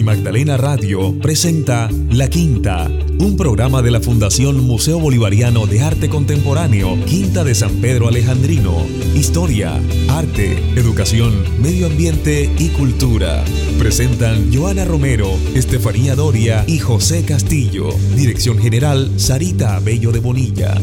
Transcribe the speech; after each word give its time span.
Unimagdalena 0.00 0.56
Radio 0.56 1.14
presenta 1.20 1.90
La 2.08 2.30
Quinta, 2.30 2.88
un 3.18 3.36
programa 3.36 3.82
de 3.82 3.90
la 3.90 4.00
Fundación 4.00 4.64
Museo 4.64 4.98
Bolivariano 4.98 5.66
de 5.66 5.82
Arte 5.82 6.08
Contemporáneo, 6.08 6.96
Quinta 7.04 7.44
de 7.44 7.54
San 7.54 7.82
Pedro 7.82 8.08
Alejandrino. 8.08 8.86
Historia, 9.14 9.78
arte, 10.08 10.56
educación, 10.74 11.44
medio 11.60 11.86
ambiente 11.86 12.50
y 12.58 12.68
cultura. 12.68 13.44
Presentan 13.78 14.50
Joana 14.50 14.86
Romero, 14.86 15.36
Estefanía 15.54 16.14
Doria 16.14 16.64
y 16.66 16.78
José 16.78 17.26
Castillo. 17.26 17.90
Dirección 18.16 18.56
General 18.58 19.20
Sarita 19.20 19.80
Bello 19.80 20.12
de 20.12 20.20
Bonilla. 20.20 20.80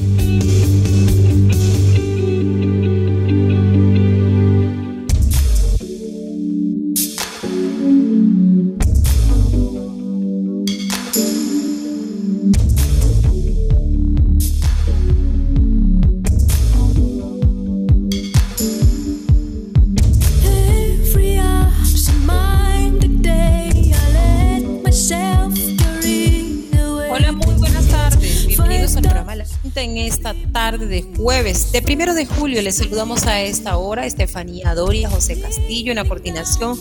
De 31.78 31.83
primero 31.83 32.16
de 32.16 32.25
julio. 32.25 32.59
Les 32.64 32.78
saludamos 32.78 33.28
a 33.28 33.39
esta 33.42 33.78
hora 33.78 34.08
Estefanía 34.08 34.73
Doria, 34.73 35.11
José 35.11 35.39
Castillo, 35.39 35.92
en 35.92 35.97
la 35.97 36.06
coordinación 36.06 36.75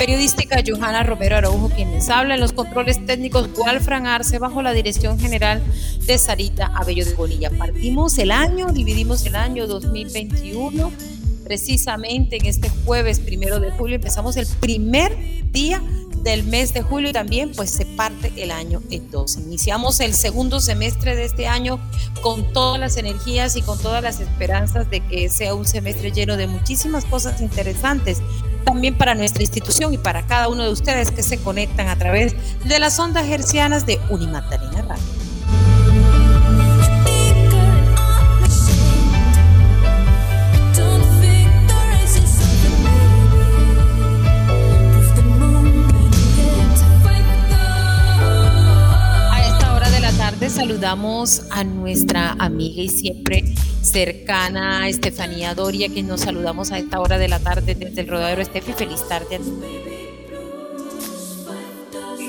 periodística 0.00 0.60
Johanna 0.66 1.04
Romero 1.04 1.36
Araujo, 1.36 1.68
quien 1.68 1.92
les 1.92 2.08
habla 2.08 2.34
en 2.34 2.40
los 2.40 2.52
controles 2.52 3.06
técnicos 3.06 3.50
Walfran 3.56 4.08
Arce, 4.08 4.40
bajo 4.40 4.60
la 4.60 4.72
dirección 4.72 5.20
general 5.20 5.62
de 6.06 6.18
Sarita 6.18 6.72
Abello 6.74 7.04
de 7.04 7.14
Bonilla. 7.14 7.50
Partimos 7.56 8.18
el 8.18 8.32
año, 8.32 8.72
dividimos 8.72 9.24
el 9.26 9.36
año 9.36 9.68
2021, 9.68 10.90
precisamente 11.42 12.36
en 12.36 12.46
este 12.46 12.68
jueves 12.84 13.20
primero 13.20 13.60
de 13.60 13.70
julio, 13.70 13.96
empezamos 13.96 14.36
el 14.36 14.46
primer 14.60 15.16
día 15.52 15.82
del 16.22 16.44
mes 16.44 16.72
de 16.72 16.82
julio 16.82 17.10
y 17.10 17.12
también 17.12 17.52
pues 17.52 17.70
se 17.70 17.84
parte 17.84 18.32
el 18.36 18.50
año 18.50 18.80
en 18.90 19.10
dos. 19.10 19.36
Iniciamos 19.36 20.00
el 20.00 20.14
segundo 20.14 20.60
semestre 20.60 21.16
de 21.16 21.24
este 21.24 21.46
año 21.46 21.80
con 22.22 22.52
todas 22.52 22.78
las 22.78 22.96
energías 22.96 23.56
y 23.56 23.62
con 23.62 23.78
todas 23.78 24.02
las 24.02 24.20
esperanzas 24.20 24.88
de 24.90 25.00
que 25.00 25.28
sea 25.28 25.54
un 25.54 25.66
semestre 25.66 26.12
lleno 26.12 26.36
de 26.36 26.46
muchísimas 26.46 27.04
cosas 27.04 27.40
interesantes 27.40 28.22
también 28.64 28.96
para 28.96 29.14
nuestra 29.14 29.42
institución 29.42 29.92
y 29.92 29.98
para 29.98 30.26
cada 30.26 30.48
uno 30.48 30.64
de 30.64 30.70
ustedes 30.70 31.10
que 31.10 31.22
se 31.22 31.38
conectan 31.38 31.88
a 31.88 31.98
través 31.98 32.34
de 32.64 32.78
las 32.78 32.98
ondas 32.98 33.28
hercianas 33.28 33.86
de 33.86 33.98
Unimatarina 34.08 34.82
Radio. 34.82 35.21
Saludamos 50.62 51.42
a 51.50 51.64
nuestra 51.64 52.36
amiga 52.38 52.82
y 52.82 52.88
siempre 52.88 53.42
cercana 53.82 54.86
Estefanía 54.88 55.56
Doria, 55.56 55.88
que 55.88 56.04
nos 56.04 56.20
saludamos 56.20 56.70
a 56.70 56.78
esta 56.78 57.00
hora 57.00 57.18
de 57.18 57.26
la 57.26 57.40
tarde 57.40 57.74
desde 57.74 58.02
el 58.02 58.06
Rodadero 58.06 58.42
Estefi. 58.42 58.72
Feliz 58.72 59.02
tarde 59.08 59.36
a 59.36 59.40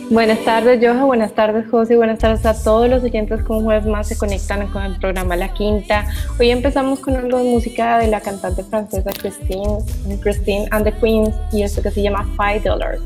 Buenas 0.10 0.44
tardes, 0.44 0.80
Joja. 0.84 1.06
Buenas 1.06 1.36
tardes, 1.36 1.70
José. 1.70 1.96
Buenas 1.96 2.18
tardes 2.18 2.44
a 2.48 2.56
todos 2.56 2.90
los 2.90 3.04
oyentes 3.04 3.44
que 3.44 3.52
un 3.52 3.66
jueves 3.66 3.86
más 3.86 4.08
se 4.08 4.18
conectan 4.18 4.68
con 4.72 4.82
el 4.84 4.98
programa 4.98 5.36
La 5.36 5.54
Quinta. 5.54 6.08
Hoy 6.40 6.50
empezamos 6.50 7.02
con 7.02 7.16
algo 7.16 7.38
de 7.38 7.44
música 7.44 8.00
de 8.00 8.08
la 8.08 8.20
cantante 8.20 8.64
francesa 8.64 9.12
Christine, 9.12 9.78
Christine 10.22 10.68
and 10.72 10.86
the 10.86 10.92
Queens 11.00 11.36
y 11.52 11.62
esto 11.62 11.84
que 11.84 11.92
se 11.92 12.02
llama 12.02 12.28
Five 12.36 12.62
Dollars. 12.62 13.00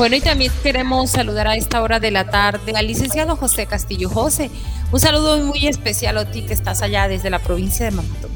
Bueno, 0.00 0.16
y 0.16 0.22
también 0.22 0.50
queremos 0.62 1.10
saludar 1.10 1.46
a 1.46 1.56
esta 1.56 1.82
hora 1.82 2.00
de 2.00 2.10
la 2.10 2.24
tarde 2.24 2.72
al 2.74 2.86
licenciado 2.86 3.36
José 3.36 3.66
Castillo. 3.66 4.08
José, 4.08 4.50
un 4.90 4.98
saludo 4.98 5.36
muy 5.44 5.66
especial 5.66 6.16
a 6.16 6.24
ti 6.24 6.40
que 6.40 6.54
estás 6.54 6.80
allá 6.80 7.06
desde 7.06 7.28
la 7.28 7.38
provincia 7.38 7.84
de 7.84 7.90
Mamato. 7.90 8.30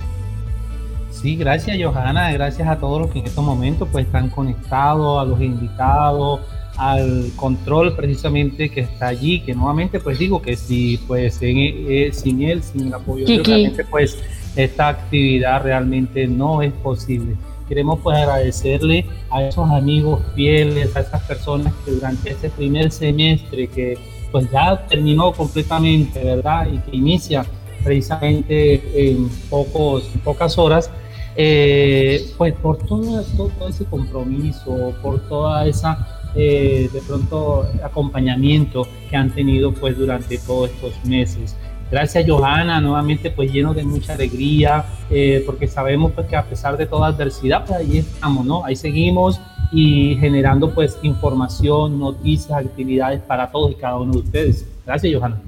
Sí, 1.11 1.37
gracias 1.37 1.79
Johanna, 1.83 2.31
gracias 2.33 2.69
a 2.69 2.77
todos 2.77 3.01
los 3.01 3.11
que 3.11 3.21
en 3.21 3.25
estos 3.25 3.43
momentos 3.43 3.89
pues 3.91 4.05
están 4.05 4.29
conectados, 4.29 5.23
a 5.23 5.25
los 5.25 5.41
invitados, 5.41 6.41
al 6.77 7.31
control 7.35 7.97
precisamente 7.97 8.69
que 8.69 8.81
está 8.81 9.07
allí, 9.07 9.41
que 9.41 9.55
nuevamente 9.55 10.01
pues 10.01 10.19
digo 10.19 10.43
que 10.43 10.57
si 10.57 10.99
pues 11.07 11.39
eh, 11.41 12.11
sin 12.13 12.43
él, 12.43 12.63
sin 12.63 12.89
el 12.89 12.93
apoyo, 12.93 13.25
realmente 13.43 13.87
pues 13.87 14.19
esta 14.56 14.88
actividad 14.88 15.62
realmente 15.62 16.26
no 16.26 16.62
es 16.62 16.72
posible 16.72 17.37
queremos 17.69 18.00
pues 18.03 18.19
agradecerle 18.19 19.06
a 19.31 19.42
esos 19.42 19.69
amigos 19.70 20.20
fieles, 20.34 20.94
a 20.97 21.00
esas 21.00 21.22
personas 21.22 21.72
que 21.84 21.92
durante 21.92 22.31
este 22.31 22.50
primer 22.50 22.91
semestre 22.91 23.69
que 23.69 23.98
pues 24.31 24.50
ya 24.50 24.84
terminó 24.88 25.32
completamente, 25.32 26.22
¿verdad? 26.22 26.66
Y 26.72 26.78
que 26.78 26.97
inicia 26.97 27.47
precisamente 27.84 29.10
en, 29.10 29.28
pocos, 29.48 30.10
pocas 30.25 30.59
horas, 30.59 30.91
eh, 31.36 32.32
pues 32.36 32.53
por 32.54 32.78
todo, 32.78 33.22
todo, 33.36 33.69
ese 33.69 33.84
compromiso, 33.84 34.92
por 35.03 35.21
toda 35.28 35.66
esa, 35.66 36.21
eh, 36.34 36.88
de 36.92 37.00
pronto, 37.03 37.65
acompañamiento 37.84 38.88
que 39.09 39.16
han 39.16 39.31
tenido 39.31 39.72
pues 39.72 39.97
durante 39.97 40.38
todos 40.38 40.71
estos 40.71 41.04
meses. 41.04 41.54
Gracias 41.94 42.25
Johanna, 42.27 42.81
nuevamente 42.81 43.31
pues 43.31 43.53
lleno 43.53 43.72
de 43.72 43.84
mucha 43.84 44.15
alegría, 44.15 44.84
eh, 45.09 45.44
porque 45.47 45.69
sabemos 45.69 46.10
pues 46.10 46.27
que 46.27 46.34
a 46.34 46.44
pesar 46.44 46.77
de 46.77 46.87
toda 46.87 47.06
adversidad, 47.06 47.65
pues 47.65 47.78
ahí 47.78 47.99
estamos, 47.99 48.44
¿no? 48.44 48.65
Ahí 48.65 48.75
seguimos 48.75 49.41
y 49.71 50.16
generando 50.16 50.75
pues 50.75 50.99
información, 51.03 52.00
noticias, 52.00 52.50
actividades 52.50 53.21
para 53.21 53.49
todos 53.49 53.71
y 53.71 53.75
cada 53.77 54.00
uno 54.00 54.12
de 54.15 54.19
ustedes. 54.19 54.66
Gracias 54.84 55.15
Johanna. 55.15 55.41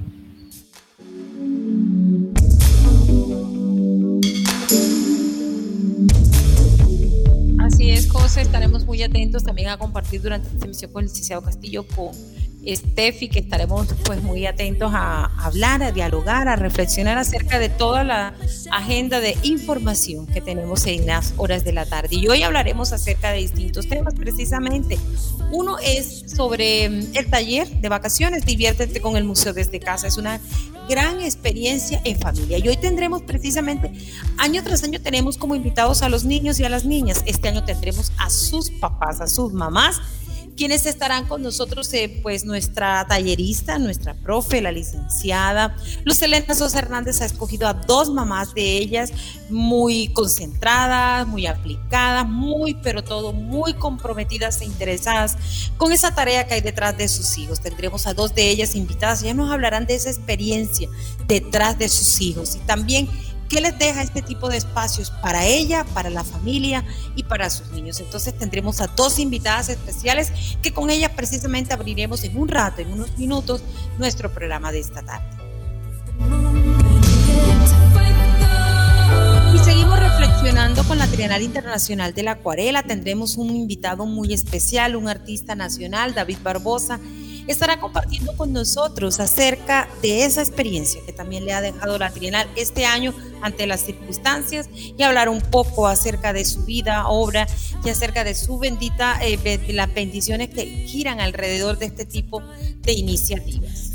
Así 7.58 7.90
es, 7.90 8.08
José, 8.08 8.42
estaremos 8.42 8.86
muy 8.86 9.02
atentos 9.02 9.42
también 9.42 9.70
a 9.70 9.78
compartir 9.78 10.22
durante 10.22 10.46
esta 10.46 10.64
emisión 10.64 10.92
con 10.92 11.02
el 11.02 11.08
licenciado 11.08 11.42
Castillo 11.42 11.84
con 11.88 12.14
Steffi, 12.66 13.28
que 13.28 13.38
estaremos 13.38 13.86
pues 14.04 14.22
muy 14.22 14.46
atentos 14.46 14.90
a 14.94 15.26
hablar, 15.44 15.82
a 15.82 15.92
dialogar, 15.92 16.48
a 16.48 16.56
reflexionar 16.56 17.18
acerca 17.18 17.58
de 17.58 17.68
toda 17.68 18.02
la 18.04 18.34
agenda 18.72 19.20
de 19.20 19.36
información 19.42 20.26
que 20.26 20.40
tenemos 20.40 20.86
en 20.86 21.06
las 21.06 21.34
horas 21.36 21.64
de 21.64 21.72
la 21.72 21.86
tarde. 21.86 22.16
Y 22.16 22.26
hoy 22.28 22.42
hablaremos 22.42 22.92
acerca 22.92 23.30
de 23.30 23.38
distintos 23.38 23.88
temas 23.88 24.14
precisamente. 24.14 24.98
Uno 25.52 25.78
es 25.78 26.24
sobre 26.34 26.88
mm, 26.88 27.16
el 27.16 27.30
taller 27.30 27.68
de 27.68 27.88
vacaciones, 27.88 28.44
diviértete 28.44 29.00
con 29.00 29.16
el 29.16 29.24
museo 29.24 29.52
desde 29.52 29.78
casa. 29.78 30.08
Es 30.08 30.16
una 30.16 30.40
gran 30.88 31.20
experiencia 31.20 32.00
en 32.04 32.18
familia. 32.18 32.58
Y 32.58 32.68
hoy 32.68 32.76
tendremos 32.76 33.22
precisamente, 33.22 33.92
año 34.38 34.62
tras 34.62 34.82
año 34.84 35.00
tenemos 35.00 35.36
como 35.36 35.54
invitados 35.54 36.02
a 36.02 36.08
los 36.08 36.24
niños 36.24 36.58
y 36.60 36.64
a 36.64 36.68
las 36.68 36.84
niñas. 36.84 37.22
Este 37.26 37.48
año 37.48 37.64
tendremos 37.64 38.12
a 38.18 38.30
sus 38.30 38.70
papás, 38.70 39.20
a 39.20 39.26
sus 39.26 39.52
mamás 39.52 40.00
quienes 40.56 40.86
estarán 40.86 41.26
con 41.26 41.42
nosotros, 41.42 41.92
eh, 41.92 42.20
pues 42.22 42.44
nuestra 42.44 43.06
tallerista, 43.06 43.78
nuestra 43.78 44.14
profe, 44.14 44.60
la 44.60 44.72
licenciada. 44.72 45.76
Luz 46.04 46.20
Elena 46.22 46.54
Sosa 46.54 46.78
Hernández 46.78 47.20
ha 47.20 47.26
escogido 47.26 47.68
a 47.68 47.74
dos 47.74 48.10
mamás 48.10 48.54
de 48.54 48.78
ellas 48.78 49.12
muy 49.50 50.08
concentradas, 50.08 51.26
muy 51.26 51.46
aplicadas, 51.46 52.26
muy, 52.26 52.74
pero 52.74 53.04
todo 53.04 53.32
muy 53.32 53.74
comprometidas 53.74 54.60
e 54.60 54.64
interesadas 54.64 55.36
con 55.76 55.92
esa 55.92 56.14
tarea 56.14 56.46
que 56.46 56.54
hay 56.54 56.60
detrás 56.62 56.96
de 56.96 57.08
sus 57.08 57.36
hijos. 57.38 57.60
Tendremos 57.60 58.06
a 58.06 58.14
dos 58.14 58.34
de 58.34 58.50
ellas 58.50 58.74
invitadas, 58.74 59.22
ya 59.22 59.34
nos 59.34 59.50
hablarán 59.50 59.86
de 59.86 59.94
esa 59.94 60.10
experiencia 60.10 60.88
detrás 61.26 61.78
de 61.78 61.88
sus 61.88 62.20
hijos 62.20 62.56
y 62.56 62.58
también 62.60 63.08
¿Qué 63.48 63.60
les 63.60 63.78
deja 63.78 64.02
este 64.02 64.22
tipo 64.22 64.48
de 64.48 64.56
espacios 64.56 65.10
para 65.10 65.46
ella, 65.46 65.84
para 65.94 66.10
la 66.10 66.24
familia 66.24 66.84
y 67.14 67.22
para 67.22 67.48
sus 67.48 67.70
niños? 67.70 68.00
Entonces 68.00 68.36
tendremos 68.36 68.80
a 68.80 68.88
dos 68.88 69.20
invitadas 69.20 69.68
especiales 69.68 70.32
que 70.62 70.72
con 70.72 70.90
ellas 70.90 71.12
precisamente 71.14 71.72
abriremos 71.72 72.24
en 72.24 72.36
un 72.36 72.48
rato, 72.48 72.82
en 72.82 72.92
unos 72.92 73.16
minutos, 73.18 73.62
nuestro 73.98 74.32
programa 74.32 74.72
de 74.72 74.80
esta 74.80 75.02
tarde. 75.02 75.26
Y 79.54 79.58
seguimos 79.58 79.98
reflexionando 80.00 80.82
con 80.84 80.98
la 80.98 81.06
Trienal 81.06 81.42
Internacional 81.42 82.14
de 82.14 82.24
la 82.24 82.32
Acuarela. 82.32 82.82
Tendremos 82.82 83.36
un 83.36 83.54
invitado 83.54 84.06
muy 84.06 84.32
especial, 84.32 84.96
un 84.96 85.08
artista 85.08 85.54
nacional, 85.54 86.14
David 86.14 86.38
Barbosa 86.42 86.98
estará 87.46 87.78
compartiendo 87.78 88.36
con 88.36 88.52
nosotros 88.52 89.20
acerca 89.20 89.88
de 90.02 90.24
esa 90.24 90.40
experiencia 90.42 91.00
que 91.04 91.12
también 91.12 91.44
le 91.44 91.52
ha 91.52 91.60
dejado 91.60 91.98
la 91.98 92.10
Trienal 92.10 92.48
este 92.56 92.86
año 92.86 93.14
ante 93.42 93.66
las 93.66 93.80
circunstancias 93.80 94.68
y 94.72 95.02
hablar 95.02 95.28
un 95.28 95.40
poco 95.40 95.86
acerca 95.86 96.32
de 96.32 96.44
su 96.44 96.64
vida, 96.64 97.08
obra 97.08 97.46
y 97.84 97.90
acerca 97.90 98.24
de 98.24 98.34
su 98.34 98.58
bendita, 98.58 99.18
eh, 99.22 99.60
las 99.68 99.92
bendiciones 99.92 100.50
que 100.50 100.66
giran 100.86 101.20
alrededor 101.20 101.78
de 101.78 101.86
este 101.86 102.04
tipo 102.04 102.42
de 102.82 102.92
iniciativas. 102.92 103.92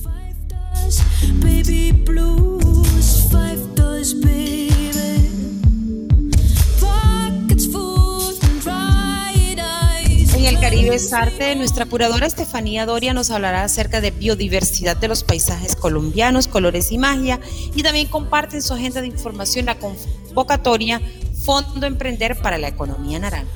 El 10.48 10.60
Caribe 10.60 10.96
es 10.96 11.14
arte. 11.14 11.56
Nuestra 11.56 11.86
curadora 11.86 12.26
Estefanía 12.26 12.86
Doria 12.86 13.14
nos 13.14 13.30
hablará 13.32 13.64
acerca 13.64 14.02
de 14.02 14.12
biodiversidad 14.12 14.98
de 14.98 15.08
los 15.08 15.24
paisajes 15.24 15.76
colombianos, 15.76 16.48
colores 16.48 16.92
y 16.92 16.98
magia. 16.98 17.40
Y 17.76 17.84
también 17.84 18.08
comparte 18.08 18.56
en 18.56 18.62
su 18.62 18.74
agenda 18.74 19.02
de 19.02 19.08
información 19.08 19.66
la 19.66 19.78
convocatoria 19.78 21.02
Fondo 21.44 21.86
Emprender 21.86 22.38
para 22.42 22.58
la 22.58 22.70
Economía 22.70 23.20
Naranja. 23.20 23.52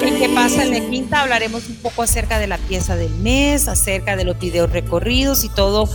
En 0.00 0.18
qué 0.18 0.28
pasa 0.34 0.62
en 0.64 0.70
la 0.70 0.90
quinta 0.90 1.22
hablaremos 1.22 1.68
un 1.68 1.76
poco 1.76 2.02
acerca 2.02 2.38
de 2.38 2.46
la 2.46 2.58
pieza 2.58 2.96
del 2.96 3.14
mes, 3.16 3.68
acerca 3.68 4.16
de 4.16 4.24
los 4.24 4.38
videos 4.38 4.70
recorridos 4.70 5.44
y 5.44 5.48
todo 5.48 5.88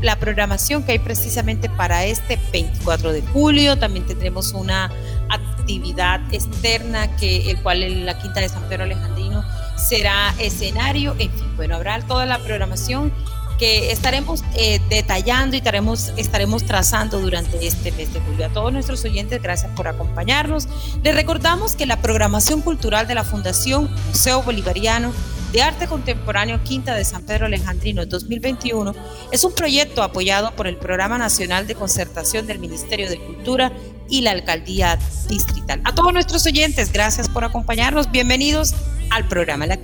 la 0.00 0.16
programación 0.16 0.82
que 0.82 0.92
hay 0.92 0.98
precisamente 0.98 1.68
para 1.68 2.04
este 2.04 2.38
24 2.52 3.12
de 3.12 3.22
julio. 3.22 3.78
También 3.78 4.06
tendremos 4.06 4.52
una 4.52 4.90
actividad 5.28 6.20
externa 6.32 7.14
que 7.16 7.50
el 7.50 7.60
cual 7.62 7.82
en 7.82 8.06
la 8.06 8.18
Quinta 8.18 8.40
de 8.40 8.48
San 8.48 8.62
Pedro 8.68 8.84
Alejandrino 8.84 9.44
será 9.76 10.34
escenario. 10.38 11.14
En 11.18 11.30
fin, 11.30 11.56
bueno, 11.56 11.76
habrá 11.76 12.00
toda 12.02 12.26
la 12.26 12.38
programación 12.38 13.12
que 13.58 13.92
estaremos 13.92 14.42
eh, 14.56 14.80
detallando 14.88 15.54
y 15.54 15.58
estaremos, 15.58 16.12
estaremos 16.16 16.64
trazando 16.64 17.20
durante 17.20 17.66
este 17.66 17.92
mes 17.92 18.12
de 18.12 18.20
julio. 18.20 18.46
A 18.46 18.48
todos 18.48 18.72
nuestros 18.72 19.04
oyentes, 19.04 19.40
gracias 19.42 19.70
por 19.76 19.88
acompañarnos. 19.88 20.68
Les 21.02 21.14
recordamos 21.14 21.76
que 21.76 21.86
la 21.86 22.00
programación 22.00 22.62
cultural 22.62 23.06
de 23.06 23.14
la 23.14 23.24
Fundación 23.24 23.90
Museo 24.08 24.42
Bolivariano 24.42 25.12
de 25.54 25.62
Arte 25.62 25.86
Contemporáneo 25.86 26.60
Quinta 26.64 26.96
de 26.96 27.04
San 27.04 27.22
Pedro 27.22 27.46
Alejandrino 27.46 28.04
2021 28.04 28.92
es 29.30 29.44
un 29.44 29.54
proyecto 29.54 30.02
apoyado 30.02 30.50
por 30.56 30.66
el 30.66 30.76
Programa 30.76 31.16
Nacional 31.16 31.68
de 31.68 31.76
Concertación 31.76 32.48
del 32.48 32.58
Ministerio 32.58 33.08
de 33.08 33.20
Cultura 33.20 33.70
y 34.08 34.22
la 34.22 34.32
Alcaldía 34.32 34.98
Distrital. 35.28 35.80
A 35.84 35.94
todos 35.94 36.12
nuestros 36.12 36.44
oyentes, 36.44 36.92
gracias 36.92 37.28
por 37.28 37.44
acompañarnos. 37.44 38.10
Bienvenidos 38.10 38.74
al 39.10 39.28
programa 39.28 39.66
La 39.66 39.76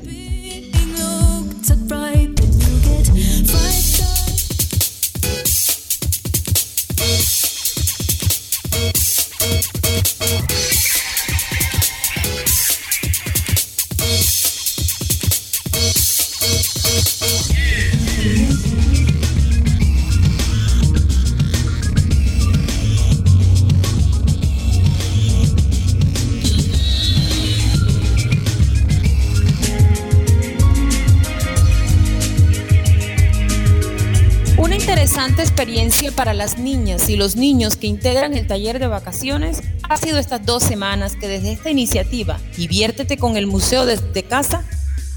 y 37.10 37.16
los 37.16 37.34
niños 37.34 37.76
que 37.76 37.88
integran 37.88 38.34
el 38.34 38.46
taller 38.46 38.78
de 38.78 38.86
vacaciones 38.86 39.62
ha 39.88 39.96
sido 39.96 40.18
estas 40.18 40.46
dos 40.46 40.62
semanas 40.62 41.16
que 41.16 41.26
desde 41.26 41.52
esta 41.52 41.70
iniciativa 41.70 42.38
Diviértete 42.56 43.16
con 43.16 43.36
el 43.36 43.46
Museo 43.46 43.84
desde 43.84 44.22
casa 44.22 44.64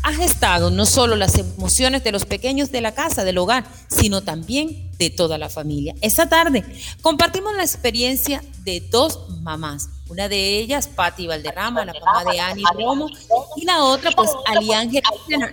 ha 0.04 0.14
gestado 0.14 0.70
no 0.70 0.86
solo 0.86 1.16
las 1.16 1.38
emociones 1.38 2.04
de 2.04 2.12
los 2.12 2.26
pequeños 2.26 2.72
de 2.72 2.82
la 2.82 2.94
casa, 2.94 3.24
del 3.24 3.38
hogar, 3.38 3.66
sino 3.88 4.22
también 4.22 4.92
de 4.98 5.10
toda 5.10 5.38
la 5.38 5.50
familia. 5.50 5.96
Esta 6.02 6.28
tarde 6.28 6.64
compartimos 7.02 7.56
la 7.56 7.64
experiencia 7.64 8.44
de 8.64 8.82
dos 8.82 9.20
mamás 9.42 9.90
una 10.14 10.28
de 10.30 10.60
ellas, 10.60 10.88
Patti 10.88 11.28
Valderrama, 11.28 11.86
la 11.86 11.94
mamá 11.94 12.32
de 12.32 12.40
Ani 12.40 12.64
Romo, 12.76 13.10
y 13.56 13.66
la 13.66 13.84
otra, 13.84 14.12
pues, 14.12 14.30
Ali 14.46 14.72
Ángel, 14.74 15.02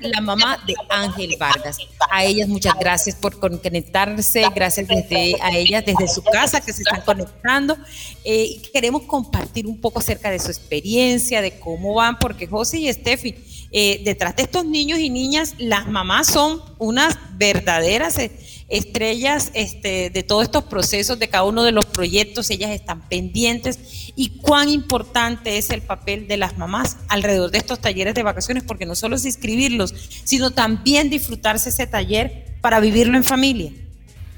la 0.03 0.21
mamá 0.21 0.59
de 0.67 0.75
Ángel 0.89 1.37
Vargas. 1.39 1.79
A 2.11 2.25
ellas 2.25 2.49
muchas 2.49 2.75
gracias 2.79 3.17
por 3.17 3.39
conectarse, 3.39 4.43
gracias 4.55 4.89
desde, 4.89 5.37
a 5.41 5.57
ellas 5.57 5.85
desde 5.87 6.09
su 6.09 6.23
casa 6.23 6.61
que 6.61 6.73
se 6.73 6.83
están 6.83 7.01
conectando. 7.03 7.77
Eh, 8.25 8.61
queremos 8.73 9.03
compartir 9.03 9.67
un 9.67 9.81
poco 9.81 10.01
acerca 10.01 10.31
de 10.31 10.39
su 10.39 10.49
experiencia, 10.49 11.41
de 11.41 11.59
cómo 11.59 11.95
van, 11.95 12.19
porque 12.19 12.47
José 12.47 12.81
y 12.81 12.93
Steffi, 12.93 13.35
eh, 13.73 14.03
detrás 14.05 14.37
de 14.37 14.43
estos 14.43 14.65
niños 14.65 14.99
y 14.99 15.11
niñas, 15.11 15.55
las 15.59 15.89
mamás 15.89 16.27
son 16.29 16.61
unas 16.79 17.17
verdaderas... 17.37 18.19
Eh, 18.19 18.31
estrellas 18.71 19.51
este, 19.55 20.11
de 20.11 20.23
todos 20.23 20.45
estos 20.45 20.65
procesos, 20.65 21.19
de 21.19 21.29
cada 21.29 21.45
uno 21.45 21.65
de 21.65 21.73
los 21.73 21.85
proyectos, 21.85 22.51
ellas 22.51 22.71
están 22.71 23.07
pendientes 23.09 24.13
y 24.17 24.39
cuán 24.39 24.69
importante 24.69 25.59
es 25.59 25.71
el 25.71 25.83
papel 25.83 26.29
de 26.29 26.37
las 26.37 26.57
mamás 26.57 26.97
alrededor 27.09 27.51
de 27.51 27.59
estos 27.59 27.81
talleres 27.81 28.15
de 28.15 28.23
vacaciones, 28.23 28.63
porque 28.63 28.87
no 28.87 28.95
solo 28.95 29.17
es 29.17 29.25
inscribirlos, 29.27 29.93
sino 30.25 30.53
también 30.53 31.11
disfrutarse 31.11 31.69
ese 31.69 31.87
taller 31.87 32.55
para 32.61 32.81
vivirlo 32.81 33.17
en 33.17 33.25
familia. 33.25 33.73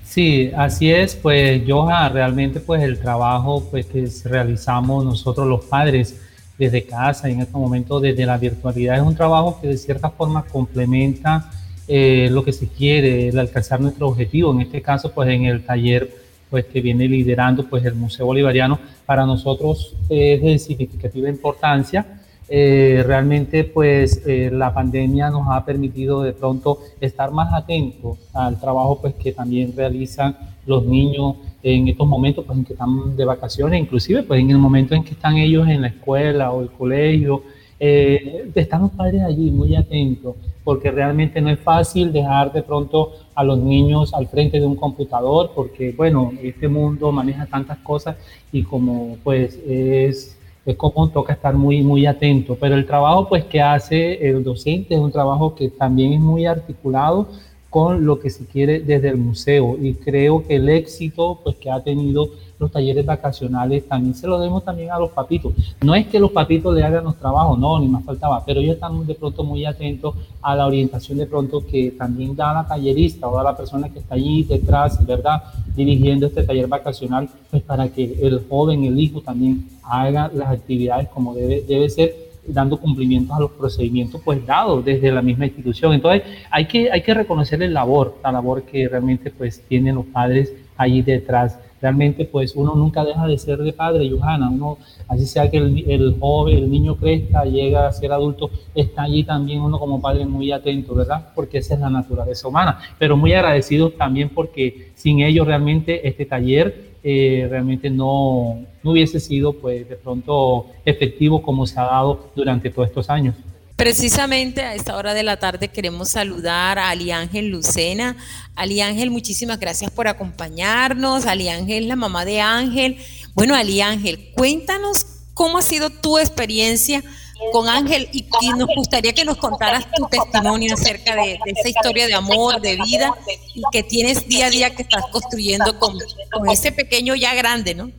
Sí, 0.08 0.50
así 0.56 0.90
es, 0.90 1.14
pues 1.14 1.62
Joja, 1.66 2.08
realmente 2.08 2.60
pues 2.60 2.82
el 2.82 2.98
trabajo 3.00 3.68
pues 3.70 3.86
que 3.86 4.08
realizamos 4.24 5.04
nosotros 5.04 5.46
los 5.46 5.64
padres 5.64 6.16
desde 6.62 6.84
casa 6.84 7.28
y 7.28 7.32
en 7.32 7.40
este 7.40 7.56
momento 7.56 7.98
desde 7.98 8.24
la 8.24 8.38
virtualidad 8.38 8.96
es 8.96 9.02
un 9.02 9.16
trabajo 9.16 9.58
que 9.60 9.66
de 9.66 9.76
cierta 9.76 10.10
forma 10.10 10.44
complementa 10.44 11.50
eh, 11.88 12.28
lo 12.30 12.44
que 12.44 12.52
se 12.52 12.68
quiere, 12.68 13.28
el 13.28 13.38
alcanzar 13.38 13.80
nuestro 13.80 14.06
objetivo. 14.08 14.52
En 14.52 14.60
este 14.60 14.80
caso, 14.80 15.10
pues 15.12 15.28
en 15.28 15.46
el 15.46 15.64
taller 15.64 16.08
pues 16.48 16.66
que 16.66 16.80
viene 16.80 17.08
liderando 17.08 17.68
pues 17.68 17.84
el 17.84 17.94
Museo 17.94 18.26
Bolivariano, 18.26 18.78
para 19.06 19.26
nosotros 19.26 19.96
es 20.08 20.40
de 20.40 20.58
significativa 20.58 21.28
importancia. 21.28 22.06
Eh, 22.48 23.02
realmente 23.06 23.64
pues 23.64 24.22
eh, 24.26 24.50
la 24.52 24.72
pandemia 24.72 25.30
nos 25.30 25.46
ha 25.50 25.64
permitido 25.64 26.22
de 26.22 26.32
pronto 26.32 26.78
estar 27.00 27.30
más 27.30 27.52
atentos 27.52 28.18
al 28.34 28.60
trabajo 28.60 29.00
pues 29.00 29.14
que 29.14 29.32
también 29.32 29.72
realizan 29.74 30.36
los 30.66 30.84
niños 30.84 31.36
en 31.62 31.88
estos 31.88 32.06
momentos 32.06 32.44
pues 32.44 32.58
en 32.58 32.64
que 32.64 32.72
están 32.72 33.16
de 33.16 33.24
vacaciones, 33.24 33.80
inclusive 33.80 34.22
pues 34.22 34.40
en 34.40 34.50
el 34.50 34.58
momento 34.58 34.94
en 34.94 35.04
que 35.04 35.12
están 35.12 35.36
ellos 35.36 35.68
en 35.68 35.82
la 35.82 35.88
escuela 35.88 36.52
o 36.52 36.62
el 36.62 36.70
colegio, 36.70 37.42
eh, 37.78 38.50
están 38.54 38.82
los 38.82 38.90
padres 38.92 39.22
allí 39.22 39.50
muy 39.50 39.74
atentos 39.74 40.36
porque 40.64 40.90
realmente 40.90 41.40
no 41.40 41.50
es 41.50 41.58
fácil 41.58 42.12
dejar 42.12 42.52
de 42.52 42.62
pronto 42.62 43.12
a 43.34 43.42
los 43.42 43.58
niños 43.58 44.14
al 44.14 44.28
frente 44.28 44.60
de 44.60 44.66
un 44.66 44.76
computador, 44.76 45.50
porque 45.54 45.92
bueno, 45.92 46.32
este 46.42 46.68
mundo 46.68 47.10
maneja 47.10 47.46
tantas 47.46 47.78
cosas 47.78 48.16
y 48.52 48.62
como 48.62 49.16
pues 49.24 49.58
es, 49.66 50.38
es 50.64 50.76
como 50.76 51.08
toca 51.08 51.32
estar 51.32 51.54
muy, 51.54 51.82
muy 51.82 52.06
atento, 52.06 52.56
pero 52.60 52.76
el 52.76 52.86
trabajo 52.86 53.28
pues 53.28 53.44
que 53.44 53.60
hace 53.60 54.28
el 54.28 54.44
docente 54.44 54.94
es 54.94 55.00
un 55.00 55.10
trabajo 55.10 55.54
que 55.54 55.68
también 55.68 56.12
es 56.12 56.20
muy 56.20 56.46
articulado 56.46 57.28
con 57.72 58.04
lo 58.04 58.20
que 58.20 58.28
se 58.28 58.44
quiere 58.44 58.80
desde 58.80 59.08
el 59.08 59.16
museo 59.16 59.78
y 59.80 59.94
creo 59.94 60.46
que 60.46 60.56
el 60.56 60.68
éxito 60.68 61.40
pues 61.42 61.56
que 61.56 61.70
ha 61.70 61.82
tenido 61.82 62.28
los 62.58 62.70
talleres 62.70 63.06
vacacionales 63.06 63.88
también 63.88 64.14
se 64.14 64.26
lo 64.26 64.38
demos 64.38 64.62
también 64.62 64.90
a 64.90 64.98
los 64.98 65.08
papitos. 65.08 65.54
No 65.80 65.94
es 65.94 66.06
que 66.06 66.20
los 66.20 66.30
papitos 66.32 66.74
le 66.74 66.84
hagan 66.84 67.04
los 67.04 67.16
trabajos, 67.16 67.58
no, 67.58 67.78
ni 67.80 67.88
más 67.88 68.04
faltaba, 68.04 68.44
pero 68.44 68.60
ellos 68.60 68.74
están 68.74 69.06
de 69.06 69.14
pronto 69.14 69.42
muy 69.42 69.64
atentos 69.64 70.14
a 70.42 70.54
la 70.54 70.66
orientación 70.66 71.16
de 71.16 71.26
pronto 71.26 71.64
que 71.66 71.92
también 71.92 72.36
da 72.36 72.52
la 72.52 72.68
tallerista 72.68 73.26
o 73.26 73.34
da 73.34 73.42
la 73.42 73.56
persona 73.56 73.88
que 73.88 74.00
está 74.00 74.16
allí 74.16 74.42
detrás, 74.42 75.04
¿verdad? 75.06 75.42
Dirigiendo 75.74 76.26
este 76.26 76.42
taller 76.42 76.66
vacacional, 76.66 77.26
pues 77.50 77.62
para 77.62 77.88
que 77.88 78.18
el 78.20 78.44
joven, 78.50 78.84
el 78.84 79.00
hijo 79.00 79.22
también 79.22 79.66
haga 79.82 80.30
las 80.34 80.50
actividades 80.50 81.08
como 81.08 81.34
debe, 81.34 81.62
debe 81.62 81.88
ser 81.88 82.31
dando 82.46 82.78
cumplimientos 82.78 83.36
a 83.36 83.40
los 83.40 83.52
procedimientos 83.52 84.20
pues 84.24 84.44
dados 84.44 84.84
desde 84.84 85.12
la 85.12 85.22
misma 85.22 85.46
institución. 85.46 85.92
Entonces 85.92 86.22
hay 86.50 86.66
que, 86.66 86.90
hay 86.90 87.02
que 87.02 87.14
reconocer 87.14 87.62
el 87.62 87.72
labor, 87.72 88.18
la 88.22 88.32
labor 88.32 88.62
que 88.62 88.88
realmente 88.88 89.30
pues 89.30 89.62
tienen 89.68 89.94
los 89.94 90.06
padres 90.06 90.52
allí 90.76 91.02
detrás. 91.02 91.58
Realmente 91.80 92.24
pues 92.24 92.54
uno 92.54 92.74
nunca 92.74 93.04
deja 93.04 93.26
de 93.26 93.36
ser 93.38 93.58
de 93.58 93.72
padre, 93.72 94.08
Johanna, 94.08 94.50
uno, 94.50 94.78
así 95.08 95.26
sea 95.26 95.50
que 95.50 95.56
el, 95.56 95.84
el 95.90 96.16
joven, 96.18 96.58
el 96.58 96.70
niño 96.70 96.96
crezca, 96.96 97.44
llega 97.44 97.88
a 97.88 97.92
ser 97.92 98.12
adulto, 98.12 98.50
está 98.72 99.02
allí 99.02 99.24
también 99.24 99.60
uno 99.60 99.80
como 99.80 100.00
padre 100.00 100.24
muy 100.24 100.52
atento, 100.52 100.94
¿verdad? 100.94 101.30
Porque 101.34 101.58
esa 101.58 101.74
es 101.74 101.80
la 101.80 101.90
naturaleza 101.90 102.46
humana, 102.46 102.78
pero 102.98 103.16
muy 103.16 103.32
agradecidos 103.32 103.96
también 103.96 104.28
porque 104.28 104.92
sin 104.94 105.20
ellos 105.20 105.44
realmente 105.44 106.06
este 106.06 106.24
taller 106.24 106.91
eh, 107.04 107.46
realmente 107.50 107.90
no, 107.90 108.64
no 108.82 108.90
hubiese 108.90 109.20
sido 109.20 109.52
pues 109.54 109.88
de 109.88 109.96
pronto 109.96 110.66
efectivo 110.84 111.42
como 111.42 111.66
se 111.66 111.78
ha 111.80 111.84
dado 111.84 112.30
durante 112.34 112.70
todos 112.70 112.88
estos 112.88 113.10
años. 113.10 113.34
Precisamente 113.76 114.62
a 114.62 114.74
esta 114.74 114.96
hora 114.96 115.12
de 115.12 115.24
la 115.24 115.38
tarde 115.38 115.68
queremos 115.68 116.10
saludar 116.10 116.78
a 116.78 116.90
Ali 116.90 117.10
Ángel 117.10 117.48
Lucena. 117.48 118.16
Ali 118.54 118.80
Ángel, 118.80 119.10
muchísimas 119.10 119.58
gracias 119.58 119.90
por 119.90 120.06
acompañarnos. 120.06 121.26
Ali 121.26 121.48
Ángel, 121.48 121.88
la 121.88 121.96
mamá 121.96 122.24
de 122.24 122.40
Ángel. 122.40 122.98
Bueno, 123.34 123.56
Ali 123.56 123.80
Ángel, 123.80 124.30
cuéntanos 124.36 125.06
cómo 125.34 125.58
ha 125.58 125.62
sido 125.62 125.90
tu 125.90 126.18
experiencia 126.18 127.02
con 127.50 127.68
Ángel 127.68 128.08
y, 128.12 128.26
nos 128.56 128.68
gustaría 128.76 129.12
que 129.12 129.24
nos 129.24 129.36
contaras 129.38 129.86
tu 129.92 130.06
testimonio 130.08 130.74
acerca 130.74 131.16
de, 131.16 131.38
esa 131.46 131.68
historia 131.68 132.06
de 132.06 132.14
amor, 132.14 132.60
de 132.60 132.76
vida 132.76 133.12
y 133.54 133.62
que 133.72 133.82
tienes 133.82 134.26
día 134.28 134.46
a 134.46 134.50
día 134.50 134.74
que 134.74 134.82
estás 134.82 135.04
construyendo 135.10 135.78
con, 135.78 135.98
con 136.30 136.48
ese 136.50 136.72
pequeño 136.72 137.14
ya 137.14 137.34
grande, 137.34 137.74
¿no? 137.74 137.90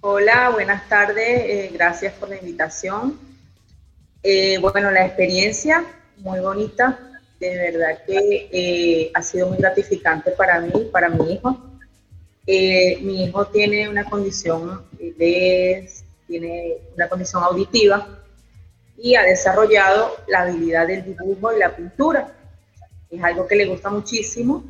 Hola, 0.00 0.50
buenas 0.50 0.88
tardes, 0.88 1.26
eh, 1.26 1.70
gracias 1.72 2.14
por 2.14 2.28
la 2.28 2.36
invitación. 2.36 3.18
Eh, 4.22 4.58
bueno, 4.58 4.90
la 4.90 5.06
experiencia 5.06 5.84
muy 6.18 6.40
bonita, 6.40 6.98
de 7.40 7.56
verdad 7.56 8.02
que 8.06 8.48
eh, 8.52 9.10
ha 9.14 9.22
sido 9.22 9.48
muy 9.48 9.58
gratificante 9.58 10.30
para 10.32 10.60
mí, 10.60 10.70
para 10.92 11.08
mi 11.08 11.32
hijo. 11.32 11.58
mi 12.46 13.24
hijo 13.24 13.46
tiene 13.48 13.88
una 13.88 14.04
condición 14.04 14.84
de, 14.98 15.90
tiene 16.26 16.76
una 16.94 17.08
condición 17.08 17.42
auditiva 17.42 18.25
y 18.98 19.14
ha 19.14 19.22
desarrollado 19.22 20.16
la 20.28 20.42
habilidad 20.42 20.86
del 20.86 21.04
dibujo 21.04 21.54
y 21.54 21.58
la 21.58 21.74
pintura. 21.74 22.32
Es 23.10 23.22
algo 23.22 23.46
que 23.46 23.56
le 23.56 23.66
gusta 23.66 23.90
muchísimo. 23.90 24.64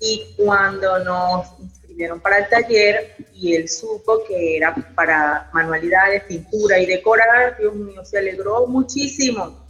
Y 0.00 0.34
cuando 0.36 0.98
nos 1.04 1.48
inscribieron 1.60 2.20
para 2.20 2.38
el 2.38 2.48
taller 2.48 3.16
y 3.34 3.54
él 3.54 3.68
supo 3.68 4.22
que 4.26 4.56
era 4.56 4.74
para 4.94 5.50
manualidades, 5.52 6.24
pintura 6.24 6.78
y 6.78 6.86
decorar, 6.86 7.56
Dios 7.58 7.74
mío, 7.74 8.04
se 8.04 8.18
alegró 8.18 8.66
muchísimo, 8.66 9.68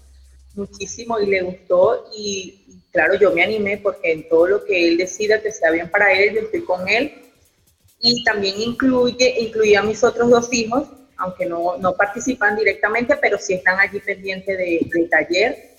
muchísimo 0.55 1.19
y 1.19 1.27
le 1.27 1.43
gustó. 1.43 2.11
Y, 2.17 2.83
claro, 2.93 3.15
yo 3.15 3.33
me 3.33 3.43
animé 3.43 3.79
porque 3.79 4.13
en 4.13 4.29
todo 4.29 4.47
lo 4.47 4.65
que 4.65 4.89
él 4.89 4.99
decida 4.99 5.41
que 5.41 5.51
sea 5.51 5.71
bien 5.71 5.91
para 5.91 6.13
él, 6.13 6.35
yo 6.35 6.41
estoy 6.43 6.65
con 6.65 6.89
él. 6.89 7.13
Y 8.01 8.23
también 8.23 8.61
incluye, 8.61 9.41
incluía 9.41 9.81
a 9.81 9.83
mis 9.83 10.05
otros 10.05 10.31
dos 10.31 10.53
hijos 10.53 10.89
aunque 11.19 11.47
no, 11.47 11.77
no 11.79 11.95
participan 11.95 12.57
directamente, 12.57 13.17
pero 13.17 13.39
sí 13.39 13.55
están 13.55 13.79
allí 13.79 14.01
pendientes 14.01 14.57
de, 14.57 14.89
del 14.93 15.11
taller 15.11 15.77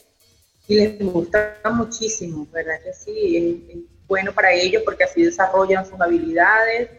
y 0.68 0.76
les 0.76 1.00
gusta 1.00 1.58
muchísimo, 1.74 2.48
¿verdad 2.52 2.80
que 2.84 2.94
sí? 2.94 3.64
Es, 3.72 3.80
bueno 4.08 4.34
para 4.34 4.52
ellos 4.52 4.82
porque 4.84 5.04
así 5.04 5.24
desarrollan 5.24 5.86
sus 5.86 6.02
habilidades 6.02 6.90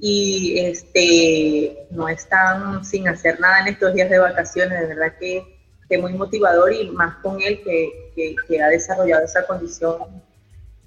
y 0.00 0.58
este, 0.58 1.86
no 1.90 2.08
están 2.08 2.84
sin 2.84 3.08
hacer 3.08 3.38
nada 3.40 3.60
en 3.60 3.68
estos 3.68 3.94
días 3.94 4.10
de 4.10 4.18
vacaciones, 4.18 4.80
de 4.80 4.86
verdad 4.86 5.14
que 5.18 5.56
es 5.88 6.00
muy 6.00 6.12
motivador 6.12 6.72
y 6.72 6.90
más 6.90 7.16
con 7.18 7.40
él 7.40 7.62
que, 7.62 8.12
que, 8.14 8.34
que, 8.46 8.60
ha 8.60 8.68
desarrollado 8.68 9.24
esa 9.24 9.46
condición 9.46 10.22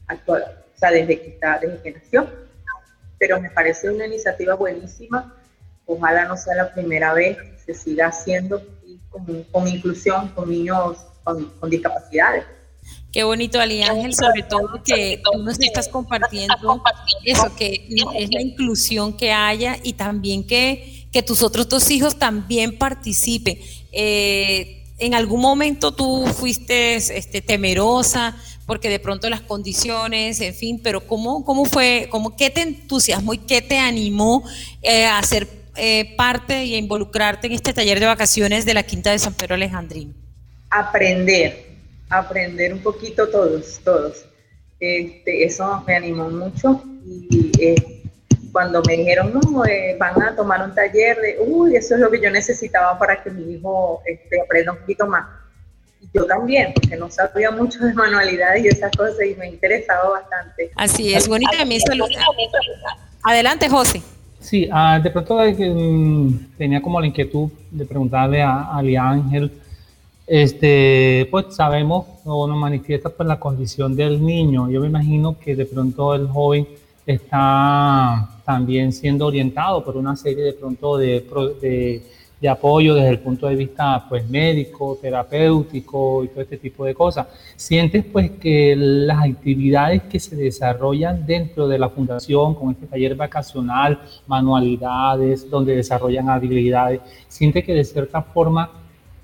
actual, 0.07 0.43
o 0.75 0.77
sea, 0.77 0.91
desde 0.91 1.19
que, 1.19 1.29
está, 1.29 1.57
desde 1.59 1.81
que 1.81 1.91
nació. 1.91 2.29
Pero 3.17 3.39
me 3.39 3.49
parece 3.49 3.89
una 3.89 4.05
iniciativa 4.05 4.55
buenísima 4.55 5.38
ojalá 5.89 6.25
no 6.25 6.37
sea 6.37 6.55
la 6.55 6.73
primera 6.73 7.13
vez 7.13 7.37
que 7.37 7.73
se 7.73 7.73
siga 7.73 8.07
haciendo 8.07 8.61
con, 9.51 9.67
inclusión 9.67 10.29
con 10.29 10.49
niños 10.49 10.97
con, 11.23 11.69
discapacidades. 11.69 12.45
Qué 13.11 13.23
bonito, 13.23 13.59
Ali 13.59 13.81
Ángel, 13.81 14.13
sobre 14.13 14.43
todo 14.43 14.81
que 14.83 15.21
tú 15.23 15.39
nos 15.39 15.59
estás 15.59 15.87
compartiendo 15.87 16.81
eso, 17.25 17.55
que 17.55 17.87
es 18.15 18.29
la 18.31 18.41
inclusión 18.41 19.17
que 19.17 19.31
haya 19.31 19.77
y 19.81 19.93
también 19.93 20.45
que, 20.45 21.07
que 21.11 21.23
tus 21.23 21.41
otros 21.41 21.67
dos 21.67 21.89
hijos 21.89 22.17
también 22.17 22.77
participen. 22.77 23.57
Eh, 23.91 24.85
en 24.99 25.15
algún 25.15 25.41
momento 25.41 25.91
tú 25.91 26.25
fuiste 26.27 26.95
este, 26.95 27.41
temerosa 27.41 28.35
porque 28.67 28.89
de 28.89 28.99
pronto 28.99 29.27
las 29.29 29.41
condiciones, 29.41 30.41
en 30.41 30.53
fin, 30.53 30.79
pero 30.83 31.07
¿cómo, 31.07 31.43
cómo 31.43 31.65
fue, 31.65 32.07
cómo, 32.11 32.35
qué 32.35 32.51
te 32.51 32.61
entusiasmó 32.61 33.33
y 33.33 33.39
qué 33.39 33.63
te 33.63 33.79
animó 33.79 34.43
eh, 34.83 35.05
a 35.05 35.17
hacer 35.17 35.47
eh, 35.79 36.15
parte 36.15 36.65
y 36.65 36.75
involucrarte 36.75 37.47
en 37.47 37.53
este 37.53 37.73
taller 37.73 37.99
de 37.99 38.05
vacaciones 38.05 38.65
de 38.65 38.73
la 38.73 38.83
Quinta 38.83 39.11
de 39.11 39.19
San 39.19 39.33
Pedro 39.33 39.55
Alejandrino? 39.55 40.13
Aprender, 40.69 41.65
aprender 42.09 42.73
un 42.73 42.79
poquito 42.79 43.27
todos, 43.29 43.79
todos. 43.83 44.25
Este, 44.79 45.43
eso 45.43 45.83
me 45.87 45.95
animó 45.95 46.29
mucho 46.29 46.83
y 47.05 47.51
eh, 47.59 47.75
cuando 48.51 48.81
me 48.87 48.97
dijeron, 48.97 49.33
no, 49.33 49.65
eh, 49.65 49.95
van 49.99 50.21
a 50.21 50.35
tomar 50.35 50.61
un 50.63 50.73
taller 50.73 51.17
de, 51.19 51.37
uy, 51.39 51.75
eso 51.75 51.95
es 51.95 52.01
lo 52.01 52.09
que 52.09 52.21
yo 52.21 52.29
necesitaba 52.29 52.97
para 52.97 53.21
que 53.23 53.29
mi 53.29 53.53
hijo 53.53 54.01
este, 54.05 54.41
aprenda 54.41 54.73
un 54.73 54.79
poquito 54.79 55.07
más. 55.07 55.25
Y 56.01 56.09
yo 56.13 56.25
también, 56.25 56.73
porque 56.73 56.95
no 56.95 57.09
sabía 57.09 57.51
mucho 57.51 57.79
de 57.79 57.93
manualidades 57.93 58.63
y 58.63 58.67
esas 58.67 58.91
cosas 58.95 59.19
y 59.25 59.35
me 59.35 59.47
interesaba 59.47 60.09
bastante. 60.09 60.71
Así 60.75 61.13
es, 61.13 61.27
bonita 61.27 61.57
también 61.57 61.81
Adelante, 63.23 63.69
José. 63.69 64.01
Sí, 64.39 64.67
ah, 64.71 64.99
de 64.99 65.11
pronto 65.11 65.37
mm, 65.37 66.55
tenía 66.57 66.81
como 66.81 66.99
la 66.99 67.07
inquietud 67.07 67.49
de 67.71 67.85
preguntarle 67.85 68.41
a 68.41 68.75
Ali 68.75 68.95
Ángel, 68.95 69.51
este, 70.25 71.27
pues 71.29 71.47
sabemos 71.55 72.05
o 72.23 72.47
nos 72.47 72.57
manifiesta 72.57 73.09
pues 73.09 73.27
la 73.27 73.39
condición 73.39 73.95
del 73.95 74.23
niño. 74.23 74.69
Yo 74.69 74.81
me 74.81 74.87
imagino 74.87 75.37
que 75.37 75.55
de 75.55 75.65
pronto 75.65 76.13
el 76.15 76.27
joven 76.27 76.67
está 77.05 78.29
también 78.45 78.93
siendo 78.93 79.25
orientado 79.25 79.83
por 79.83 79.97
una 79.97 80.15
serie 80.15 80.43
de 80.43 80.53
pronto 80.53 80.97
de, 80.97 81.25
de 81.61 82.03
de 82.41 82.47
apoyo 82.47 82.95
desde 82.95 83.09
el 83.09 83.19
punto 83.19 83.47
de 83.47 83.55
vista 83.55 84.05
pues 84.07 84.27
médico, 84.29 84.97
terapéutico 85.01 86.23
y 86.23 86.29
todo 86.29 86.41
este 86.41 86.57
tipo 86.57 86.85
de 86.85 86.93
cosas. 86.93 87.27
Sientes 87.55 88.05
pues 88.05 88.31
que 88.31 88.75
las 88.77 89.25
actividades 89.25 90.03
que 90.03 90.19
se 90.19 90.35
desarrollan 90.35 91.25
dentro 91.25 91.67
de 91.67 91.77
la 91.77 91.89
fundación 91.89 92.55
con 92.55 92.71
este 92.71 92.87
taller 92.87 93.15
vacacional, 93.15 93.99
manualidades, 94.27 95.49
donde 95.49 95.75
desarrollan 95.75 96.29
habilidades, 96.29 97.01
sientes 97.27 97.63
que 97.65 97.73
de 97.73 97.83
cierta 97.83 98.21
forma 98.21 98.71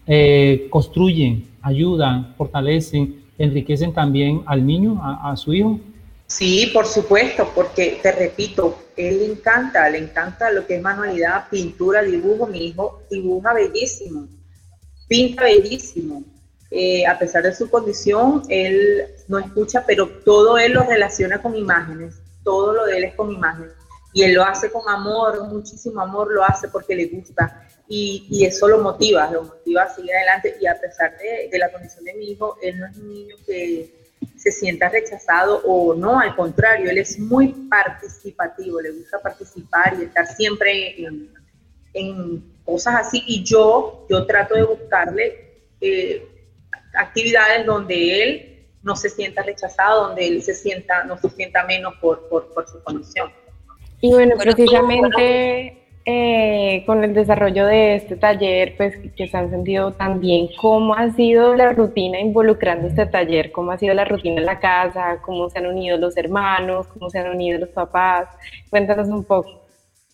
eh, 0.05 0.67
construyen, 0.69 1.45
ayudan, 1.61 2.33
fortalecen, 2.37 3.23
enriquecen 3.37 3.93
también 3.93 4.41
al 4.45 4.65
niño, 4.65 4.99
a 5.01 5.35
su 5.35 5.53
hijo. 5.53 5.79
Sí, 6.27 6.71
por 6.73 6.87
supuesto, 6.87 7.51
porque 7.53 7.99
te 8.01 8.11
repito, 8.11 8.83
él 8.97 9.19
le 9.19 9.25
encanta, 9.25 9.87
le 9.89 9.99
encanta 9.99 10.51
lo 10.51 10.65
que 10.65 10.77
es 10.77 10.81
manualidad, 10.81 11.47
pintura, 11.49 12.01
dibujo. 12.01 12.47
Mi 12.47 12.67
hijo 12.67 13.03
dibuja 13.11 13.53
bellísimo, 13.53 14.27
pinta 15.07 15.43
bellísimo. 15.43 16.23
Eh, 16.71 17.05
a 17.05 17.17
pesar 17.19 17.43
de 17.43 17.53
su 17.53 17.69
condición, 17.69 18.41
él 18.49 19.03
no 19.27 19.37
escucha, 19.37 19.85
pero 19.85 20.09
todo 20.25 20.57
él 20.57 20.73
lo 20.73 20.83
relaciona 20.83 21.41
con 21.41 21.55
imágenes, 21.55 22.15
todo 22.43 22.73
lo 22.73 22.85
de 22.85 22.97
él 22.97 23.03
es 23.05 23.13
con 23.13 23.31
imágenes. 23.31 23.71
Y 24.11 24.23
él 24.23 24.33
lo 24.33 24.43
hace 24.43 24.71
con 24.71 24.81
amor, 24.89 25.47
muchísimo 25.47 26.01
amor, 26.01 26.31
lo 26.31 26.43
hace 26.43 26.69
porque 26.69 26.95
le 26.95 27.05
gusta. 27.05 27.67
Y, 27.87 28.43
eso 28.45 28.67
lo 28.67 28.79
motiva, 28.79 29.29
lo 29.29 29.43
motiva 29.43 29.83
a 29.83 29.93
seguir 29.93 30.15
adelante. 30.15 30.57
Y 30.59 30.65
a 30.65 30.79
pesar 30.79 31.15
de 31.17 31.59
la 31.59 31.71
condición 31.71 32.03
de 32.03 32.13
mi 32.15 32.31
hijo, 32.31 32.57
él 32.63 32.79
no 32.79 32.87
es 32.87 32.97
un 32.97 33.09
niño 33.09 33.35
que 33.45 34.04
se 34.35 34.51
sienta 34.51 34.89
rechazado 34.89 35.61
o 35.65 35.93
no, 35.95 36.19
al 36.19 36.35
contrario, 36.35 36.89
él 36.89 36.97
es 36.97 37.19
muy 37.19 37.49
participativo, 37.69 38.81
le 38.81 38.91
gusta 38.91 39.19
participar 39.19 39.95
y 39.99 40.03
estar 40.03 40.27
siempre 40.27 40.95
en, 41.93 42.53
cosas 42.65 42.95
así 42.95 43.23
y 43.27 43.43
yo, 43.43 44.05
yo 44.09 44.25
trato 44.25 44.55
de 44.55 44.63
buscarle 44.63 45.61
eh, 45.79 46.27
actividades 46.93 47.65
donde 47.65 48.23
él 48.23 48.67
no 48.81 48.95
se 48.95 49.09
sienta 49.09 49.43
rechazado, 49.43 50.07
donde 50.07 50.27
él 50.27 50.41
se 50.41 50.53
sienta, 50.55 51.03
no 51.03 51.17
se 51.17 51.29
sienta 51.29 51.63
menos 51.63 51.93
por, 52.01 52.27
por, 52.27 52.53
por 52.53 52.67
su 52.67 52.83
condición. 52.83 53.31
Y 54.01 54.09
bueno, 54.09 54.35
precisamente 54.37 55.84
eh, 56.07 56.83
con 56.85 57.03
el 57.03 57.15
desarrollo 57.15 57.65
de 57.65 57.95
este 57.95 58.15
taller, 58.15 58.77
pues 58.77 58.95
que 59.17 59.27
se 59.27 59.35
han 59.35 59.49
sentido 59.49 59.91
también, 59.93 60.49
¿cómo 60.61 60.93
ha 60.93 61.11
sido 61.11 61.55
la 61.55 61.71
rutina 61.73 62.19
involucrando 62.19 62.87
este 62.87 63.07
taller? 63.07 63.51
¿Cómo 63.51 63.71
ha 63.71 63.79
sido 63.79 63.95
la 63.95 64.05
rutina 64.05 64.39
en 64.39 64.45
la 64.45 64.59
casa? 64.59 65.17
¿Cómo 65.23 65.49
se 65.49 65.57
han 65.57 65.65
unido 65.65 65.97
los 65.97 66.15
hermanos? 66.15 66.87
¿Cómo 66.89 67.09
se 67.09 67.17
han 67.17 67.31
unido 67.31 67.57
los 67.57 67.69
papás? 67.69 68.29
Cuéntanos 68.69 69.07
un 69.07 69.23
poco. 69.23 69.65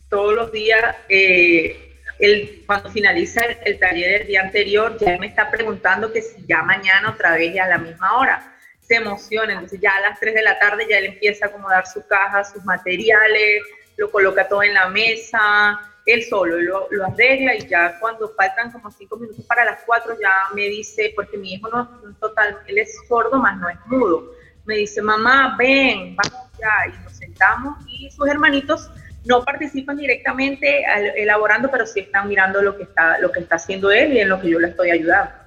Todos 0.09 0.33
los 0.33 0.51
días, 0.53 0.95
eh, 1.09 1.75
el, 2.19 2.63
cuando 2.65 2.89
finaliza 2.89 3.41
el, 3.65 3.77
taller 3.77 4.19
del 4.19 4.27
día 4.27 4.43
anterior, 4.43 4.97
ya 4.97 5.17
me 5.17 5.27
está 5.27 5.51
preguntando 5.51 6.13
que 6.13 6.21
si 6.21 6.45
ya 6.47 6.61
mañana 6.61 7.09
otra 7.09 7.33
vez 7.33 7.53
y 7.53 7.59
a 7.59 7.67
la 7.67 7.77
misma 7.77 8.17
hora. 8.17 8.47
Se 8.79 8.95
emociona, 8.95 9.53
entonces 9.53 9.81
ya 9.81 9.91
a 9.97 10.09
las 10.09 10.19
3 10.21 10.35
de 10.35 10.41
la 10.41 10.57
tarde 10.57 10.85
ya 10.89 10.99
él 10.99 11.05
empieza 11.05 11.45
a 11.45 11.49
acomodar 11.49 11.85
su 11.85 12.05
caja, 12.07 12.45
sus 12.45 12.63
materiales, 12.63 13.63
lo 14.01 14.09
coloca 14.09 14.47
todo 14.47 14.63
en 14.63 14.73
la 14.73 14.89
mesa, 14.89 15.79
él 16.07 16.23
solo 16.23 16.59
lo, 16.59 16.87
lo, 16.89 17.05
arregla 17.05 17.55
y 17.55 17.67
ya 17.67 17.99
cuando 17.99 18.29
faltan 18.29 18.71
como 18.71 18.89
cinco 18.89 19.15
minutos 19.15 19.45
para 19.45 19.63
las 19.63 19.81
cuatro 19.85 20.17
ya 20.19 20.33
me 20.55 20.63
dice, 20.63 21.13
porque 21.15 21.37
mi 21.37 21.53
hijo 21.53 21.69
no 21.69 21.83
es 22.09 22.19
total, 22.19 22.57
él 22.65 22.79
es 22.79 22.97
sordo, 23.07 23.37
más 23.37 23.57
no 23.57 23.69
es 23.69 23.77
mudo. 23.85 24.33
Me 24.65 24.77
dice, 24.77 25.03
mamá, 25.03 25.55
ven, 25.57 26.15
vamos 26.15 26.49
ya, 26.59 26.91
y 26.91 27.03
nos 27.03 27.13
sentamos 27.13 27.77
y 27.87 28.09
sus 28.09 28.27
hermanitos 28.27 28.89
no 29.25 29.43
participan 29.43 29.97
directamente 29.97 30.83
elaborando, 31.15 31.69
pero 31.69 31.85
sí 31.85 31.99
están 31.99 32.27
mirando 32.27 32.59
lo 32.59 32.75
que 32.75 32.83
está, 32.83 33.19
lo 33.19 33.31
que 33.31 33.41
está 33.41 33.57
haciendo 33.57 33.91
él 33.91 34.13
y 34.13 34.19
en 34.19 34.29
lo 34.29 34.41
que 34.41 34.49
yo 34.49 34.59
le 34.59 34.69
estoy 34.69 34.89
ayudando. 34.89 35.40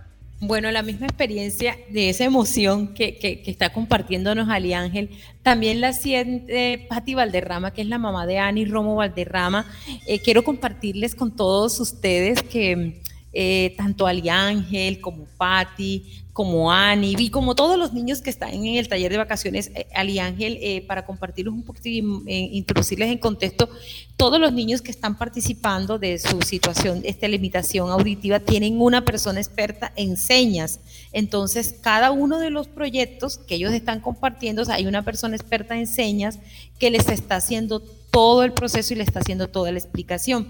Bueno, 0.47 0.71
la 0.71 0.83
misma 0.83 1.07
experiencia 1.07 1.79
de 1.89 2.11
esa 2.11 2.25
emoción 2.25 2.93
que, 2.93 3.17
que, 3.17 3.43
está 3.47 3.73
compartiéndonos 3.73 4.51
Ali 4.51 4.75
Ángel, 4.75 5.09
también 5.43 5.81
la 5.81 5.95
siente 5.95 6.85
Patti 6.87 7.15
Valderrama, 7.15 7.73
que 7.73 7.81
es 7.81 7.89
la 7.89 7.97
mamá 7.97 8.27
de 8.27 8.39
Ani 8.39 8.67
Romo 8.67 8.95
Valderrama. 8.95 9.65
Eh, 10.07 10.19
quiero 10.19 10.45
compartirles 10.45 11.15
con 11.15 11.35
todos 11.35 11.81
ustedes 11.81 12.43
que 12.43 13.01
eh, 13.37 13.75
tanto 13.77 14.07
Ali 14.07 14.29
Ángel 14.29 15.01
como 15.01 15.25
Patti, 15.37 16.23
como 16.33 16.71
Ani, 16.71 17.17
y 17.19 17.31
como 17.31 17.57
todos 17.57 17.77
los 17.77 17.93
niños 17.93 18.21
que 18.21 18.31
están 18.31 18.55
en 18.55 18.65
el 18.77 18.87
taller 18.87 19.11
de 19.11 19.19
vacaciones, 19.19 19.73
eh, 19.75 19.87
Ali 19.93 20.21
Ángel, 20.21 20.59
eh, 20.61 20.85
para 20.87 21.05
compartirlos 21.05 21.53
un 21.53 21.65
poquito 21.65 21.89
y 21.89 21.99
introducirles 22.57 23.11
en 23.11 23.19
contexto, 23.19 23.69
todos 24.17 24.39
los 24.41 24.53
niños 24.53 24.83
que 24.83 24.93
están 24.93 25.19
participando 25.19 25.99
de 25.99 26.19
su 26.21 26.43
situación, 26.43 27.03
esta 27.05 27.27
limitación 27.27 27.91
auditiva, 27.91 28.39
tienen 28.39 28.81
una 28.81 29.05
persona 29.05 29.41
experta 29.41 29.93
en 29.97 30.17
señas. 30.17 30.79
Entonces, 31.13 31.75
cada 31.81 32.13
uno 32.13 32.39
de 32.39 32.51
los 32.51 32.69
proyectos 32.69 33.39
que 33.39 33.57
ellos 33.57 33.73
están 33.73 34.01
compartiendo, 34.01 34.63
hay 34.69 34.87
una 34.87 35.03
persona 35.03 35.35
experta 35.35 35.77
en 35.77 35.89
señas 35.89 36.39
que 36.79 36.91
les 36.91 37.09
está 37.09 37.37
haciendo 37.37 37.81
todo 37.81 38.45
el 38.45 38.53
proceso 38.53 38.95
y 38.95 38.97
le 38.97 39.03
está 39.03 39.19
haciendo 39.19 39.49
toda 39.49 39.73
la 39.73 39.79
explicación 39.79 40.49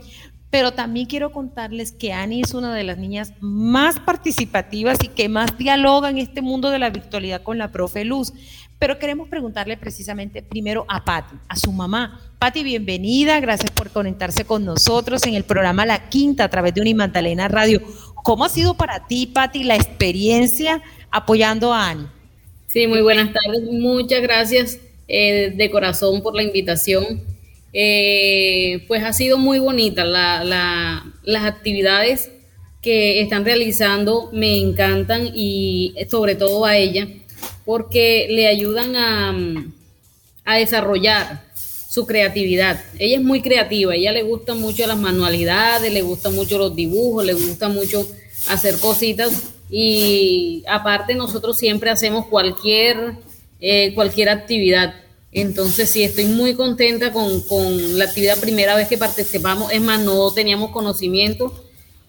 pero 0.54 0.70
también 0.70 1.06
quiero 1.06 1.32
contarles 1.32 1.90
que 1.90 2.12
Ani 2.12 2.42
es 2.42 2.54
una 2.54 2.72
de 2.76 2.84
las 2.84 2.96
niñas 2.96 3.32
más 3.40 3.98
participativas 3.98 5.02
y 5.02 5.08
que 5.08 5.28
más 5.28 5.58
dialoga 5.58 6.10
en 6.10 6.18
este 6.18 6.42
mundo 6.42 6.70
de 6.70 6.78
la 6.78 6.90
virtualidad 6.90 7.42
con 7.42 7.58
la 7.58 7.72
profe 7.72 8.04
Luz. 8.04 8.32
Pero 8.78 9.00
queremos 9.00 9.28
preguntarle 9.28 9.76
precisamente 9.76 10.42
primero 10.42 10.86
a 10.88 11.04
Patti, 11.04 11.34
a 11.48 11.56
su 11.56 11.72
mamá. 11.72 12.20
Patti, 12.38 12.62
bienvenida, 12.62 13.40
gracias 13.40 13.72
por 13.72 13.90
conectarse 13.90 14.44
con 14.44 14.64
nosotros 14.64 15.26
en 15.26 15.34
el 15.34 15.42
programa 15.42 15.86
La 15.86 16.08
Quinta 16.08 16.44
a 16.44 16.50
través 16.50 16.72
de 16.72 16.82
Unimagdalena 16.82 17.48
Radio. 17.48 17.82
¿Cómo 18.22 18.44
ha 18.44 18.48
sido 18.48 18.74
para 18.74 19.08
ti, 19.08 19.26
Patti, 19.26 19.64
la 19.64 19.74
experiencia 19.74 20.80
apoyando 21.10 21.74
a 21.74 21.88
Ani? 21.88 22.06
Sí, 22.68 22.86
muy 22.86 23.02
buenas 23.02 23.32
tardes, 23.32 23.64
muchas 23.72 24.22
gracias 24.22 24.78
eh, 25.08 25.52
de 25.52 25.68
corazón 25.72 26.22
por 26.22 26.36
la 26.36 26.44
invitación 26.44 27.33
eh, 27.74 28.84
pues 28.88 29.02
ha 29.02 29.12
sido 29.12 29.36
muy 29.36 29.58
bonita. 29.58 30.04
las 30.04 31.44
actividades 31.44 32.30
que 32.80 33.20
están 33.20 33.44
realizando 33.44 34.30
me 34.32 34.58
encantan 34.58 35.30
y 35.34 35.94
sobre 36.08 36.36
todo 36.36 36.64
a 36.64 36.76
ella 36.76 37.08
porque 37.64 38.26
le 38.30 38.46
ayudan 38.46 38.94
a, 38.96 39.34
a 40.44 40.56
desarrollar 40.56 41.44
su 41.56 42.06
creatividad. 42.06 42.82
Ella 42.98 43.16
es 43.16 43.22
muy 43.22 43.40
creativa, 43.40 43.94
ella 43.94 44.12
le 44.12 44.22
gusta 44.22 44.54
mucho 44.54 44.86
las 44.86 44.98
manualidades, 44.98 45.92
le 45.92 46.02
gusta 46.02 46.30
mucho 46.30 46.58
los 46.58 46.74
dibujos, 46.74 47.24
le 47.24 47.34
gusta 47.34 47.68
mucho 47.68 48.06
hacer 48.48 48.78
cositas 48.78 49.54
y 49.70 50.62
aparte 50.68 51.14
nosotros 51.14 51.56
siempre 51.56 51.90
hacemos 51.90 52.26
cualquier, 52.26 53.14
eh, 53.60 53.94
cualquier 53.94 54.28
actividad. 54.28 54.94
Entonces 55.34 55.90
sí, 55.90 56.04
estoy 56.04 56.26
muy 56.26 56.54
contenta 56.54 57.12
con, 57.12 57.98
la 57.98 58.04
actividad 58.04 58.38
primera 58.38 58.76
vez 58.76 58.86
que 58.86 58.96
participamos. 58.96 59.72
Es 59.72 59.82
más, 59.82 60.00
no 60.00 60.32
teníamos 60.32 60.70
conocimiento, 60.70 61.52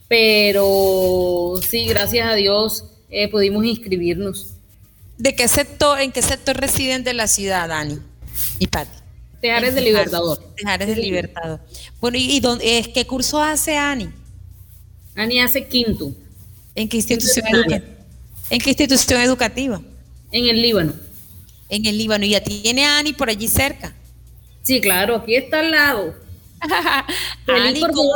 pero 0.08 1.56
sí, 1.68 1.86
gracias 1.86 2.28
a 2.28 2.36
Dios 2.36 2.86
eh, 3.10 3.28
pudimos 3.28 3.66
inscribirnos. 3.66 4.52
¿De 5.18 5.34
qué 5.34 5.48
sector, 5.48 6.00
en 6.00 6.12
qué 6.12 6.22
sector 6.22 6.56
residen 6.56 7.04
de 7.04 7.16
la 7.16 7.28
ciudad, 7.28 7.68
Dani 7.68 7.98
y 8.60 8.68
Pati? 8.68 8.92
Tejares 9.42 9.74
de 9.74 9.82
Libertador. 9.82 10.38
Tejares 10.56 10.88
de 10.88 10.96
Libertador. 10.96 11.60
Bueno, 12.00 12.18
¿y, 12.20 12.40
dónde, 12.42 12.92
qué 12.94 13.08
curso 13.08 13.42
hace 13.42 13.76
Ani? 13.76 14.10
Ani 15.16 15.40
hace 15.40 15.68
quinto. 15.68 16.12
¿En 16.76 16.88
qué 16.88 16.98
institución, 16.98 17.46
¿En 18.52 18.60
qué 18.60 18.70
institución 18.70 19.20
educativa? 19.22 19.82
En 20.32 20.48
el 20.48 20.62
Líbano 20.62 21.05
en 21.69 21.86
el 21.86 21.97
Líbano. 21.97 22.25
¿Y 22.25 22.30
ya 22.30 22.43
tiene 22.43 22.86
a 22.86 22.99
Ani 22.99 23.13
por 23.13 23.30
allí 23.30 23.47
cerca? 23.47 23.93
Sí, 24.63 24.82
claro, 24.82 25.17
aquí 25.17 25.36
está 25.36 25.60
al 25.60 25.71
lado. 25.71 26.15
Ani, 27.47 27.82
¿cómo 27.82 28.13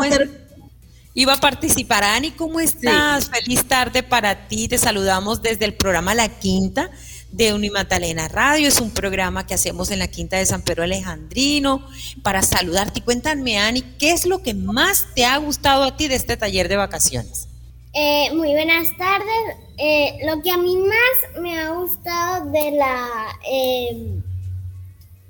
Iba 1.13 1.33
a 1.33 1.37
participar. 1.37 2.03
Ani, 2.03 2.31
¿cómo 2.31 2.59
estás? 2.59 3.29
Feliz 3.29 3.65
tarde 3.65 4.03
para 4.03 4.47
ti. 4.47 4.67
Te 4.67 4.77
saludamos 4.77 5.41
desde 5.41 5.65
el 5.65 5.73
programa 5.73 6.15
La 6.15 6.29
Quinta 6.29 6.89
de 7.31 7.53
Unimatalena 7.53 8.27
Radio. 8.27 8.67
Es 8.67 8.79
un 8.79 8.91
programa 8.91 9.45
que 9.45 9.53
hacemos 9.53 9.91
en 9.91 9.99
la 9.99 10.07
Quinta 10.07 10.37
de 10.37 10.45
San 10.45 10.61
Pedro 10.61 10.83
Alejandrino 10.83 11.85
para 12.23 12.41
saludarte. 12.41 13.01
Cuéntame, 13.01 13.59
Ani, 13.59 13.81
¿qué 13.81 14.11
es 14.11 14.25
lo 14.25 14.41
que 14.41 14.53
más 14.53 15.07
te 15.13 15.25
ha 15.25 15.35
gustado 15.37 15.83
a 15.83 15.97
ti 15.97 16.07
de 16.07 16.15
este 16.15 16.37
taller 16.37 16.69
de 16.69 16.77
vacaciones? 16.77 17.48
Eh, 17.93 18.31
muy 18.35 18.51
buenas 18.53 18.95
tardes. 18.97 19.57
Eh, 19.77 20.19
lo 20.23 20.41
que 20.43 20.51
a 20.51 20.57
mí 20.57 20.77
más 20.77 21.41
me 21.41 21.59
ha 21.59 21.71
gustado 21.71 22.51
de 22.51 22.71
la 22.71 23.07
em, 23.43 24.23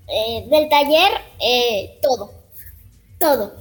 eh, 0.08 0.45
del 0.50 0.67
taller, 0.67 1.12
todo, 2.02 2.32
todo. 3.19 3.54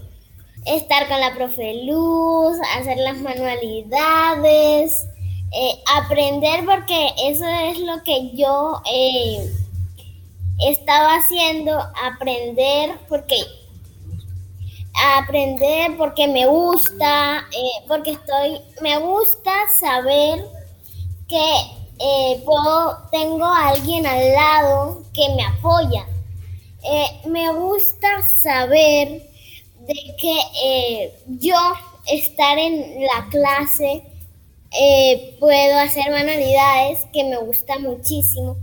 Estar 0.67 1.09
con 1.09 1.21
la 1.21 1.35
profe 1.35 1.85
Luz, 1.85 2.59
hacer 2.77 2.99
las 2.99 3.19
manualidades, 3.19 4.93
aprender 5.95 6.65
porque 6.65 7.11
eso 7.25 7.47
es 7.47 7.79
lo 7.79 8.03
que 8.03 8.33
yo 8.35 8.83
estaba 10.59 11.15
haciendo, 11.15 11.79
aprender 12.03 12.99
porque 13.09 13.37
aprender 14.99 15.97
porque 15.97 16.27
me 16.27 16.47
gusta, 16.47 17.47
eh, 17.53 17.85
porque 17.87 18.13
estoy, 18.13 18.61
me 18.83 18.99
gusta 18.99 19.53
saber 19.81 20.45
que 21.29 21.55
eh, 22.01 22.43
puedo, 22.45 22.99
tengo 23.11 23.45
a 23.45 23.69
alguien 23.69 24.07
al 24.07 24.33
lado 24.33 25.03
que 25.13 25.29
me 25.35 25.45
apoya. 25.45 26.07
Eh, 26.83 27.29
me 27.29 27.53
gusta 27.53 28.09
saber 28.43 29.23
de 29.81 30.17
que 30.21 31.13
yo 31.27 31.57
estar 32.07 32.59
en 32.59 33.03
la 33.03 33.27
clase 33.31 34.05
puedo 35.41 35.79
hacer 35.79 36.11
manualidades 36.11 36.99
que 37.13 37.25
me 37.25 37.37
gusta 37.39 37.79
muchísimo. 37.79 38.57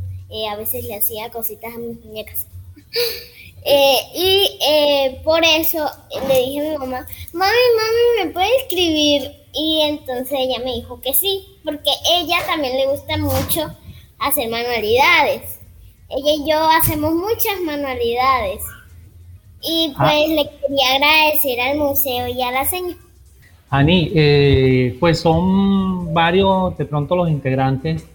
a 0.52 0.56
veces 0.56 0.86
le 0.86 0.96
hacía 0.96 1.30
cositas 1.30 1.74
a 1.74 1.78
mis 1.78 2.04
muñecas. 2.06 2.48
Eh, 3.68 3.98
y 4.14 4.60
eh, 4.62 5.22
por 5.24 5.44
eso 5.44 5.90
le 6.28 6.40
dije 6.40 6.60
a 6.60 6.72
mi 6.72 6.78
mamá, 6.78 7.08
mami, 7.34 7.52
mami, 7.76 8.26
¿me 8.26 8.32
puede 8.32 8.56
escribir? 8.58 9.32
Y 9.54 9.82
entonces 9.82 10.38
ella 10.40 10.60
me 10.64 10.74
dijo 10.74 11.02
que 11.02 11.16
sí, 11.16 11.44
porque 11.64 11.90
ella 12.14 12.38
también 12.46 12.78
le 12.78 12.86
gusta 12.86 13.18
mucho 13.18 13.76
hacer 14.20 14.50
manualidades. 14.52 15.60
Ella 16.10 16.32
y 16.32 16.48
yo 16.48 16.60
hacemos 16.60 17.16
muchas 17.16 17.60
manualidades. 17.66 18.62
Y 19.64 19.96
ah. 19.98 20.06
pues 20.06 20.30
le 20.30 20.50
quería 20.60 20.94
agradecer 20.94 21.60
al 21.62 21.78
museo 21.80 22.28
y 22.28 22.42
a 22.44 22.52
la 22.52 22.66
señora. 22.66 23.00
Ani, 23.72 24.12
eh, 24.14 24.96
pues 25.00 25.20
son 25.22 26.14
varios 26.14 26.78
de 26.78 26.86
pronto 26.86 27.16
los 27.16 27.30
integrantes 27.30 28.06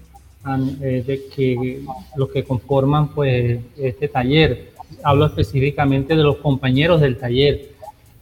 de 0.44 1.22
que 1.34 1.82
los 2.16 2.30
que 2.30 2.44
conforman 2.44 3.08
pues 3.08 3.60
este 3.76 4.08
taller 4.08 4.69
hablo 5.02 5.26
específicamente 5.26 6.16
de 6.16 6.22
los 6.22 6.36
compañeros 6.36 7.00
del 7.00 7.18
taller. 7.18 7.70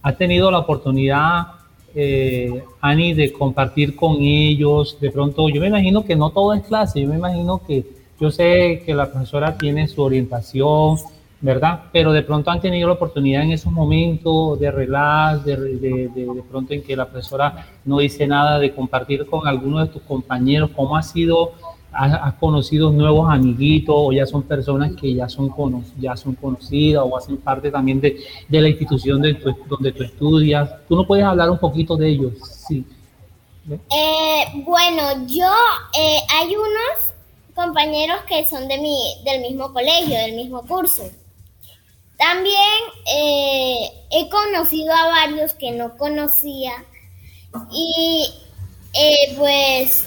¿Ha 0.01 0.13
tenido 0.13 0.49
la 0.51 0.59
oportunidad, 0.59 1.47
eh, 1.93 2.63
Ani, 2.81 3.13
de 3.13 3.31
compartir 3.33 3.95
con 3.95 4.17
ellos? 4.21 4.97
De 4.99 5.11
pronto, 5.11 5.49
yo 5.49 5.61
me 5.61 5.67
imagino 5.67 6.05
que 6.05 6.15
no 6.15 6.29
todo 6.31 6.53
es 6.53 6.63
clase, 6.63 7.01
yo 7.01 7.07
me 7.07 7.15
imagino 7.15 7.61
que 7.65 7.85
yo 8.19 8.31
sé 8.31 8.83
que 8.85 8.93
la 8.93 9.11
profesora 9.11 9.57
tiene 9.57 9.87
su 9.87 10.01
orientación, 10.01 10.97
¿verdad? 11.41 11.83
Pero 11.93 12.11
de 12.11 12.21
pronto 12.21 12.51
han 12.51 12.59
tenido 12.59 12.87
la 12.87 12.95
oportunidad 12.95 13.43
en 13.43 13.51
esos 13.51 13.71
momentos 13.71 14.59
de 14.59 14.71
relax, 14.71 15.45
de, 15.45 15.55
de, 15.55 16.09
de, 16.13 16.43
pronto 16.49 16.73
en 16.73 16.83
que 16.83 16.97
la 16.97 17.05
profesora 17.05 17.65
no 17.85 17.99
dice 17.99 18.27
nada, 18.27 18.59
de 18.59 18.73
compartir 18.73 19.25
con 19.25 19.47
alguno 19.47 19.79
de 19.79 19.87
tus 19.87 20.01
compañeros 20.01 20.71
cómo 20.75 20.97
ha 20.97 21.03
sido, 21.03 21.53
has, 21.91 22.33
conocido 22.35 22.91
nuevos 22.91 23.29
amiguitos 23.29 23.95
o 23.97 24.11
ya 24.11 24.25
son 24.25 24.43
personas 24.43 24.91
que 24.95 25.13
ya 25.13 25.27
son, 25.27 25.51
ya 25.97 26.15
son 26.15 26.35
conocidas 26.35 27.03
o 27.05 27.17
hacen 27.17 27.37
parte 27.37 27.71
también 27.71 27.99
de, 27.99 28.19
de 28.47 28.61
la 28.61 28.69
institución 28.69 29.21
de 29.21 29.33
donde 29.67 29.91
tú 29.91 30.03
estudias. 30.03 30.69
¿Tú 30.87 30.95
no 30.95 31.05
puedes 31.05 31.25
hablar 31.25 31.49
un 31.49 31.57
poquito 31.57 31.95
de 31.95 32.09
ellos? 32.09 32.33
Sí. 32.67 32.85
Eh, 33.69 34.63
bueno, 34.65 35.27
yo, 35.27 35.51
eh, 35.97 36.19
hay 36.29 36.55
unos 36.55 37.13
compañeros 37.53 38.17
que 38.27 38.45
son 38.45 38.67
de 38.67 38.77
mi, 38.77 38.97
del 39.25 39.41
mismo 39.41 39.71
colegio, 39.73 40.17
del 40.17 40.35
mismo 40.35 40.65
curso. 40.65 41.03
También 42.17 42.55
eh, 43.15 43.89
he 44.11 44.29
conocido 44.29 44.93
a 44.93 45.07
varios 45.07 45.53
que 45.53 45.71
no 45.71 45.95
conocía 45.97 46.71
y 47.71 48.27
pues 49.37 50.05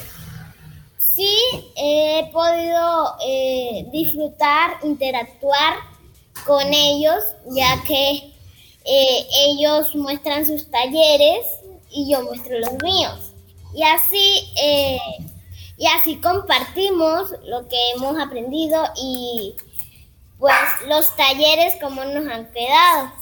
sí 1.15 1.35
he 1.75 2.29
podido 2.31 3.15
eh, 3.25 3.87
disfrutar, 3.91 4.77
interactuar 4.83 5.75
con 6.45 6.73
ellos, 6.73 7.23
ya 7.55 7.81
que 7.87 8.31
ellos 8.85 9.95
muestran 9.95 10.45
sus 10.45 10.69
talleres 10.69 11.45
y 11.89 12.11
yo 12.11 12.23
muestro 12.23 12.59
los 12.59 12.73
míos. 12.83 13.33
Y 13.73 13.81
así, 13.83 14.53
y 15.77 15.87
así 15.87 16.17
compartimos 16.17 17.31
lo 17.45 17.67
que 17.69 17.77
hemos 17.95 18.19
aprendido 18.19 18.83
y 19.01 19.55
pues 20.43 20.53
los 20.89 21.15
talleres 21.15 21.75
cómo 21.81 22.03
nos 22.03 22.27
han 22.27 22.51
quedado. 22.51 23.13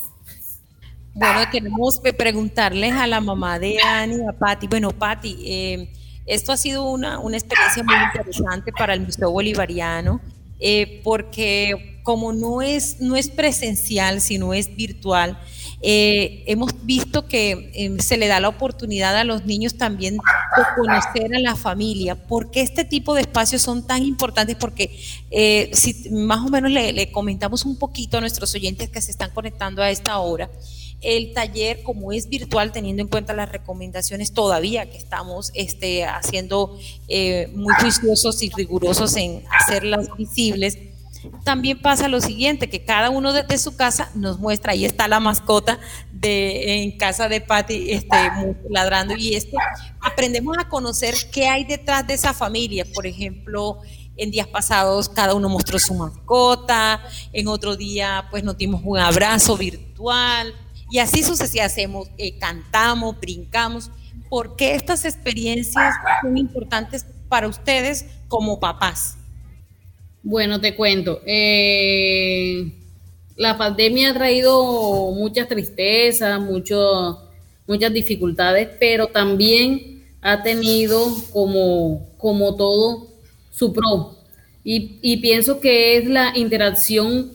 Bueno, 1.13 1.41
queremos 1.51 1.99
preguntarles 2.17 2.93
a 2.93 3.05
la 3.05 3.21
mamá 3.21 3.59
de 3.59 3.77
Ani, 3.79 4.25
a 4.27 4.33
Patti. 4.33 4.67
Bueno, 4.67 4.91
Patti, 4.91 5.37
eh, 5.45 5.93
esto 6.25 6.51
ha 6.51 6.57
sido 6.57 6.85
una, 6.85 7.19
una, 7.19 7.37
experiencia 7.37 7.83
muy 7.83 7.95
interesante 7.95 8.71
para 8.71 8.93
el 8.93 9.01
Museo 9.01 9.31
Bolivariano, 9.31 10.21
eh, 10.59 11.01
porque 11.03 11.99
como 12.03 12.33
no 12.33 12.61
es, 12.61 12.99
no 12.99 13.15
es 13.15 13.29
presencial, 13.29 14.21
sino 14.21 14.53
es 14.53 14.75
virtual, 14.75 15.37
eh, 15.83 16.43
hemos 16.45 16.85
visto 16.85 17.25
que 17.27 17.71
em, 17.73 17.97
se 17.97 18.17
le 18.17 18.27
da 18.27 18.39
la 18.39 18.49
oportunidad 18.49 19.17
a 19.17 19.23
los 19.23 19.45
niños 19.45 19.77
también 19.77 20.17
de 20.17 20.63
conocer 20.75 21.35
a 21.35 21.39
la 21.39 21.55
familia. 21.55 22.15
¿Por 22.15 22.51
qué 22.51 22.61
este 22.61 22.85
tipo 22.85 23.15
de 23.15 23.21
espacios 23.21 23.63
son 23.63 23.87
tan 23.87 24.03
importantes? 24.03 24.55
Porque 24.57 24.95
eh, 25.31 25.71
más 26.11 26.45
o 26.45 26.49
menos 26.49 26.69
le, 26.71 27.11
comentamos 27.11 27.65
un 27.65 27.77
poquito 27.79 28.17
a 28.17 28.21
nuestros 28.21 28.53
oyentes 28.53 28.89
que 28.89 29.01
se 29.01 29.09
están 29.09 29.31
conectando 29.31 29.81
a 29.81 29.89
esta 29.89 30.19
hora, 30.19 30.51
el 31.01 31.33
taller, 31.33 31.83
como 31.83 32.11
es 32.11 32.29
virtual, 32.29 32.71
teniendo 32.71 33.01
en 33.01 33.07
cuenta 33.07 33.33
las 33.33 33.49
recomendaciones 33.49 34.33
todavía 34.33 34.89
que 34.89 34.97
estamos 34.97 35.51
este, 35.55 36.05
haciendo 36.05 36.77
eh, 37.07 37.51
muy 37.55 37.73
juiciosos 37.79 38.41
y 38.43 38.49
rigurosos 38.49 39.15
en 39.15 39.43
hacerlas 39.49 40.09
visibles, 40.15 40.77
también 41.43 41.79
pasa 41.79 42.07
lo 42.07 42.19
siguiente, 42.19 42.69
que 42.69 42.83
cada 42.83 43.09
uno 43.09 43.33
desde 43.33 43.57
su 43.57 43.75
casa 43.75 44.09
nos 44.15 44.39
muestra, 44.39 44.73
ahí 44.73 44.85
está 44.85 45.07
la 45.07 45.19
mascota 45.19 45.79
de 46.11 46.83
en 46.83 46.97
casa 46.97 47.29
de 47.29 47.41
Patty 47.41 47.91
este, 47.91 48.17
ladrando 48.69 49.15
y 49.15 49.35
este, 49.35 49.57
aprendemos 49.99 50.57
a 50.57 50.67
conocer 50.67 51.15
qué 51.31 51.47
hay 51.47 51.63
detrás 51.63 52.07
de 52.07 52.15
esa 52.15 52.33
familia. 52.33 52.85
Por 52.93 53.05
ejemplo, 53.05 53.79
en 54.17 54.31
días 54.31 54.47
pasados 54.47 55.09
cada 55.09 55.33
uno 55.33 55.49
mostró 55.49 55.79
su 55.79 55.93
mascota, 55.93 57.03
en 57.33 57.47
otro 57.47 57.75
día 57.75 58.27
pues 58.31 58.43
nos 58.43 58.57
dimos 58.57 58.81
un 58.83 58.97
abrazo 58.97 59.57
virtual 59.57 60.53
y 60.91 60.99
así 60.99 61.23
sucesivamente 61.23 61.61
hacemos, 61.61 62.09
eh, 62.17 62.37
cantamos, 62.37 63.17
brincamos. 63.19 63.89
¿Por 64.29 64.57
qué 64.57 64.75
estas 64.75 65.05
experiencias 65.05 65.95
son 66.21 66.37
importantes 66.37 67.05
para 67.29 67.47
ustedes 67.47 68.05
como 68.27 68.59
papás? 68.59 69.17
Bueno, 70.21 70.59
te 70.59 70.75
cuento. 70.75 71.21
Eh, 71.25 72.73
la 73.37 73.57
pandemia 73.57 74.09
ha 74.09 74.13
traído 74.13 75.11
muchas 75.13 75.47
tristezas, 75.47 76.41
muchas 76.41 77.93
dificultades, 77.93 78.69
pero 78.77 79.07
también 79.07 80.05
ha 80.21 80.43
tenido 80.43 81.07
como, 81.31 82.09
como 82.17 82.55
todo 82.57 83.07
su 83.49 83.71
pro. 83.71 84.17
Y 84.63 85.17
pienso 85.17 85.59
que 85.59 85.97
es 85.97 86.05
la 86.05 86.37
interacción 86.37 87.31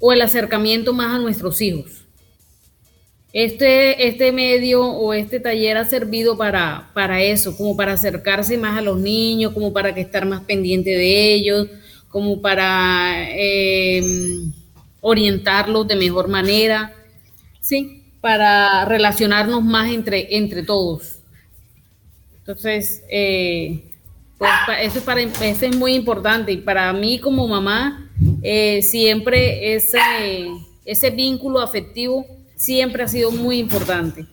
o 0.00 0.12
el 0.12 0.22
acercamiento 0.22 0.92
más 0.92 1.14
a 1.14 1.18
nuestros 1.18 1.60
hijos. 1.60 2.01
Este, 3.32 4.08
este 4.08 4.30
medio 4.30 4.84
o 4.84 5.14
este 5.14 5.40
taller 5.40 5.78
ha 5.78 5.86
servido 5.86 6.36
para, 6.36 6.90
para 6.92 7.22
eso, 7.22 7.56
como 7.56 7.74
para 7.74 7.94
acercarse 7.94 8.58
más 8.58 8.76
a 8.76 8.82
los 8.82 8.98
niños, 9.00 9.54
como 9.54 9.72
para 9.72 9.88
estar 9.88 10.26
más 10.26 10.42
pendiente 10.42 10.90
de 10.90 11.32
ellos, 11.32 11.68
como 12.08 12.42
para 12.42 13.30
em, 13.30 14.52
orientarlos 15.00 15.88
de 15.88 15.96
mejor 15.96 16.28
manera, 16.28 16.92
¿sí? 17.62 18.02
Para 18.20 18.84
relacionarnos 18.84 19.64
más 19.64 19.90
entre, 19.90 20.36
entre 20.36 20.62
todos. 20.62 21.20
Entonces, 22.40 23.02
eh, 23.10 23.82
pues 24.36 24.50
eso 24.82 24.98
es, 24.98 25.04
para, 25.04 25.22
eso 25.22 25.66
es 25.66 25.76
muy 25.76 25.94
importante 25.94 26.52
y 26.52 26.58
para 26.58 26.92
mí 26.92 27.18
como 27.18 27.48
mamá, 27.48 28.10
eh, 28.42 28.82
siempre 28.82 29.74
ese, 29.74 29.98
ese 30.84 31.10
vínculo 31.10 31.60
afectivo 31.60 32.26
siempre 32.56 33.02
ha 33.02 33.08
sido 33.08 33.30
muy 33.30 33.58
importante. 33.58 34.26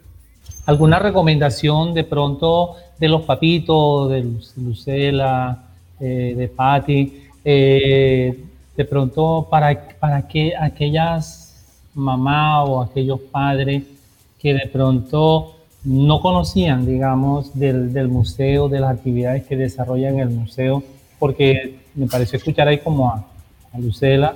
¿Alguna 0.66 1.00
recomendación 1.00 1.94
de 1.94 2.04
pronto 2.04 2.76
de 3.00 3.08
los 3.08 3.24
papitos, 3.24 4.10
de 4.10 4.26
Lucela, 4.58 5.64
eh, 6.00 6.36
de 6.38 6.48
Patti? 6.48 7.24
Eh, 7.44 8.46
de 8.76 8.86
pronto 8.86 9.48
para, 9.50 9.90
para 10.00 10.28
que 10.28 10.54
aquellas 10.56 11.50
mamás 11.94 12.70
o 12.70 12.82
aquellos 12.82 13.20
padres 13.20 13.84
que 14.40 14.54
de 14.54 14.68
pronto 14.68 15.56
no 15.84 16.22
conocían, 16.22 16.86
digamos, 16.86 17.58
del, 17.58 17.92
del, 17.94 18.08
museo, 18.08 18.70
de 18.70 18.80
las 18.80 18.96
actividades 18.96 19.46
que 19.46 19.56
desarrollan 19.56 20.20
el 20.20 20.30
museo, 20.30 20.84
porque 21.20 21.80
me 21.96 22.08
pareció 22.08 22.38
escuchar 22.38 22.68
ahí 22.68 22.80
como 22.80 23.10
a, 23.10 23.26
Lucela, 23.78 24.36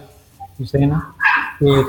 Lucena, 0.60 1.14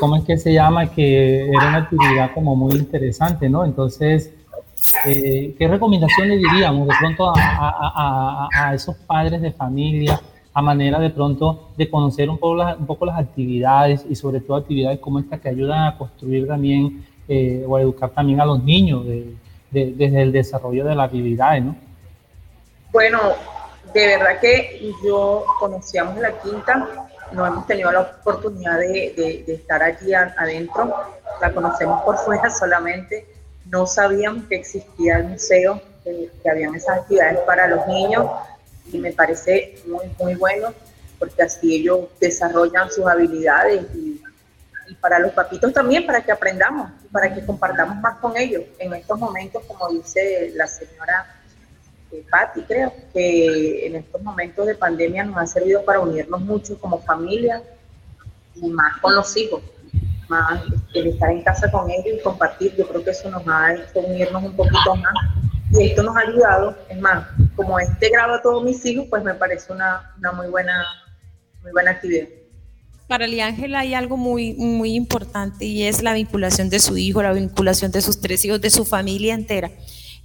¿cómo 0.01 0.17
es 0.17 0.25
que 0.25 0.37
se 0.37 0.53
llama? 0.53 0.87
Que 0.87 1.49
era 1.49 1.69
una 1.69 1.79
actividad 1.79 2.33
como 2.33 2.57
muy 2.57 2.75
interesante, 2.75 3.49
¿no? 3.49 3.65
Entonces, 3.65 4.33
eh, 5.07 5.55
¿qué 5.59 5.69
recomendación 5.69 6.29
le 6.29 6.37
diríamos 6.37 6.89
de 6.89 6.95
pronto 6.99 7.33
a 7.37 8.73
esos 8.75 8.97
padres 8.97 9.41
de 9.43 9.53
familia? 9.53 10.21
a 10.55 10.63
manera 10.63 11.01
de 11.01 11.11
pronto 11.11 11.71
de 11.77 11.91
conocer 11.91 12.31
un 12.31 12.39
poco, 12.39 12.55
las, 12.55 12.79
un 12.79 12.87
poco 12.87 13.05
las 13.05 13.19
actividades 13.19 14.07
y 14.09 14.15
sobre 14.15 14.41
todo 14.41 14.57
actividades 14.57 15.01
como 15.01 15.19
esta 15.19 15.39
que 15.39 15.49
ayudan 15.49 15.89
a 15.89 15.99
construir 15.99 16.47
también 16.47 17.05
eh, 17.29 17.65
o 17.67 17.77
a 17.77 17.81
educar 17.81 18.11
también 18.11 18.41
a 18.41 18.47
los 18.47 18.63
niños 18.63 19.05
desde 19.71 20.23
el 20.23 20.31
desarrollo 20.31 20.85
de 20.85 20.95
las 20.95 21.11
habilidades, 21.11 21.65
¿no? 21.65 21.77
Bueno, 22.93 23.19
de 23.93 24.07
verdad 24.07 24.41
que 24.41 24.93
yo 25.05 25.45
conocíamos 25.59 26.17
la 26.19 26.39
quinta, 26.39 27.04
no 27.33 27.47
hemos 27.47 27.67
tenido 27.67 27.91
la 27.91 28.01
oportunidad 28.01 28.79
de, 28.79 29.45
estar 29.47 29.83
allí 29.83 30.15
adentro, 30.15 30.95
la 31.41 31.53
conocemos 31.53 32.03
por 32.03 32.19
fuera 32.19 32.51
solamente, 32.51 33.27
no 33.67 33.87
sabíamos 33.87 34.45
que 34.45 34.57
existía 34.57 35.19
el 35.19 35.25
museo, 35.25 35.81
que, 36.03 36.31
habían 36.49 36.75
esas 36.75 36.99
actividades 36.99 37.39
para 37.41 37.67
los 37.67 37.87
niños, 37.87 38.27
y 38.93 38.99
me 38.99 39.13
parece 39.13 39.77
muy, 39.87 40.07
muy 40.19 40.35
bueno 40.35 40.75
porque 41.19 41.43
así 41.43 41.77
ellos 41.77 42.09
desarrollan 42.21 42.91
sus 42.91 43.07
habilidades 43.07 43.83
y, 43.95 44.21
para 45.01 45.19
los 45.19 45.33
papitos 45.33 45.73
también, 45.73 46.05
para 46.07 46.23
que 46.23 46.31
aprendamos, 46.31 46.91
para 47.11 47.35
que 47.35 47.45
compartamos 47.45 47.97
más 47.97 48.19
con 48.19 48.37
ellos. 48.37 48.63
En 48.79 48.93
estos 48.93 49.19
momentos, 49.19 49.63
como 49.67 49.89
dice 49.89 50.53
la 50.55 50.67
señora 50.67 51.27
eh, 52.15 52.25
Patti, 52.31 52.63
creo 52.63 52.93
que 53.13 53.87
en 53.87 53.97
estos 53.97 54.23
momentos 54.23 54.67
de 54.67 54.75
pandemia 54.75 55.25
nos 55.25 55.37
ha 55.37 55.47
servido 55.47 55.85
para 55.85 56.01
unirnos 56.01 56.41
mucho 56.41 56.79
como 56.79 57.01
familia 57.01 57.63
y 58.55 58.69
más 58.69 58.99
con 58.99 59.15
los 59.15 59.37
hijos, 59.37 59.63
más 60.29 60.63
el 60.95 61.09
estar 61.09 61.31
en 61.31 61.43
casa 61.43 61.71
con 61.71 61.91
ellos 61.91 62.19
y 62.19 62.23
compartir. 62.23 62.75
Yo 62.77 62.87
creo 62.89 63.05
que 63.05 63.11
eso 63.11 63.29
nos 63.31 63.43
ha 63.49 63.75
hecho 63.75 64.01
unirnos 64.01 64.45
un 64.45 64.57
poquito 64.57 64.95
más 64.97 65.15
y 65.73 65.89
esto 65.89 66.03
nos 66.05 66.17
ha 66.17 66.21
ayudado, 66.21 66.77
es 66.89 67.01
más, 67.01 67.27
como 67.57 67.81
este 67.81 68.09
grado 68.09 68.35
a 68.35 68.43
todos 68.43 68.63
mis 68.63 68.85
hijos, 68.87 69.07
pues 69.11 69.25
me 69.25 69.35
parece 69.35 69.73
una, 69.73 70.15
una 70.19 70.33
muy, 70.33 70.47
buena, 70.47 70.85
muy 71.63 71.73
buena 71.73 71.91
actividad. 71.91 72.29
Para 73.09 73.25
Ángel 73.25 73.75
hay 73.75 73.93
algo 73.93 74.17
muy, 74.17 74.55
muy 74.55 74.95
importante 74.95 75.65
y 75.65 75.83
es 75.83 76.03
la 76.03 76.15
vinculación 76.15 76.71
de 76.71 76.79
su 76.79 76.97
hijo, 76.97 77.23
la 77.23 77.33
vinculación 77.33 77.91
de 77.91 78.01
sus 78.01 78.21
tres 78.21 78.45
hijos, 78.45 78.61
de 78.61 78.71
su 78.71 78.85
familia 78.85 79.35
entera. 79.35 79.71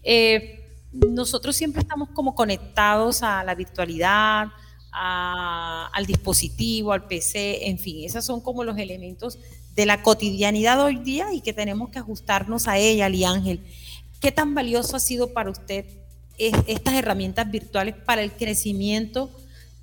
Eh, 0.04 0.59
nosotros 0.92 1.56
siempre 1.56 1.82
estamos 1.82 2.10
como 2.10 2.36
conectados 2.36 3.24
a 3.24 3.44
la 3.44 3.56
virtualidad, 3.56 4.48
al 4.92 6.06
dispositivo, 6.06 6.94
al 6.94 7.06
PC, 7.08 7.68
en 7.68 7.78
fin, 7.78 8.06
esos 8.06 8.26
son 8.26 8.42
como 8.42 8.64
los 8.64 8.78
elementos 8.78 9.38
de 9.76 9.86
la 9.86 10.02
cotidianidad 10.02 10.84
hoy 10.84 10.98
día 10.98 11.34
y 11.34 11.42
que 11.42 11.54
tenemos 11.54 11.90
que 11.90 12.00
ajustarnos 12.00 12.68
a 12.68 12.78
ella, 12.78 13.06
Ali 13.06 13.24
Ángel. 13.24 13.64
¿Qué 14.20 14.32
tan 14.32 14.54
valioso 14.56 14.98
ha 14.98 15.00
sido 15.00 15.32
para 15.32 15.52
usted 15.52 15.86
estas 16.38 16.94
herramientas 16.96 17.50
virtuales 17.50 17.96
para 17.96 18.22
el 18.22 18.32
crecimiento 18.32 19.30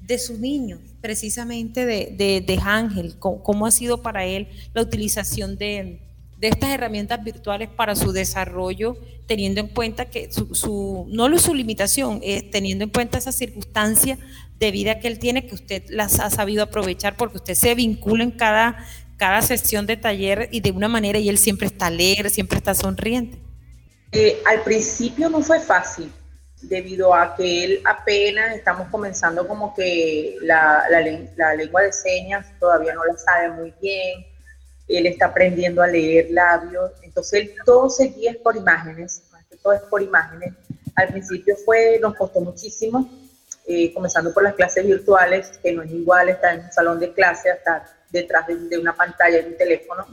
de 0.00 0.18
sus 0.18 0.38
niños, 0.38 0.80
precisamente 1.00 1.86
de, 1.86 2.42
de, 2.44 2.58
Ángel? 2.62 3.18
¿Cómo, 3.18 3.66
ha 3.66 3.70
sido 3.70 4.02
para 4.02 4.26
él 4.26 4.48
la 4.74 4.82
utilización 4.82 5.56
de, 5.56 6.02
estas 6.40 6.70
herramientas 6.70 7.22
virtuales 7.24 7.68
para 7.68 7.96
su 7.96 8.12
desarrollo, 8.12 8.96
teniendo 9.26 9.60
en 9.60 9.68
cuenta 9.68 10.06
que 10.06 10.30
su, 10.30 10.54
su 10.54 11.06
no 11.08 11.38
su 11.38 11.54
limitación, 11.54 12.20
es 12.22 12.50
teniendo 12.50 12.84
en 12.84 12.90
cuenta 12.90 13.18
esa 13.18 13.32
circunstancia 13.32 14.18
de 14.58 14.70
vida 14.70 15.00
que 15.00 15.08
él 15.08 15.18
tiene, 15.18 15.46
que 15.46 15.54
usted 15.54 15.84
las 15.88 16.20
ha 16.20 16.30
sabido 16.30 16.62
aprovechar 16.62 17.16
porque 17.16 17.38
usted 17.38 17.54
se 17.54 17.74
vincula 17.74 18.24
en 18.24 18.30
cada 18.30 18.86
cada 19.16 19.42
sesión 19.42 19.86
de 19.86 19.96
taller 19.96 20.48
y 20.52 20.60
de 20.60 20.70
una 20.70 20.88
manera 20.88 21.18
y 21.18 21.28
él 21.28 21.38
siempre 21.38 21.66
está 21.66 21.86
alegre, 21.86 22.30
siempre 22.30 22.58
está 22.58 22.74
sonriente? 22.74 23.38
Eh, 24.12 24.40
al 24.46 24.62
principio 24.62 25.28
no 25.28 25.40
fue 25.40 25.60
fácil, 25.60 26.12
debido 26.62 27.14
a 27.14 27.34
que 27.34 27.64
él 27.64 27.82
apenas 27.84 28.54
estamos 28.54 28.88
comenzando 28.88 29.46
como 29.46 29.74
que 29.74 30.36
la, 30.42 30.84
la, 30.90 31.54
lengua 31.54 31.82
de 31.82 31.92
señas 31.92 32.46
todavía 32.58 32.94
no 32.94 33.04
la 33.04 33.16
sabe 33.16 33.50
muy 33.50 33.74
bien, 33.80 34.26
él 34.88 35.06
está 35.06 35.26
aprendiendo 35.26 35.82
a 35.82 35.86
leer 35.86 36.30
labios, 36.30 36.92
entonces 37.02 37.40
él 37.42 37.54
todo 37.64 37.90
se 37.90 38.08
guía 38.08 38.36
por 38.42 38.56
imágenes, 38.56 39.22
todo 39.62 39.72
es 39.72 39.82
por 39.82 40.02
imágenes. 40.02 40.52
Al 40.94 41.08
principio 41.08 41.56
fue, 41.56 41.98
nos 42.00 42.14
costó 42.14 42.40
muchísimo, 42.40 43.10
eh, 43.66 43.92
comenzando 43.92 44.32
por 44.32 44.44
las 44.44 44.54
clases 44.54 44.86
virtuales, 44.86 45.58
que 45.62 45.72
no 45.72 45.82
es 45.82 45.90
igual 45.90 46.28
estar 46.28 46.54
en 46.54 46.64
un 46.66 46.72
salón 46.72 47.00
de 47.00 47.12
clase, 47.12 47.50
estar 47.50 47.84
detrás 48.10 48.46
de, 48.46 48.78
una 48.78 48.94
pantalla 48.94 49.42
de 49.42 49.48
un 49.48 49.56
teléfono, 49.56 50.06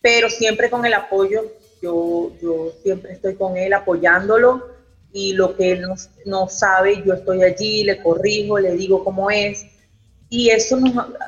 pero 0.00 0.30
siempre 0.30 0.70
con 0.70 0.84
el 0.86 0.94
apoyo, 0.94 1.44
yo, 1.82 2.32
yo 2.40 2.72
siempre 2.82 3.12
estoy 3.12 3.34
con 3.34 3.56
él 3.56 3.72
apoyándolo 3.74 4.70
y 5.12 5.34
lo 5.34 5.56
que 5.56 5.72
él 5.72 5.82
no, 5.82 5.94
no 6.24 6.48
sabe, 6.48 7.02
yo 7.04 7.14
estoy 7.14 7.42
allí, 7.42 7.84
le 7.84 8.02
corrijo, 8.02 8.58
le 8.58 8.72
digo 8.72 9.04
cómo 9.04 9.30
es. 9.30 9.66
Y 10.30 10.48
eso 10.50 10.78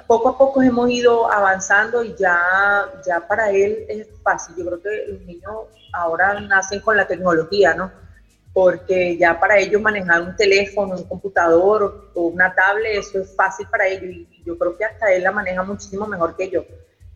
poco 0.07 0.31
a 0.31 0.38
poco 0.38 0.62
hemos 0.62 0.88
ido 0.88 1.31
avanzando 1.31 2.03
y 2.03 2.15
ya, 2.17 2.41
ya 3.05 3.27
para 3.27 3.51
él 3.51 3.85
es 3.88 4.07
fácil. 4.23 4.55
Yo 4.57 4.65
creo 4.65 4.81
que 4.81 5.07
los 5.09 5.21
niños 5.23 5.53
ahora 5.93 6.41
nacen 6.41 6.81
con 6.81 6.97
la 6.97 7.07
tecnología, 7.07 7.75
¿no? 7.75 7.91
porque 8.53 9.17
ya 9.17 9.38
para 9.41 9.59
ellos 9.59 9.81
manejar 9.81 10.23
un 10.23 10.37
teléfono, 10.37 10.95
un 10.97 11.05
computador 11.05 12.11
o 12.15 12.23
una 12.27 12.55
tablet, 12.55 12.99
eso 12.99 13.21
es 13.21 13.35
fácil 13.35 13.67
para 13.71 13.88
ellos 13.88 14.05
y 14.05 14.43
yo 14.45 14.59
creo 14.59 14.77
que 14.77 14.85
hasta 14.85 15.12
él 15.12 15.23
la 15.23 15.33
maneja 15.33 15.62
muchísimo 15.62 16.07
mejor 16.07 16.37
que 16.37 16.51
yo. 16.51 16.65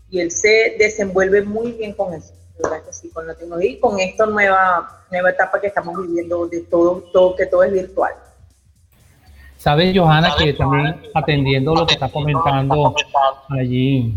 Y 0.08 0.20
él 0.20 0.30
se 0.30 0.76
desenvuelve 0.78 1.42
muy 1.42 1.72
bien 1.72 1.92
con 1.92 2.14
eso, 2.14 2.32
¿verdad 2.58 2.82
que 2.84 2.92
sí? 2.92 3.10
Con 3.10 3.26
la 3.26 3.34
tecnología 3.34 3.72
y 3.72 3.80
con 3.80 4.00
esta 4.00 4.24
nueva, 4.24 5.04
nueva 5.10 5.30
etapa 5.30 5.60
que 5.60 5.66
estamos 5.66 6.00
viviendo 6.00 6.46
de 6.46 6.60
todo, 6.60 7.02
todo, 7.12 7.36
que 7.36 7.46
todo 7.46 7.64
es 7.64 7.72
virtual. 7.72 8.14
Sabes, 9.66 9.98
Johanna, 9.98 10.30
que 10.38 10.52
también 10.52 10.94
atendiendo 11.12 11.74
lo 11.74 11.84
que 11.84 11.94
está 11.94 12.08
comentando 12.08 12.94
allí, 13.48 14.14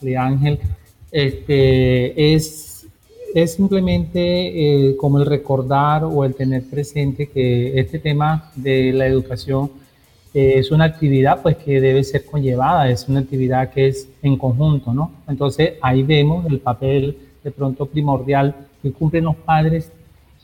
de 0.00 0.16
Ángel, 0.16 0.60
este, 1.10 2.34
es 2.34 2.86
es 3.34 3.54
simplemente 3.54 4.20
eh, 4.90 4.96
como 4.96 5.18
el 5.18 5.26
recordar 5.26 6.04
o 6.04 6.24
el 6.24 6.36
tener 6.36 6.62
presente 6.70 7.26
que 7.26 7.80
este 7.80 7.98
tema 7.98 8.52
de 8.54 8.92
la 8.92 9.08
educación 9.08 9.72
eh, 10.32 10.54
es 10.58 10.70
una 10.70 10.84
actividad 10.84 11.42
pues 11.42 11.56
que 11.56 11.80
debe 11.80 12.04
ser 12.04 12.24
conllevada, 12.24 12.88
es 12.88 13.08
una 13.08 13.18
actividad 13.18 13.72
que 13.72 13.88
es 13.88 14.08
en 14.22 14.36
conjunto, 14.36 14.94
¿no? 14.94 15.10
Entonces 15.26 15.72
ahí 15.82 16.04
vemos 16.04 16.46
el 16.46 16.60
papel 16.60 17.18
de 17.42 17.50
pronto 17.50 17.86
primordial 17.86 18.54
que 18.80 18.92
cumplen 18.92 19.24
los 19.24 19.34
padres 19.34 19.90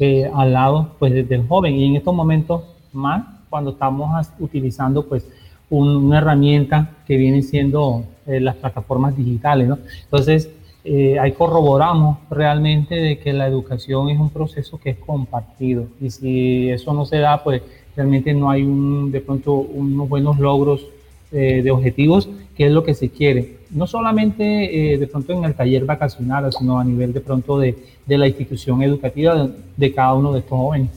eh, 0.00 0.28
al 0.34 0.52
lado 0.52 0.96
pues 0.98 1.12
del 1.28 1.46
joven 1.46 1.76
y 1.76 1.86
en 1.86 1.94
estos 1.94 2.12
momentos 2.12 2.64
más 2.92 3.39
cuando 3.50 3.72
estamos 3.72 4.28
utilizando 4.38 5.06
pues 5.06 5.26
una 5.68 6.18
herramienta 6.18 6.96
que 7.06 7.16
viene 7.16 7.42
siendo 7.42 8.04
las 8.26 8.56
plataformas 8.56 9.16
digitales, 9.16 9.68
¿no? 9.68 9.78
Entonces 10.04 10.48
eh, 10.82 11.18
ahí 11.18 11.32
corroboramos 11.32 12.18
realmente 12.30 12.94
de 12.94 13.18
que 13.18 13.34
la 13.34 13.46
educación 13.46 14.08
es 14.08 14.18
un 14.18 14.30
proceso 14.30 14.80
que 14.80 14.90
es 14.90 14.96
compartido 14.96 15.88
y 16.00 16.08
si 16.08 16.70
eso 16.70 16.94
no 16.94 17.04
se 17.04 17.18
da, 17.18 17.44
pues 17.44 17.60
realmente 17.94 18.32
no 18.32 18.48
hay 18.48 18.62
un, 18.62 19.12
de 19.12 19.20
pronto 19.20 19.52
unos 19.52 20.08
buenos 20.08 20.38
logros 20.38 20.86
eh, 21.32 21.60
de 21.62 21.70
objetivos, 21.70 22.30
que 22.56 22.66
es 22.66 22.72
lo 22.72 22.82
que 22.82 22.94
se 22.94 23.10
quiere. 23.10 23.58
No 23.70 23.86
solamente 23.86 24.94
eh, 24.94 24.98
de 24.98 25.06
pronto 25.06 25.34
en 25.34 25.44
el 25.44 25.54
taller 25.54 25.84
vacacional, 25.84 26.50
sino 26.50 26.78
a 26.78 26.84
nivel 26.84 27.12
de 27.12 27.20
pronto 27.20 27.58
de, 27.58 27.76
de 28.06 28.18
la 28.18 28.26
institución 28.26 28.82
educativa 28.82 29.48
de, 29.76 29.94
cada 29.94 30.14
uno 30.14 30.32
de 30.32 30.40
estos 30.40 30.58
jóvenes. 30.58 30.90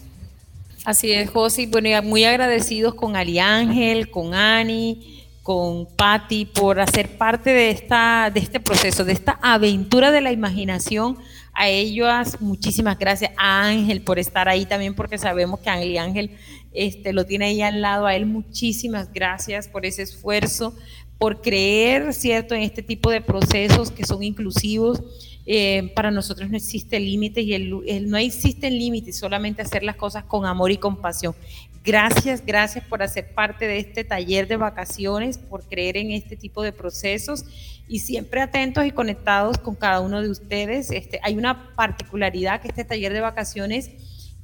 Así 0.86 1.12
es, 1.12 1.30
José. 1.30 1.68
Bueno, 1.68 1.90
muy 2.04 2.24
agradecidos 2.26 2.96
con 2.96 3.16
Ari 3.16 3.40
Ángel, 3.40 4.10
con 4.10 4.34
Ani 4.34 5.14
con 5.44 5.86
Patti 5.86 6.46
por 6.46 6.80
hacer 6.80 7.18
parte 7.18 7.52
de, 7.52 7.70
esta, 7.70 8.32
de 8.34 8.40
este 8.40 8.62
proceso, 8.62 9.04
de 9.04 9.12
esta 9.12 9.38
aventura 9.42 10.10
de 10.12 10.22
la 10.22 10.32
imaginación. 10.32 11.18
A 11.54 11.68
ellos 11.68 12.40
muchísimas 12.40 12.98
gracias. 12.98 13.32
A 13.38 13.68
Ángel 13.68 14.02
por 14.02 14.20
estar 14.20 14.48
ahí 14.48 14.66
también, 14.66 14.96
porque 14.96 15.18
sabemos 15.18 15.60
que 15.60 15.70
Ángel 15.70 15.92
y 15.92 15.98
Ángel 15.98 16.32
este, 16.74 17.12
lo 17.12 17.26
tiene 17.26 17.46
ahí 17.46 17.62
al 17.62 17.82
lado. 17.82 18.06
A 18.06 18.16
él 18.16 18.26
muchísimas 18.26 19.12
gracias 19.12 19.68
por 19.68 19.86
ese 19.86 20.02
esfuerzo, 20.02 20.76
por 21.24 21.40
creer, 21.40 22.14
¿cierto?, 22.14 22.54
en 22.54 22.64
este 22.64 22.84
tipo 22.84 23.10
de 23.10 23.22
procesos 23.22 23.92
que 23.92 24.06
son 24.06 24.24
inclusivos. 24.24 25.02
Eh, 25.46 25.94
para 25.96 26.12
nosotros 26.12 26.50
no 26.50 26.58
existe 26.58 27.00
límite 27.00 27.40
y 27.40 27.54
el, 27.54 28.10
no 28.10 28.18
existen 28.18 28.78
límites, 28.78 29.20
solamente 29.20 29.62
hacer 29.62 29.84
las 29.84 29.96
cosas 29.96 30.26
con 30.26 30.46
amor 30.46 30.72
y 30.72 30.78
compasión. 30.78 31.34
Gracias, 31.82 32.46
gracias 32.46 32.84
por 32.84 33.02
hacer 33.02 33.34
parte 33.34 33.68
de 33.68 33.80
este 33.80 34.04
taller 34.04 34.50
de 34.50 34.58
vacaciones, 34.58 35.38
por 35.38 35.64
creer 35.64 35.96
en 35.96 36.12
este 36.12 36.36
tipo 36.36 36.62
de 36.62 36.74
procesos 36.74 37.46
y 37.88 38.00
siempre 38.00 38.42
atentos 38.42 38.86
y 38.86 38.92
conectados 38.92 39.58
con 39.58 39.76
cada 39.76 40.02
uno 40.02 40.22
de 40.22 40.30
ustedes. 40.30 40.92
Este, 40.92 41.22
hay 41.24 41.38
una 41.38 41.74
particularidad 41.74 42.60
que 42.60 42.68
este 42.68 42.84
taller 42.84 43.14
de 43.14 43.22
vacaciones 43.22 43.92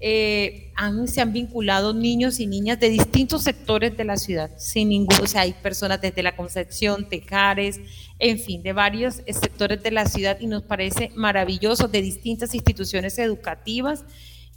eh, 0.02 0.72
han, 0.76 1.10
se 1.10 1.20
han 1.20 1.34
vinculado 1.34 1.94
niños 1.94 2.40
y 2.40 2.48
niñas 2.48 2.80
de 2.80 2.90
distintos 2.90 3.44
sectores 3.44 3.98
de 3.98 4.06
la 4.06 4.16
ciudad, 4.16 4.50
sin 4.58 4.90
ningún, 4.90 5.20
o 5.22 5.28
sea, 5.28 5.42
hay 5.42 5.54
personas 5.54 6.00
desde 6.00 6.24
la 6.24 6.38
Concepción, 6.38 7.10
Tejares, 7.10 7.82
en 8.18 8.40
fin, 8.40 8.64
de 8.64 8.72
varios 8.72 9.16
sectores 9.28 9.84
de 9.84 9.92
la 9.92 10.06
ciudad 10.06 10.38
y 10.40 10.48
nos 10.48 10.64
parece 10.64 11.12
maravilloso 11.16 11.90
de 11.90 12.02
distintas 12.02 12.56
instituciones 12.56 13.20
educativas 13.20 14.06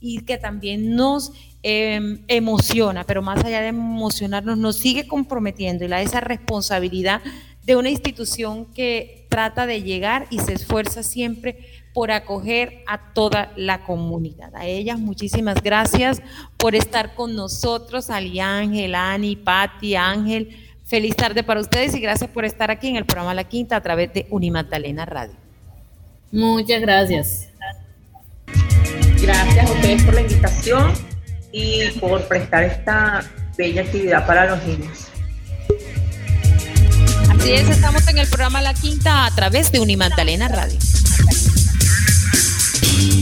y 0.00 0.20
que 0.20 0.38
también 0.38 0.94
nos 0.94 1.32
em, 1.62 2.22
emociona, 2.28 3.04
pero 3.04 3.22
más 3.22 3.44
allá 3.44 3.60
de 3.60 3.68
emocionarnos, 3.68 4.58
nos 4.58 4.76
sigue 4.76 5.06
comprometiendo 5.06 5.84
y 5.84 5.88
la 5.88 6.02
esa 6.02 6.20
responsabilidad 6.20 7.20
de 7.64 7.76
una 7.76 7.90
institución 7.90 8.66
que 8.66 9.26
trata 9.28 9.66
de 9.66 9.82
llegar 9.82 10.26
y 10.30 10.40
se 10.40 10.52
esfuerza 10.52 11.02
siempre 11.02 11.81
por 11.92 12.10
acoger 12.10 12.82
a 12.86 13.12
toda 13.12 13.52
la 13.56 13.84
comunidad. 13.84 14.54
A 14.54 14.66
ellas 14.66 14.98
muchísimas 14.98 15.62
gracias 15.62 16.22
por 16.56 16.74
estar 16.74 17.14
con 17.14 17.34
nosotros, 17.36 18.10
Ali 18.10 18.40
Ángel, 18.40 18.94
Ani, 18.94 19.36
Patti, 19.36 19.94
Ángel. 19.94 20.56
Feliz 20.84 21.16
tarde 21.16 21.42
para 21.42 21.60
ustedes 21.60 21.94
y 21.94 22.00
gracias 22.00 22.30
por 22.30 22.44
estar 22.44 22.70
aquí 22.70 22.88
en 22.88 22.96
el 22.96 23.04
programa 23.04 23.34
La 23.34 23.44
Quinta 23.44 23.76
a 23.76 23.80
través 23.80 24.12
de 24.12 24.26
Unimagdalena 24.30 25.04
Radio. 25.04 25.34
Muchas 26.30 26.80
gracias. 26.80 27.48
Gracias 29.20 29.70
a 29.70 29.72
ustedes 29.72 30.02
por 30.02 30.14
la 30.14 30.20
invitación 30.22 30.92
y 31.52 31.90
por 32.00 32.26
prestar 32.26 32.64
esta 32.64 33.22
bella 33.56 33.82
actividad 33.82 34.26
para 34.26 34.46
los 34.46 34.64
niños. 34.66 35.08
Así 37.30 37.52
es, 37.52 37.68
estamos 37.68 38.06
en 38.08 38.18
el 38.18 38.26
programa 38.28 38.62
La 38.62 38.74
Quinta 38.74 39.26
a 39.26 39.30
través 39.34 39.70
de 39.72 39.80
Unimagdalena 39.80 40.48
Radio. 40.48 40.78
Thank 42.92 43.14
you. 43.14 43.21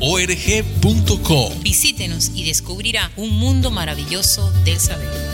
org.co. 0.01 1.53
Visítenos 1.61 2.31
y 2.35 2.43
descubrirá 2.43 3.11
un 3.15 3.37
mundo 3.37 3.71
maravilloso 3.71 4.51
del 4.65 4.79
saber. 4.79 5.30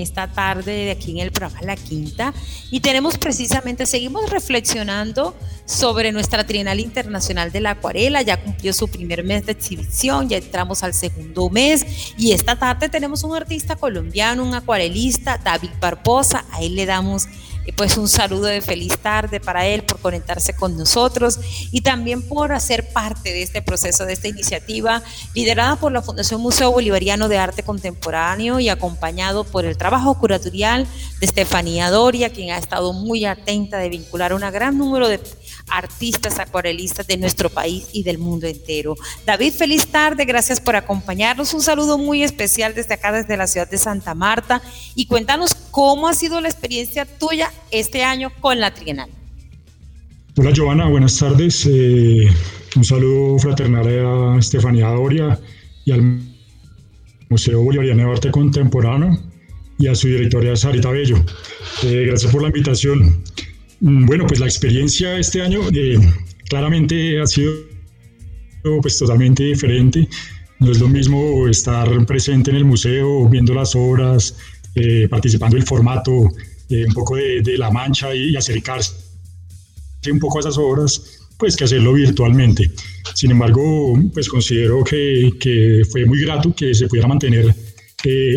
Esta 0.00 0.26
tarde 0.26 0.72
de 0.72 0.90
aquí 0.90 1.12
en 1.12 1.18
el 1.18 1.30
programa 1.30 1.60
La 1.62 1.76
Quinta. 1.76 2.34
Y 2.70 2.80
tenemos 2.80 3.18
precisamente, 3.18 3.86
seguimos 3.86 4.30
reflexionando 4.30 5.36
sobre 5.64 6.10
nuestra 6.10 6.44
Trienal 6.44 6.80
Internacional 6.80 7.52
de 7.52 7.60
la 7.60 7.70
Acuarela, 7.70 8.22
ya 8.22 8.42
cumplió 8.42 8.72
su 8.72 8.88
primer 8.88 9.22
mes 9.22 9.46
de 9.46 9.52
exhibición, 9.52 10.28
ya 10.28 10.38
entramos 10.38 10.82
al 10.82 10.94
segundo 10.94 11.48
mes. 11.48 11.86
Y 12.18 12.32
esta 12.32 12.58
tarde 12.58 12.88
tenemos 12.88 13.22
un 13.22 13.36
artista 13.36 13.76
colombiano, 13.76 14.42
un 14.42 14.54
acuarelista, 14.54 15.38
David 15.38 15.70
Barbosa, 15.80 16.44
a 16.50 16.62
él 16.62 16.74
le 16.74 16.86
damos 16.86 17.28
pues 17.76 17.96
un 17.96 18.08
saludo 18.08 18.46
de 18.46 18.60
feliz 18.60 18.98
tarde 18.98 19.40
para 19.40 19.66
él 19.66 19.84
por 19.84 19.98
conectarse 20.00 20.54
con 20.54 20.76
nosotros 20.76 21.38
y 21.70 21.80
también 21.80 22.22
por 22.22 22.52
hacer 22.52 22.92
parte 22.92 23.32
de 23.32 23.42
este 23.42 23.62
proceso, 23.62 24.04
de 24.04 24.12
esta 24.12 24.28
iniciativa 24.28 25.02
liderada 25.34 25.76
por 25.76 25.92
la 25.92 26.02
Fundación 26.02 26.40
Museo 26.40 26.72
Bolivariano 26.72 27.28
de 27.28 27.38
Arte 27.38 27.62
Contemporáneo 27.62 28.60
y 28.60 28.68
acompañado 28.68 29.44
por 29.44 29.64
el 29.64 29.76
trabajo 29.76 30.18
curatorial 30.18 30.86
de 31.20 31.26
Estefanía 31.26 31.90
Doria, 31.90 32.30
quien 32.30 32.50
ha 32.50 32.58
estado 32.58 32.92
muy 32.92 33.24
atenta 33.24 33.78
de 33.78 33.88
vincular 33.88 34.34
un 34.34 34.40
gran 34.40 34.76
número 34.76 35.08
de 35.08 35.20
artistas 35.70 36.38
acuarelistas 36.38 37.06
de 37.06 37.16
nuestro 37.16 37.50
país 37.50 37.88
y 37.92 38.02
del 38.02 38.18
mundo 38.18 38.46
entero. 38.46 38.96
David, 39.26 39.52
feliz 39.52 39.86
tarde, 39.86 40.24
gracias 40.24 40.60
por 40.60 40.76
acompañarnos. 40.76 41.54
Un 41.54 41.62
saludo 41.62 41.98
muy 41.98 42.22
especial 42.22 42.74
desde 42.74 42.94
acá, 42.94 43.12
desde 43.12 43.36
la 43.36 43.46
ciudad 43.46 43.70
de 43.70 43.78
Santa 43.78 44.14
Marta. 44.14 44.62
Y 44.94 45.06
cuéntanos 45.06 45.54
cómo 45.70 46.08
ha 46.08 46.14
sido 46.14 46.40
la 46.40 46.48
experiencia 46.48 47.04
tuya 47.04 47.52
este 47.70 48.02
año 48.04 48.30
con 48.40 48.60
la 48.60 48.72
Trienal. 48.72 49.10
Hola 50.36 50.52
Giovanna, 50.52 50.88
buenas 50.88 51.18
tardes. 51.18 51.66
Eh, 51.70 52.28
un 52.76 52.84
saludo 52.84 53.38
fraternal 53.38 53.86
a 53.86 54.38
Estefanía 54.38 54.88
Doria 54.88 55.38
y 55.84 55.92
al 55.92 56.20
Museo 57.28 57.62
Bolivariano 57.62 58.04
de 58.04 58.10
Arte 58.10 58.30
Contemporáneo 58.30 59.18
y 59.78 59.86
a 59.86 59.94
su 59.94 60.08
directora 60.08 60.54
Sarita 60.56 60.90
Bello. 60.90 61.16
Eh, 61.82 62.04
gracias 62.06 62.30
por 62.32 62.42
la 62.42 62.48
invitación. 62.48 63.22
Mm, 63.80 64.06
bueno, 64.06 64.26
pues 64.26 64.40
la 64.40 64.46
experiencia 64.46 65.18
este 65.18 65.40
año 65.40 65.60
eh, 65.72 65.98
claramente 66.48 67.20
ha 67.20 67.26
sido 67.26 67.52
pues 68.82 68.98
totalmente 68.98 69.44
diferente. 69.44 70.06
No 70.58 70.70
es 70.70 70.78
lo 70.78 70.88
mismo 70.88 71.48
estar 71.48 72.04
presente 72.04 72.50
en 72.50 72.58
el 72.58 72.64
museo, 72.66 73.26
viendo 73.28 73.54
las 73.54 73.74
obras, 73.74 74.36
eh, 74.74 75.08
participando 75.08 75.56
del 75.56 75.64
formato, 75.64 76.28
eh, 76.68 76.84
un 76.86 76.92
poco 76.92 77.16
de, 77.16 77.56
la 77.56 77.70
mancha 77.70 78.14
y, 78.14 78.36
acercarse 78.36 78.94
un 80.10 80.18
poco 80.18 80.38
a 80.38 80.40
esas 80.40 80.58
obras, 80.58 81.26
pues 81.38 81.56
que 81.56 81.64
hacerlo 81.64 81.94
virtualmente. 81.94 82.70
Sin 83.14 83.30
embargo, 83.30 83.98
pues 84.12 84.28
considero 84.28 84.84
que, 84.84 85.82
fue 85.90 86.04
muy 86.04 86.20
grato 86.20 86.54
que 86.54 86.74
se 86.74 86.86
pudiera 86.86 87.08
mantener 87.08 87.54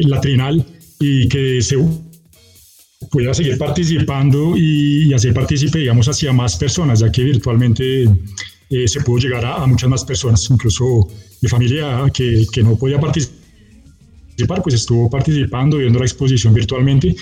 la 0.06 0.22
trinal 0.22 0.66
y 1.00 1.28
que 1.28 1.62
se 1.62 1.76
pueda 3.12 3.34
seguir 3.34 3.58
participando 3.58 4.58
y, 4.58 5.14
hacer 5.14 5.34
partícipe, 5.34 5.80
digamos, 5.80 6.08
hacia 6.08 6.34
más 6.34 6.56
personas, 6.56 7.00
ya 7.00 7.12
que 7.12 7.24
virtualmente 7.24 8.04
eh, 8.70 8.88
se 8.88 9.02
pudo 9.02 9.20
llegar 9.20 9.46
a, 9.46 9.66
muchas 9.66 9.90
más 9.90 10.04
personas, 10.04 10.48
incluso 10.50 11.08
mi 11.42 11.50
familia 11.50 12.06
que, 12.14 12.46
que, 12.52 12.64
no 12.64 12.76
podía 12.76 13.00
participar, 13.00 14.62
pues 14.64 14.76
estuvo 14.76 15.10
participando, 15.10 15.78
viendo 15.78 16.00
la 16.00 16.06
exposición 16.06 16.54
virtualmente. 16.54 17.16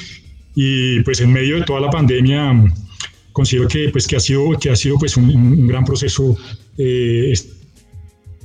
Y 0.55 1.01
pues 1.01 1.21
en 1.21 1.31
medio 1.31 1.57
de 1.57 1.63
toda 1.63 1.79
la 1.79 1.89
pandemia 1.89 2.73
considero 3.31 3.67
que, 3.67 3.89
pues, 3.89 4.07
que 4.07 4.15
ha 4.15 4.19
sido, 4.19 4.51
que 4.59 4.69
ha 4.69 4.75
sido 4.75 4.97
pues 4.97 5.17
un, 5.17 5.67
gran 5.67 5.85
proceso 5.85 6.37
eh, 6.77 7.33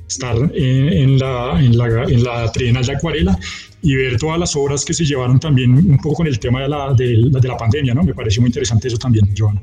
estar 0.08 0.36
en, 0.54 1.18
la, 1.18 1.58
en, 1.58 1.76
la, 1.76 2.04
en 2.04 2.24
la 2.24 2.52
Trienal 2.52 2.84
de 2.84 2.92
Acuarela 2.94 3.38
y 3.82 3.94
ver 3.94 4.16
todas 4.18 4.38
las 4.38 4.54
obras 4.56 4.84
que 4.84 4.94
se 4.94 5.04
llevaron 5.04 5.38
también 5.38 5.72
un 5.72 5.98
poco 5.98 6.16
con 6.16 6.26
el 6.26 6.38
tema 6.38 6.62
de 6.62 6.68
la, 6.68 6.92
de, 6.94 7.30
de 7.30 7.48
la 7.48 7.56
pandemia, 7.56 7.94
¿no? 7.94 8.02
Me 8.02 8.14
pareció 8.14 8.40
muy 8.40 8.48
interesante 8.48 8.88
eso 8.88 8.98
también, 8.98 9.28
Joana. 9.36 9.60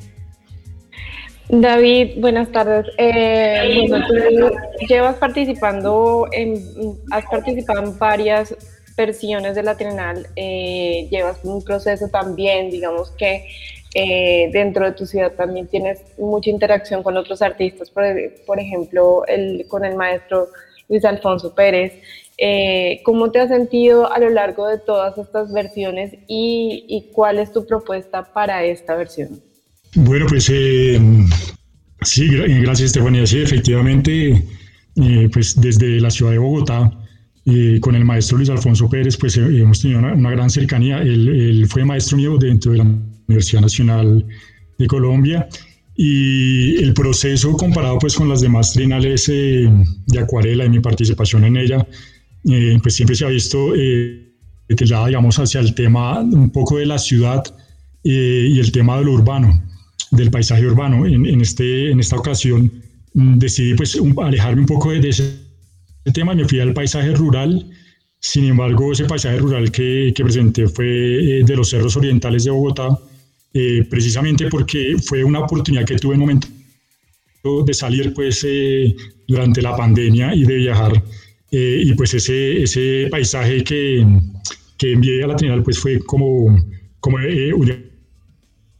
David, 1.49 2.11
buenas 2.17 2.51
tardes. 2.51 2.87
Eh, 2.97 3.85
bueno, 3.87 4.05
tú 4.07 4.85
llevas 4.87 5.17
participando 5.17 6.27
en, 6.31 6.55
has 7.11 7.25
participado 7.25 7.83
en 7.83 7.97
varias 7.99 8.55
versiones 8.95 9.55
de 9.55 9.63
la 9.63 9.75
Trienal, 9.75 10.27
eh, 10.35 11.07
llevas 11.11 11.39
un 11.43 11.63
proceso 11.63 12.07
también, 12.09 12.69
digamos 12.69 13.11
que 13.17 13.45
eh, 13.95 14.49
dentro 14.51 14.85
de 14.85 14.93
tu 14.93 15.05
ciudad 15.05 15.33
también 15.33 15.67
tienes 15.67 15.99
mucha 16.17 16.49
interacción 16.49 17.03
con 17.03 17.15
otros 17.15 17.41
artistas, 17.41 17.91
por, 17.91 18.03
por 18.45 18.59
ejemplo, 18.59 19.23
el, 19.27 19.65
con 19.67 19.85
el 19.85 19.95
maestro 19.95 20.47
Luis 20.89 21.05
Alfonso 21.05 21.53
Pérez. 21.53 21.93
Eh, 22.37 23.01
¿Cómo 23.03 23.29
te 23.29 23.39
has 23.39 23.49
sentido 23.49 24.11
a 24.11 24.19
lo 24.19 24.29
largo 24.29 24.67
de 24.67 24.79
todas 24.79 25.17
estas 25.19 25.53
versiones 25.53 26.15
y, 26.27 27.09
cuál 27.13 27.37
es 27.37 27.51
tu 27.51 27.67
propuesta 27.67 28.33
para 28.33 28.63
esta 28.63 28.95
versión? 28.95 29.39
Bueno, 29.95 30.25
pues 30.27 30.49
eh, 30.51 30.99
sí, 32.01 32.27
gracias 32.29 32.87
Estefanía. 32.87 33.27
Sí, 33.27 33.43
efectivamente, 33.43 34.43
pues 35.31 35.61
desde 35.61 35.99
la 36.01 36.09
ciudad 36.09 36.31
de 36.31 36.39
Bogotá, 36.39 36.91
con 37.81 37.95
el 37.95 38.05
maestro 38.05 38.37
Luis 38.37 38.49
Alfonso 38.49 38.89
Pérez, 38.89 39.17
pues 39.17 39.35
hemos 39.37 39.81
tenido 39.81 39.99
una, 39.99 40.31
gran 40.31 40.49
cercanía. 40.49 41.01
Él, 41.01 41.65
fue 41.69 41.83
maestro 41.83 42.17
mío 42.17 42.37
dentro 42.37 42.71
de 42.71 42.77
la 42.77 42.85
Universidad 43.27 43.61
Nacional 43.61 44.25
de 44.77 44.87
Colombia 44.87 45.47
y 45.95 46.81
el 46.81 46.93
proceso 46.93 47.55
comparado 47.57 47.99
pues 47.99 48.15
con 48.15 48.29
las 48.29 48.41
demás 48.41 48.73
trinales 48.73 49.27
de 49.27 50.19
acuarela 50.19 50.65
y 50.65 50.69
mi 50.69 50.79
participación 50.79 51.43
en 51.43 51.57
ella 51.57 51.87
eh, 52.45 52.77
pues 52.81 52.95
siempre 52.95 53.15
se 53.15 53.25
ha 53.25 53.29
visto 53.29 53.73
eh, 53.75 54.33
digamos, 54.67 55.39
hacia 55.39 55.61
el 55.61 55.73
tema 55.75 56.19
un 56.19 56.49
poco 56.49 56.77
de 56.77 56.85
la 56.85 56.97
ciudad 56.97 57.43
eh, 58.03 58.47
y 58.49 58.59
el 58.59 58.71
tema 58.71 58.97
de 58.97 59.05
lo 59.05 59.13
urbano, 59.13 59.63
del 60.11 60.31
paisaje 60.31 60.65
urbano. 60.65 61.05
En, 61.05 61.25
en 61.25 61.41
este, 61.41 61.91
en 61.91 61.99
esta 61.99 62.17
ocasión 62.17 62.71
mm, 63.13 63.37
decidí 63.37 63.75
pues 63.75 63.97
alejarme 64.17 64.61
un 64.61 64.67
poco 64.67 64.91
de, 64.91 65.07
ese 65.07 65.42
tema 66.11 66.33
y 66.33 66.37
me 66.37 66.45
fui 66.45 66.59
al 66.59 66.73
paisaje 66.73 67.13
rural. 67.13 67.69
Sin 68.19 68.45
embargo, 68.45 68.91
ese 68.91 69.05
paisaje 69.05 69.37
rural 69.37 69.71
que, 69.71 70.11
que 70.15 70.23
presenté 70.23 70.67
fue 70.67 70.85
eh, 70.87 71.43
de 71.43 71.55
los 71.55 71.69
cerros 71.69 71.95
orientales 71.95 72.43
de 72.43 72.51
Bogotá, 72.51 72.97
precisamente 73.89 74.47
porque 74.47 74.95
fue 75.05 75.23
una 75.23 75.39
oportunidad 75.39 75.85
que 75.85 75.95
tuve 75.95 76.15
en 76.15 76.21
momento 76.21 76.47
de 77.65 77.73
salir 77.73 78.11
pues 78.13 78.43
durante 79.27 79.61
la 79.61 79.75
pandemia 79.75 80.33
y 80.33 80.43
de 80.43 80.55
viajar 80.55 81.03
eh, 81.55 81.83
y 81.85 81.93
pues 81.93 82.11
ese, 82.15 82.63
ese 82.63 83.07
paisaje 83.11 83.63
que, 83.63 84.03
que 84.75 84.93
envié 84.93 85.23
a 85.23 85.27
la 85.27 85.35
Trinidad 85.35 85.63
pues 85.63 85.77
fue 85.77 85.99
como, 85.99 86.57
como 86.99 87.19
eh, 87.19 87.53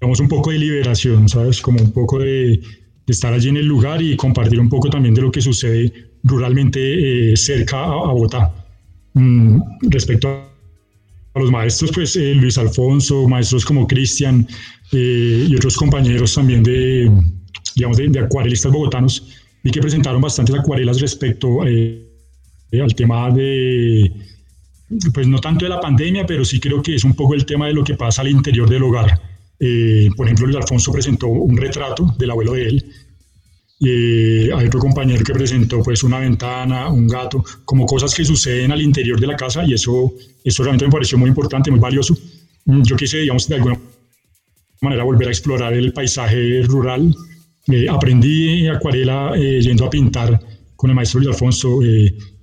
digamos, 0.02 0.20
un 0.20 0.28
poco 0.28 0.50
de 0.50 0.58
liberación, 0.58 1.30
¿sabes? 1.30 1.62
Como 1.62 1.80
un 1.80 1.92
poco 1.92 2.18
de, 2.18 2.60
estar 3.06 3.32
allí 3.32 3.50
en 3.50 3.58
el 3.58 3.68
lugar 3.68 4.02
y 4.02 4.16
compartir 4.16 4.60
un 4.60 4.70
poco 4.70 4.90
también 4.90 5.14
de 5.14 5.22
lo 5.22 5.32
que 5.32 5.40
sucede 5.40 5.94
ruralmente 6.24 7.32
eh, 7.34 7.38
cerca 7.38 7.84
a, 7.84 8.12
Bogotá. 8.14 8.52
Mm, 9.14 9.62
respecto 9.90 10.30
a 11.36 11.40
los 11.40 11.52
maestros, 11.52 11.92
pues 11.94 12.16
Luis 12.16 12.58
Alfonso, 12.58 13.28
maestros 13.28 13.66
como 13.66 13.88
Cristian 13.88 14.48
y 14.92 15.56
otros 15.56 15.76
compañeros 15.78 16.36
también 16.36 16.62
de, 16.62 17.12
digamos, 17.76 17.98
de, 17.98 18.08
de, 18.10 18.20
acuarelistas 18.20 18.72
bogotanos, 18.72 19.28
vi 19.64 19.72
que 19.72 19.82
presentaron 19.82 20.22
bastantes 20.22 20.56
acuarelas 20.56 21.00
respecto 21.02 21.66
eh, 22.74 22.82
al 22.82 22.94
tema 22.96 23.32
de, 23.32 24.12
pues 25.14 25.28
no 25.28 25.40
tanto 25.40 25.66
de 25.66 25.70
la 25.70 25.80
pandemia, 25.80 26.26
pero 26.26 26.44
sí 26.44 26.60
creo 26.60 26.82
que 26.82 26.96
es 26.96 27.04
un 27.04 27.14
poco 27.14 27.34
el 27.34 27.46
tema 27.46 27.68
de 27.68 27.74
lo 27.74 27.84
que 27.84 27.96
pasa 27.96 28.22
al 28.22 28.30
interior 28.30 28.70
del 28.70 28.84
hogar. 28.84 29.22
Eh, 29.60 30.10
por 30.18 30.26
ejemplo, 30.26 30.48
Luis 30.48 30.58
Alfonso 30.58 30.92
presentó 30.92 31.28
un 31.28 31.56
retrato 31.56 32.14
del 32.18 32.32
abuelo 32.32 32.54
de 32.54 32.68
él. 32.68 32.92
Eh, 33.86 34.50
hay 34.56 34.68
otro 34.68 34.80
compañero 34.80 35.24
que 35.24 35.34
presentó 35.34 35.82
pues 35.84 36.04
una 36.04 36.20
ventana, 36.20 36.90
un 36.90 37.08
gato, 37.08 37.44
como 37.66 37.86
cosas 37.86 38.14
que 38.14 38.24
suceden 38.24 38.72
al 38.72 38.82
interior 38.82 39.20
de 39.20 39.28
la 39.28 39.36
casa 39.36 39.64
y 39.66 39.74
eso, 39.74 40.14
eso 40.44 40.64
realmente 40.64 40.86
me 40.86 40.92
pareció 40.92 41.18
muy 41.18 41.30
importante, 41.30 41.70
muy 41.70 41.80
valioso. 41.80 42.16
Mm, 42.66 42.84
yo 42.84 42.96
quise, 42.96 43.18
digamos, 43.18 43.48
de 43.48 43.56
alguna 43.56 43.78
manera 44.82 45.04
volver 45.04 45.28
a 45.28 45.32
explorar 45.32 45.74
el 45.74 45.92
paisaje 45.94 46.62
rural. 46.64 47.14
aprendí 47.90 48.68
acuarela 48.68 49.34
yendo 49.38 49.86
a 49.86 49.90
pintar 49.90 50.40
con 50.76 50.90
el 50.90 50.96
maestro 50.96 51.20
Luis 51.22 51.34
Alfonso 51.34 51.80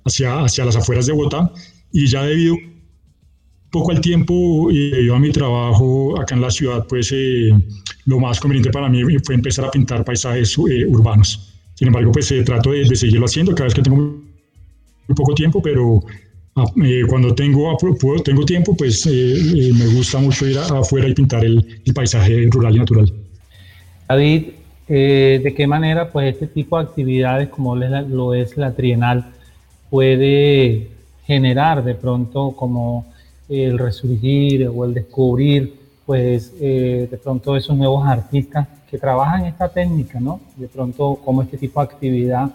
hacia, 0.03 0.43
hacia 0.43 0.65
las 0.65 0.75
afueras 0.75 1.05
de 1.05 1.13
Bogotá 1.13 1.51
y 1.91 2.07
ya 2.07 2.23
debido 2.23 2.55
poco 3.71 3.91
al 3.91 4.01
tiempo 4.01 4.69
y 4.69 4.91
debido 4.91 5.15
a 5.15 5.19
mi 5.19 5.31
trabajo 5.31 6.19
acá 6.19 6.35
en 6.35 6.41
la 6.41 6.51
ciudad, 6.51 6.85
pues 6.87 7.11
eh, 7.13 7.49
lo 8.05 8.19
más 8.19 8.39
conveniente 8.39 8.69
para 8.69 8.89
mí 8.89 9.01
fue 9.23 9.35
empezar 9.35 9.65
a 9.65 9.71
pintar 9.71 10.03
paisajes 10.03 10.57
eh, 10.69 10.85
urbanos. 10.85 11.57
Sin 11.75 11.87
embargo, 11.87 12.11
pues 12.11 12.31
eh, 12.31 12.43
trato 12.43 12.71
de, 12.71 12.85
seguirlo 12.95 13.25
haciendo 13.25 13.53
cada 13.53 13.65
vez 13.65 13.73
que 13.73 13.81
tengo 13.81 13.97
muy 13.97 15.15
poco 15.15 15.33
tiempo, 15.33 15.61
pero 15.61 16.01
ah, 16.55 16.65
cuando 17.07 17.33
tengo, 17.33 17.77
tengo 18.23 18.45
tiempo, 18.45 18.75
pues 18.75 19.05
me 19.07 19.87
gusta 19.95 20.19
mucho 20.19 20.47
ir 20.47 20.57
afuera 20.57 21.07
y 21.07 21.13
pintar 21.13 21.43
el, 21.45 21.81
el, 21.85 21.93
paisaje 21.93 22.47
rural 22.51 22.75
y 22.75 22.79
natural. 22.79 23.13
David, 24.07 24.43
¿de 24.87 25.53
qué 25.55 25.65
manera 25.65 26.11
pues 26.11 26.33
este 26.33 26.47
tipo 26.47 26.77
de 26.77 26.83
actividades 26.83 27.49
como 27.49 27.75
lo 27.75 28.33
es 28.33 28.57
la 28.57 28.73
trienal 28.75 29.31
puede 29.89 30.89
generar 31.25 31.83
de 31.83 31.95
pronto 31.95 32.51
como 32.51 33.10
el 33.49 33.77
resurgir 33.77 34.67
o 34.67 34.85
el 34.85 34.93
descubrir, 34.93 35.73
pues 36.05 36.53
eh, 36.59 37.07
de 37.09 37.17
pronto 37.17 37.55
esos 37.55 37.75
nuevos 37.75 38.07
artistas 38.07 38.67
que 38.89 38.97
trabajan 38.97 39.45
esta 39.45 39.69
técnica, 39.69 40.19
¿no? 40.19 40.41
De 40.55 40.67
pronto 40.67 41.19
cómo 41.23 41.41
este 41.41 41.57
tipo 41.57 41.79
de 41.79 41.85
actividad 41.85 42.51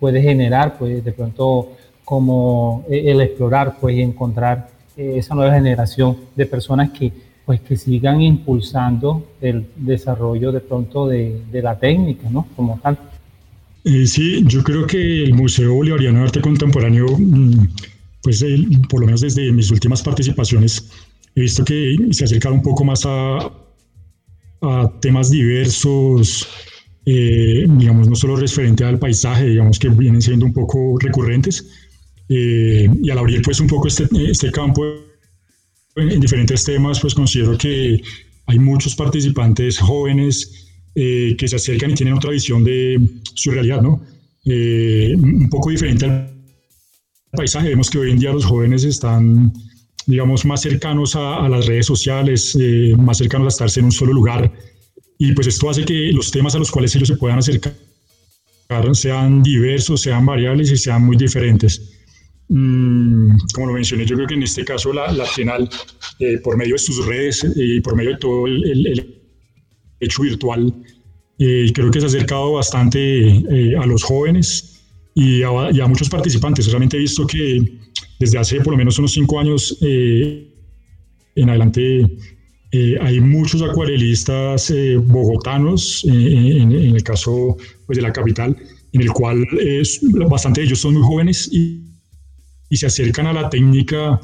puede 0.00 0.20
generar, 0.20 0.76
pues 0.78 1.04
de 1.04 1.12
pronto 1.12 1.72
como 2.04 2.84
el 2.88 3.20
explorar, 3.20 3.76
pues 3.80 3.96
y 3.96 4.02
encontrar 4.02 4.68
esa 4.96 5.34
nueva 5.34 5.54
generación 5.54 6.16
de 6.34 6.46
personas 6.46 6.90
que 6.90 7.12
pues 7.46 7.60
que 7.60 7.76
sigan 7.76 8.20
impulsando 8.20 9.24
el 9.40 9.66
desarrollo 9.76 10.50
de 10.50 10.60
pronto 10.60 11.06
de, 11.06 11.42
de 11.50 11.62
la 11.62 11.78
técnica, 11.78 12.28
¿no? 12.28 12.48
Como 12.56 12.78
tal. 12.82 12.98
Eh, 13.84 14.04
sí, 14.06 14.42
yo 14.44 14.64
creo 14.64 14.84
que 14.84 15.22
el 15.22 15.32
Museo 15.32 15.74
Bolivariano 15.74 16.18
de 16.18 16.24
Arte 16.24 16.40
Contemporáneo, 16.40 17.06
mm, 17.16 17.68
pues 18.26 18.44
por 18.88 18.98
lo 18.98 19.06
menos 19.06 19.20
desde 19.20 19.52
mis 19.52 19.70
últimas 19.70 20.02
participaciones, 20.02 20.90
he 21.36 21.42
visto 21.42 21.64
que 21.64 21.96
se 22.10 22.24
ha 22.24 22.26
acercado 22.26 22.56
un 22.56 22.62
poco 22.62 22.84
más 22.84 23.06
a, 23.06 23.52
temas 25.00 25.30
diversos, 25.30 26.48
eh, 27.04 27.66
digamos, 27.78 28.08
no 28.08 28.16
solo 28.16 28.34
referente 28.34 28.82
al 28.82 28.98
paisaje, 28.98 29.46
digamos 29.46 29.78
que 29.78 29.88
vienen 29.90 30.20
siendo 30.20 30.44
un 30.44 30.52
poco 30.52 30.98
recurrentes, 30.98 31.68
eh, 32.28 32.88
y 33.00 33.10
al 33.10 33.18
abrir 33.18 33.42
pues 33.42 33.60
un 33.60 33.68
poco 33.68 33.86
este, 33.86 34.08
este 34.28 34.50
campo 34.50 34.82
en 35.94 36.18
diferentes 36.18 36.64
temas, 36.64 36.98
pues 36.98 37.14
considero 37.14 37.56
que 37.56 38.02
hay 38.46 38.58
muchos 38.58 38.96
participantes 38.96 39.78
jóvenes 39.78 40.68
eh, 40.96 41.36
que 41.38 41.46
se 41.46 41.54
acercan 41.54 41.92
y 41.92 41.94
tienen 41.94 42.14
otra 42.14 42.32
visión 42.32 42.64
de 42.64 43.00
su 43.34 43.52
realidad, 43.52 43.82
¿no? 43.82 44.02
Eh, 44.44 45.14
un 45.16 45.48
poco 45.48 45.70
diferente 45.70 46.06
al 46.06 46.35
paisaje. 47.32 47.68
Vemos 47.68 47.90
que 47.90 47.98
hoy 47.98 48.10
en 48.10 48.18
día 48.18 48.32
los 48.32 48.44
jóvenes 48.44 48.84
están, 48.84 49.52
digamos, 50.06 50.44
más 50.44 50.62
cercanos 50.62 51.16
a, 51.16 51.48
las 51.48 51.66
redes 51.66 51.86
sociales, 51.86 52.56
eh, 52.60 52.94
más 52.98 53.18
cercanos 53.18 53.46
a 53.46 53.48
estarse 53.48 53.80
en 53.80 53.86
un 53.86 53.92
solo 53.92 54.12
lugar. 54.12 54.52
Y 55.18 55.32
pues 55.32 55.46
esto 55.46 55.70
hace 55.70 55.84
que 55.84 56.12
los 56.12 56.30
temas 56.30 56.54
a 56.54 56.58
los 56.58 56.70
cuales 56.70 56.94
ellos 56.94 57.08
se 57.08 57.16
puedan 57.16 57.38
acercar 57.38 57.74
sean 58.92 59.42
diversos, 59.42 60.02
sean 60.02 60.26
variables 60.26 60.70
y 60.72 60.76
sean 60.76 61.04
muy 61.04 61.16
diferentes. 61.16 61.92
Mm, 62.48 63.36
como 63.54 63.68
lo 63.68 63.72
mencioné, 63.72 64.04
yo 64.04 64.16
creo 64.16 64.28
que 64.28 64.34
en 64.34 64.42
este 64.42 64.64
caso 64.64 64.92
la, 64.92 65.12
la 65.12 65.24
Penal, 65.36 65.68
por 66.42 66.56
medio 66.56 66.74
de 66.74 66.78
sus 66.78 67.06
redes 67.06 67.46
y 67.54 67.80
por 67.80 67.94
medio 67.94 68.10
de 68.10 68.18
todo 68.18 68.46
el 68.46 69.16
hecho 70.00 70.22
virtual. 70.22 70.74
Eh, 71.38 71.70
creo 71.74 71.90
que 71.90 72.00
se 72.00 72.06
ha 72.06 72.08
acercado 72.08 72.52
bastante 72.52 72.98
eh, 72.98 73.76
a 73.78 73.86
los 73.86 74.02
jóvenes 74.02 74.75
y 75.16 75.42
a, 75.42 75.86
muchos 75.88 76.08
participantes. 76.08 76.66
Realmente 76.66 76.96
he 76.96 77.00
visto 77.00 77.26
que 77.26 77.80
desde 78.20 78.38
hace 78.38 78.60
por 78.60 78.74
lo 78.74 78.76
menos 78.76 78.98
unos 78.98 79.12
cinco 79.12 79.40
años 79.40 79.76
eh, 79.80 80.48
en 81.34 81.50
adelante 81.50 82.06
hay 83.00 83.20
muchos 83.20 83.62
acuarelistas 83.62 84.70
bogotanos, 85.04 86.04
en, 86.04 86.72
el 86.72 87.02
caso 87.02 87.56
pues, 87.86 87.96
de 87.96 88.02
la 88.02 88.12
capital, 88.12 88.54
en 88.92 89.00
el 89.00 89.10
cual 89.12 89.46
bastante 90.28 90.60
de 90.60 90.66
ellos 90.66 90.80
son 90.80 90.92
muy 90.92 91.02
jóvenes 91.02 91.48
y, 91.50 91.80
y 92.68 92.76
se 92.76 92.84
acercan 92.86 93.28
a 93.28 93.32
la 93.32 93.48
técnica 93.48 94.20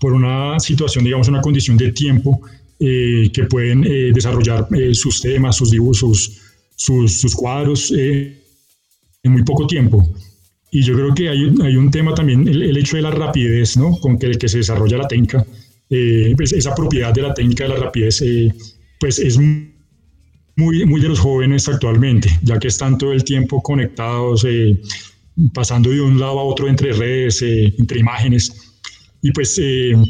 por 0.00 0.12
una 0.12 0.58
situación, 0.60 1.04
digamos, 1.04 1.28
una 1.28 1.40
condición 1.40 1.76
de 1.76 1.92
tiempo 1.92 2.40
eh, 2.80 3.30
que 3.32 3.44
pueden 3.44 3.84
eh, 3.84 4.10
desarrollar 4.12 4.66
eh, 4.76 4.94
sus 4.94 5.20
temas, 5.20 5.56
sus 5.56 5.70
dibujos, 5.70 5.98
sus, 6.76 7.20
sus, 7.20 7.34
cuadros 7.34 7.90
en 7.92 8.36
muy 9.30 9.42
poco 9.42 9.66
tiempo. 9.66 10.06
Y 10.70 10.82
yo 10.82 10.94
creo 10.94 11.14
que 11.14 11.28
hay, 11.28 11.54
hay 11.62 11.76
un 11.76 11.90
tema 11.90 12.14
también, 12.14 12.48
el, 12.48 12.76
hecho 12.76 12.96
de 12.96 13.02
la 13.02 13.10
rapidez, 13.10 13.76
¿no? 13.76 13.96
Con 13.98 14.18
que, 14.18 14.26
el 14.26 14.38
que 14.38 14.48
se 14.48 14.58
desarrolla 14.58 14.98
la 14.98 15.08
técnica, 15.08 15.44
pues 16.36 16.52
esa 16.52 16.74
propiedad 16.74 17.12
de 17.14 17.22
la 17.22 17.32
técnica 17.32 17.64
de 17.64 17.70
la 17.70 17.76
rapidez, 17.76 18.22
pues 18.98 19.18
es 19.18 19.38
muy, 19.38 20.84
muy 20.86 21.00
de 21.00 21.08
los 21.08 21.20
jóvenes 21.20 21.68
actualmente, 21.68 22.28
ya 22.42 22.58
que 22.58 22.68
están 22.68 22.98
todo 22.98 23.12
el 23.12 23.22
tiempo 23.22 23.62
conectados, 23.62 24.46
pasando 25.52 25.90
de 25.90 26.00
un 26.00 26.18
lado 26.18 26.40
a 26.40 26.42
otro 26.44 26.68
entre 26.68 26.92
redes, 26.92 27.42
entre 27.42 28.00
imágenes. 28.00 28.74
Y 29.22 29.30
pues 29.30 29.60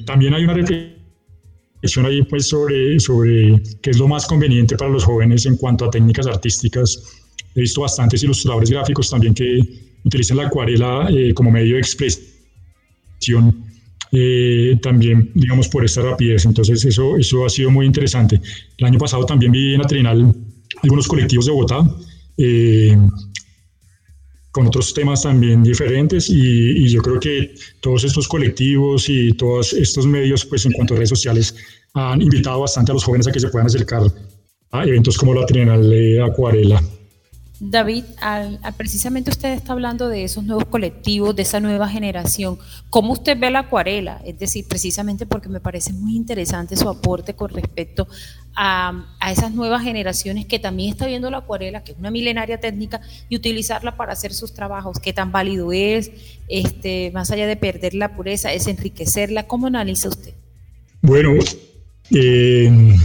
también 0.06 0.34
hay 0.34 0.44
una 0.44 0.54
reflexión 0.54 2.06
ahí 2.06 2.22
pues 2.22 2.46
sobre, 2.48 2.98
sobre 3.00 3.62
qué 3.82 3.90
es 3.90 3.98
lo 3.98 4.08
más 4.08 4.26
conveniente 4.26 4.76
para 4.76 4.90
los 4.90 5.04
jóvenes 5.04 5.46
en 5.46 5.56
cuanto 5.56 5.84
a 5.84 5.90
técnicas 5.90 6.26
artísticas. 6.26 7.23
He 7.54 7.60
visto 7.60 7.80
bastantes 7.80 8.22
ilustradores 8.22 8.70
gráficos 8.70 9.10
también 9.10 9.34
que 9.34 9.60
utilizan 10.04 10.36
la 10.36 10.46
acuarela 10.46 11.08
eh, 11.10 11.32
como 11.34 11.50
medio 11.50 11.74
de 11.74 11.80
expresión, 11.80 13.64
eh, 14.12 14.78
también 14.82 15.30
digamos 15.34 15.68
por 15.68 15.84
esta 15.84 16.02
rapidez. 16.02 16.44
Entonces 16.46 16.84
eso, 16.84 17.16
eso 17.16 17.44
ha 17.44 17.48
sido 17.48 17.70
muy 17.70 17.86
interesante. 17.86 18.40
El 18.78 18.86
año 18.86 18.98
pasado 18.98 19.24
también 19.24 19.52
vi 19.52 19.74
en 19.74 19.80
la 19.80 19.86
Trinal 19.86 20.34
algunos 20.82 21.08
colectivos 21.08 21.46
de 21.46 21.52
Bogotá. 21.52 21.84
Eh, 22.36 22.96
con 24.54 24.68
otros 24.68 24.94
temas 24.94 25.22
también 25.22 25.64
diferentes 25.64 26.30
y, 26.30 26.88
yo 26.88 27.02
creo 27.02 27.18
que 27.18 27.54
todos 27.80 28.04
estos 28.04 28.28
colectivos 28.28 29.08
y 29.08 29.32
todos 29.32 29.72
estos 29.72 30.06
medios, 30.06 30.46
pues 30.46 30.64
en 30.64 30.70
cuanto 30.70 30.94
a 30.94 30.98
redes 30.98 31.08
sociales, 31.08 31.56
han 31.92 32.22
invitado 32.22 32.60
bastante 32.60 32.92
a 32.92 32.94
los 32.94 33.02
jóvenes 33.02 33.26
a 33.26 33.32
que 33.32 33.40
se 33.40 33.48
puedan 33.48 33.66
acercar 33.66 34.02
a 34.70 34.84
eventos 34.84 35.18
como 35.18 35.34
la 35.34 35.44
Trienal 35.44 35.90
de 35.90 36.22
Acuarela. 36.22 36.80
David, 37.60 38.04
al, 38.20 38.58
precisamente 38.76 39.30
usted 39.30 39.52
está 39.52 39.74
hablando 39.74 40.08
de 40.08 40.24
esos 40.24 40.42
nuevos 40.42 40.64
colectivos, 40.64 41.36
de 41.36 41.42
esa 41.42 41.60
nueva 41.60 41.88
generación. 41.88 42.58
¿Cómo 42.90 43.12
usted 43.12 43.38
ve 43.38 43.50
la 43.50 43.60
acuarela? 43.60 44.20
Es 44.24 44.38
decir, 44.38 44.66
precisamente 44.68 45.24
porque 45.24 45.48
me 45.48 45.60
parece 45.60 45.92
muy 45.92 46.16
interesante 46.16 46.76
su 46.76 46.88
aporte 46.88 47.34
con 47.34 47.50
respecto 47.50 48.08
a, 48.56 49.06
esas 49.30 49.52
nuevas 49.52 49.82
generaciones 49.82 50.46
que 50.46 50.58
también 50.58 50.90
está 50.90 51.06
viendo 51.06 51.30
la 51.30 51.38
acuarela, 51.38 51.84
que 51.84 51.92
es 51.92 51.98
una 51.98 52.10
milenaria 52.10 52.58
técnica, 52.58 53.00
y 53.28 53.36
utilizarla 53.36 53.96
para 53.96 54.12
hacer 54.12 54.34
sus 54.34 54.52
trabajos. 54.52 54.98
¿Qué 54.98 55.12
tan 55.12 55.30
válido 55.30 55.72
es? 55.72 56.10
Este, 56.48 57.12
más 57.12 57.30
allá 57.30 57.46
de 57.46 57.56
perder 57.56 57.94
la 57.94 58.16
pureza, 58.16 58.52
es 58.52 58.66
enriquecerla. 58.66 59.46
¿Cómo 59.46 59.68
analiza 59.68 60.08
usted? 60.08 60.34
Bueno, 61.02 61.34
eh, 62.10 62.96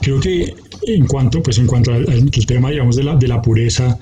creo 0.00 0.20
que 0.20 0.54
en 0.86 1.06
cuanto, 1.06 1.42
pues 1.42 1.58
en 1.58 1.66
cuanto 1.66 1.92
al, 1.92 2.30
tema, 2.46 2.70
digamos, 2.70 2.96
de 2.96 3.04
la, 3.04 3.16
de 3.16 3.28
la 3.28 3.42
pureza, 3.42 3.98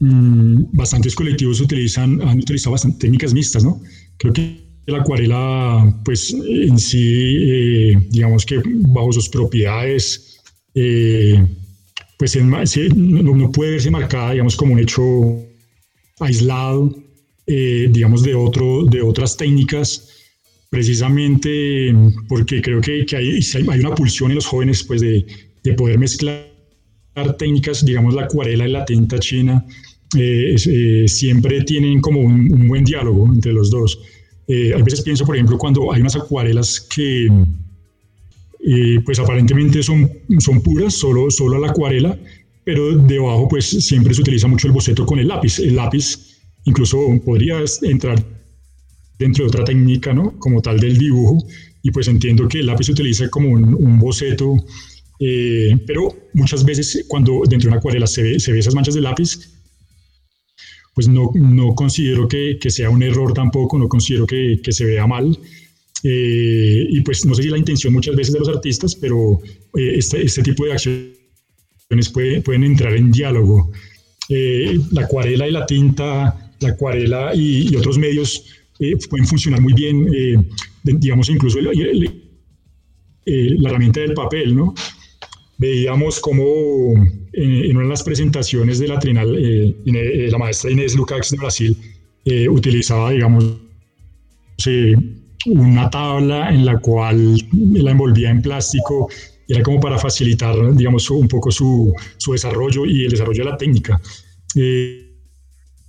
mmm, 0.00 0.64
bastantes 0.72 1.14
colectivos 1.14 1.60
utilizan, 1.60 2.20
han 2.22 2.38
utilizado 2.38 2.72
bastantes 2.72 3.00
técnicas 3.00 3.34
mixtas, 3.34 3.64
¿no? 3.64 3.80
Creo 4.18 4.32
que 4.32 4.62
la 4.86 4.98
acuarela, 4.98 6.00
pues 6.04 6.32
en 6.32 6.78
sí, 6.78 7.36
eh, 7.40 8.08
digamos 8.10 8.44
que 8.44 8.60
bajo 8.64 9.12
sus 9.12 9.28
propiedades, 9.28 10.40
eh, 10.74 11.44
pues 12.18 12.36
no, 12.36 12.58
no, 13.34 13.52
puede 13.52 13.72
verse 13.72 13.90
marcada, 13.90 14.32
digamos, 14.32 14.56
como 14.56 14.74
un 14.74 14.80
hecho 14.80 15.02
aislado, 16.20 16.94
eh, 17.46 17.88
digamos, 17.90 18.22
de, 18.22 18.34
otro, 18.34 18.84
de 18.84 19.02
otras 19.02 19.36
técnicas, 19.36 20.08
precisamente 20.70 21.94
porque 22.28 22.62
creo 22.62 22.80
que, 22.80 23.04
que 23.04 23.16
hay, 23.16 23.40
hay, 23.68 23.80
una 23.80 23.94
pulsión 23.94 24.30
en 24.30 24.36
los 24.36 24.46
jóvenes, 24.46 24.82
pues, 24.84 25.00
de, 25.00 25.26
de 25.62 25.74
poder 25.74 25.98
mezclar 25.98 26.46
técnicas, 27.38 27.84
digamos, 27.84 28.14
la 28.14 28.22
acuarela 28.24 28.66
y 28.66 28.72
la 28.72 28.84
tinta 28.84 29.18
china, 29.18 29.64
siempre 30.56 31.62
tienen 31.62 32.00
como 32.00 32.20
un, 32.20 32.52
un, 32.52 32.68
buen 32.68 32.84
diálogo 32.84 33.26
entre 33.32 33.52
los 33.52 33.70
dos. 33.70 33.98
a 34.48 34.82
veces 34.82 35.02
pienso, 35.02 35.24
por 35.24 35.36
ejemplo, 35.36 35.58
cuando 35.58 35.92
hay 35.92 36.00
unas 36.00 36.16
acuarelas 36.16 36.80
que 36.80 37.28
pues 39.04 39.18
aparentemente 39.18 39.82
son, 39.82 40.10
son 40.38 40.60
puras, 40.62 40.94
solo, 40.94 41.30
solo 41.30 41.58
la 41.58 41.70
acuarela, 41.70 42.16
pero 42.64 42.96
debajo 42.96 43.48
pues 43.48 43.66
siempre 43.66 44.14
se 44.14 44.20
utiliza 44.20 44.46
mucho 44.46 44.68
el 44.68 44.72
boceto 44.72 45.04
con 45.04 45.18
el 45.18 45.28
lápiz. 45.28 45.58
El 45.58 45.76
lápiz 45.76 46.40
incluso 46.64 46.98
podría 47.24 47.58
entrar 47.82 48.24
dentro 49.18 49.44
de 49.44 49.48
otra 49.48 49.64
técnica, 49.64 50.12
¿no? 50.12 50.38
Como 50.38 50.62
tal 50.62 50.78
del 50.78 50.96
dibujo, 50.96 51.44
y 51.82 51.90
pues 51.90 52.08
entiendo 52.08 52.46
que 52.48 52.60
el 52.60 52.66
lápiz 52.66 52.86
se 52.86 52.92
utiliza 52.92 53.28
como 53.28 53.50
un, 53.50 53.98
boceto, 53.98 54.56
eh, 55.24 55.76
pero 55.86 56.08
muchas 56.34 56.64
veces 56.64 57.04
cuando 57.06 57.42
dentro 57.48 57.68
de 57.68 57.68
una 57.68 57.76
acuarela 57.78 58.06
se 58.06 58.22
ve, 58.22 58.40
se 58.40 58.52
ve 58.52 58.58
esas 58.58 58.74
manchas 58.74 58.94
de 58.94 59.02
lápiz, 59.02 59.38
pues 60.94 61.06
no, 61.08 61.30
no 61.34 61.74
considero 61.74 62.26
que, 62.26 62.58
que, 62.60 62.70
sea 62.70 62.90
un 62.90 63.02
error 63.02 63.32
tampoco, 63.32 63.78
no 63.78 63.88
considero 63.88 64.26
que, 64.26 64.60
que 64.62 64.72
se 64.72 64.84
vea 64.84 65.06
mal, 65.06 65.38
eh, 66.04 66.86
y 66.88 67.00
pues 67.02 67.24
no 67.24 67.34
sé 67.34 67.44
si 67.44 67.48
la 67.48 67.58
intención 67.58 67.92
muchas 67.92 68.16
veces 68.16 68.32
de 68.32 68.40
los 68.40 68.48
artistas, 68.48 68.96
pero 68.96 69.40
eh, 69.76 69.94
este, 69.96 70.22
este, 70.22 70.42
tipo 70.42 70.64
de 70.64 70.72
acciones 70.72 72.08
pueden 72.44 72.64
entrar 72.64 72.94
en 72.94 73.12
diálogo. 73.12 73.70
Eh, 74.28 74.78
la 74.92 75.02
acuarela 75.02 75.46
y 75.46 75.52
la 75.52 75.66
tinta, 75.66 76.52
la 76.60 76.68
acuarela 76.68 77.32
y, 77.34 77.74
otros 77.76 77.98
medios 77.98 78.46
pueden 79.08 79.26
funcionar 79.26 79.60
muy 79.60 79.74
bien, 79.74 80.08
digamos 80.82 81.28
incluso 81.28 81.60
la 81.60 81.70
herramienta 83.68 84.00
del 84.00 84.12
papel, 84.12 84.56
¿no? 84.56 84.74
Veíamos 85.62 86.18
como 86.18 86.44
en, 87.32 87.76
una 87.76 87.84
de 87.84 87.88
las 87.88 88.02
presentaciones 88.02 88.80
de 88.80 88.88
la 88.88 88.98
Trinal, 88.98 89.30
la 89.84 90.38
maestra 90.38 90.72
Inés 90.72 90.96
Lukács 90.96 91.30
de 91.30 91.36
Brasil 91.36 91.76
utilizaba, 92.50 93.12
digamos, 93.12 93.44
una 95.46 95.88
tabla 95.88 96.50
en 96.50 96.64
la 96.64 96.78
cual 96.80 97.36
la 97.52 97.92
envolvía 97.92 98.30
en 98.30 98.42
plástico 98.42 99.08
era 99.48 99.62
como 99.62 99.78
para 99.78 99.98
facilitar, 99.98 100.74
digamos, 100.74 101.08
un 101.10 101.28
poco 101.28 101.50
su, 101.50 101.92
su 102.16 102.32
desarrollo 102.32 102.86
y 102.86 103.04
el 103.04 103.10
desarrollo 103.10 103.44
de 103.44 103.50
la 103.50 103.56
técnica. 103.56 104.00
Eh, 104.56 105.12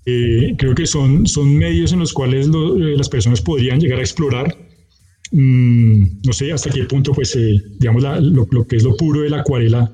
eh, 0.05 0.53
creo 0.57 0.75
que 0.75 0.85
son, 0.85 1.25
son 1.25 1.55
medios 1.57 1.93
en 1.93 1.99
los 1.99 2.13
cuales 2.13 2.47
eh, 2.47 2.51
las 2.97 3.07
personas 3.09 3.41
podrían 3.41 3.79
llegar 3.79 3.99
a 3.99 4.01
explorar. 4.01 4.62
Mm, 5.35 6.21
no 6.27 6.31
sé 6.31 6.51
hasta 6.53 6.69
qué 6.69 6.83
punto, 6.83 7.11
pues, 7.11 7.35
digamos, 7.79 8.03
lo, 8.03 8.47
lo, 8.51 8.67
que 8.67 8.75
es 8.75 8.83
lo 8.83 8.95
puro 8.95 9.21
de 9.21 9.31
la 9.31 9.39
acuarela 9.39 9.91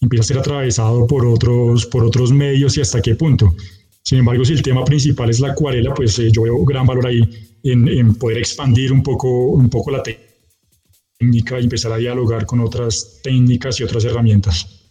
empieza 0.00 0.22
a 0.22 0.26
ser 0.26 0.38
atravesado 0.38 1.06
por 1.06 1.24
otros, 1.24 1.86
por 1.86 2.04
otros 2.04 2.32
medios 2.32 2.76
y 2.76 2.80
hasta 2.80 3.00
qué 3.00 3.14
punto. 3.14 3.54
Sin 4.02 4.18
embargo, 4.18 4.44
si 4.44 4.54
el 4.54 4.62
tema 4.62 4.84
principal 4.84 5.30
es 5.30 5.38
la 5.38 5.52
acuarela, 5.52 5.94
pues 5.94 6.16
yo 6.32 6.42
veo 6.42 6.64
gran 6.64 6.86
valor 6.86 7.06
ahí 7.06 7.22
en, 7.62 7.86
en 7.86 8.14
poder 8.16 8.38
expandir 8.38 8.92
un 8.92 9.02
poco, 9.02 9.48
un 9.48 9.70
poco 9.70 9.92
la 9.92 10.02
técnica 10.02 11.60
y 11.60 11.64
empezar 11.64 11.92
a 11.92 11.98
dialogar 11.98 12.46
con 12.46 12.60
otras 12.60 13.20
técnicas 13.22 13.78
y 13.78 13.84
otras 13.84 14.04
herramientas. 14.04 14.90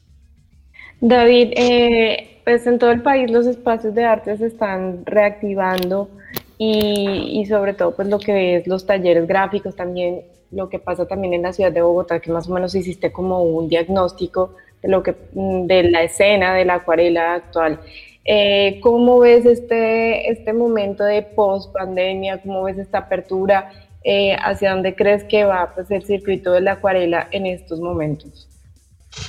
David, 1.01 1.49
eh, 1.57 2.41
pues 2.45 2.65
en 2.67 2.79
todo 2.79 2.91
el 2.91 3.01
país 3.01 3.29
los 3.29 3.47
espacios 3.47 3.93
de 3.95 4.05
arte 4.05 4.37
se 4.37 4.47
están 4.47 5.05
reactivando 5.05 6.09
y, 6.57 7.45
sobre 7.47 7.73
todo 7.73 7.91
pues 7.95 8.07
lo 8.07 8.19
que 8.19 8.57
es 8.57 8.67
los 8.67 8.85
talleres 8.85 9.27
gráficos 9.27 9.75
también, 9.75 10.23
lo 10.51 10.69
que 10.69 10.79
pasa 10.79 11.05
también 11.05 11.33
en 11.33 11.43
la 11.43 11.53
ciudad 11.53 11.71
de 11.71 11.81
Bogotá, 11.81 12.19
que 12.19 12.31
más 12.31 12.49
o 12.49 12.53
menos 12.53 12.73
hiciste 12.73 13.11
como 13.11 13.43
un 13.43 13.69
diagnóstico 13.69 14.55
de 14.81 14.89
lo 14.89 15.03
que 15.03 15.15
de 15.33 15.83
la 15.83 16.03
escena 16.03 16.53
de 16.53 16.65
la 16.65 16.75
acuarela 16.75 17.35
actual. 17.35 17.79
Eh, 18.25 18.79
¿Cómo 18.81 19.19
ves 19.19 19.45
este, 19.45 20.29
este 20.29 20.51
momento 20.51 21.03
de 21.03 21.21
post 21.21 21.71
pandemia? 21.73 22.41
¿Cómo 22.41 22.63
ves 22.63 22.77
esta 22.77 22.99
apertura? 22.99 23.71
Eh, 24.03 24.35
¿hacia 24.41 24.71
dónde 24.71 24.95
crees 24.95 25.23
que 25.23 25.43
va 25.45 25.71
pues, 25.73 25.91
el 25.91 26.03
circuito 26.03 26.51
de 26.51 26.61
la 26.61 26.73
acuarela 26.73 27.27
en 27.31 27.45
estos 27.45 27.79
momentos? 27.79 28.47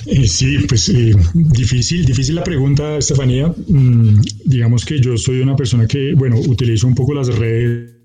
Eh, 0.05 0.27
sí, 0.27 0.57
pues 0.67 0.89
eh, 0.89 1.13
difícil, 1.33 2.05
difícil 2.05 2.35
la 2.35 2.43
pregunta, 2.43 2.97
Estefanía. 2.97 3.47
Mm, 3.67 4.21
digamos 4.45 4.85
que 4.85 4.99
yo 4.99 5.17
soy 5.17 5.39
una 5.41 5.55
persona 5.55 5.87
que, 5.87 6.13
bueno, 6.13 6.37
utilizo 6.39 6.87
un 6.87 6.95
poco 6.95 7.13
las 7.13 7.27
redes. 7.27 7.95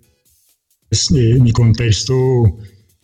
mi 1.10 1.52
contexto 1.52 2.14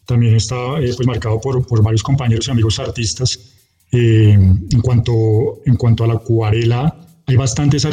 también 0.06 0.36
está 0.36 0.76
pues, 0.76 1.06
marcado 1.06 1.40
por, 1.40 1.66
por, 1.66 1.82
varios 1.82 2.02
compañeros 2.02 2.48
y 2.48 2.50
amigos 2.50 2.78
artistas. 2.78 3.56
en, 3.92 4.80
cuanto, 4.82 5.60
en 5.66 5.76
cuanto 5.76 6.04
a 6.04 6.06
la 6.06 6.14
acuarela, 6.14 7.06
hay 7.26 7.36
bastantes 7.36 7.86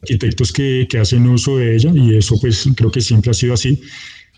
arquitectos 0.00 0.52
que, 0.52 0.86
que, 0.88 0.98
hacen 0.98 1.26
uso 1.28 1.58
de 1.58 1.76
ella 1.76 1.92
y 1.94 2.16
eso 2.16 2.38
pues 2.40 2.68
creo 2.74 2.90
que 2.90 3.00
siempre 3.00 3.30
ha 3.30 3.34
sido 3.34 3.54
así. 3.54 3.80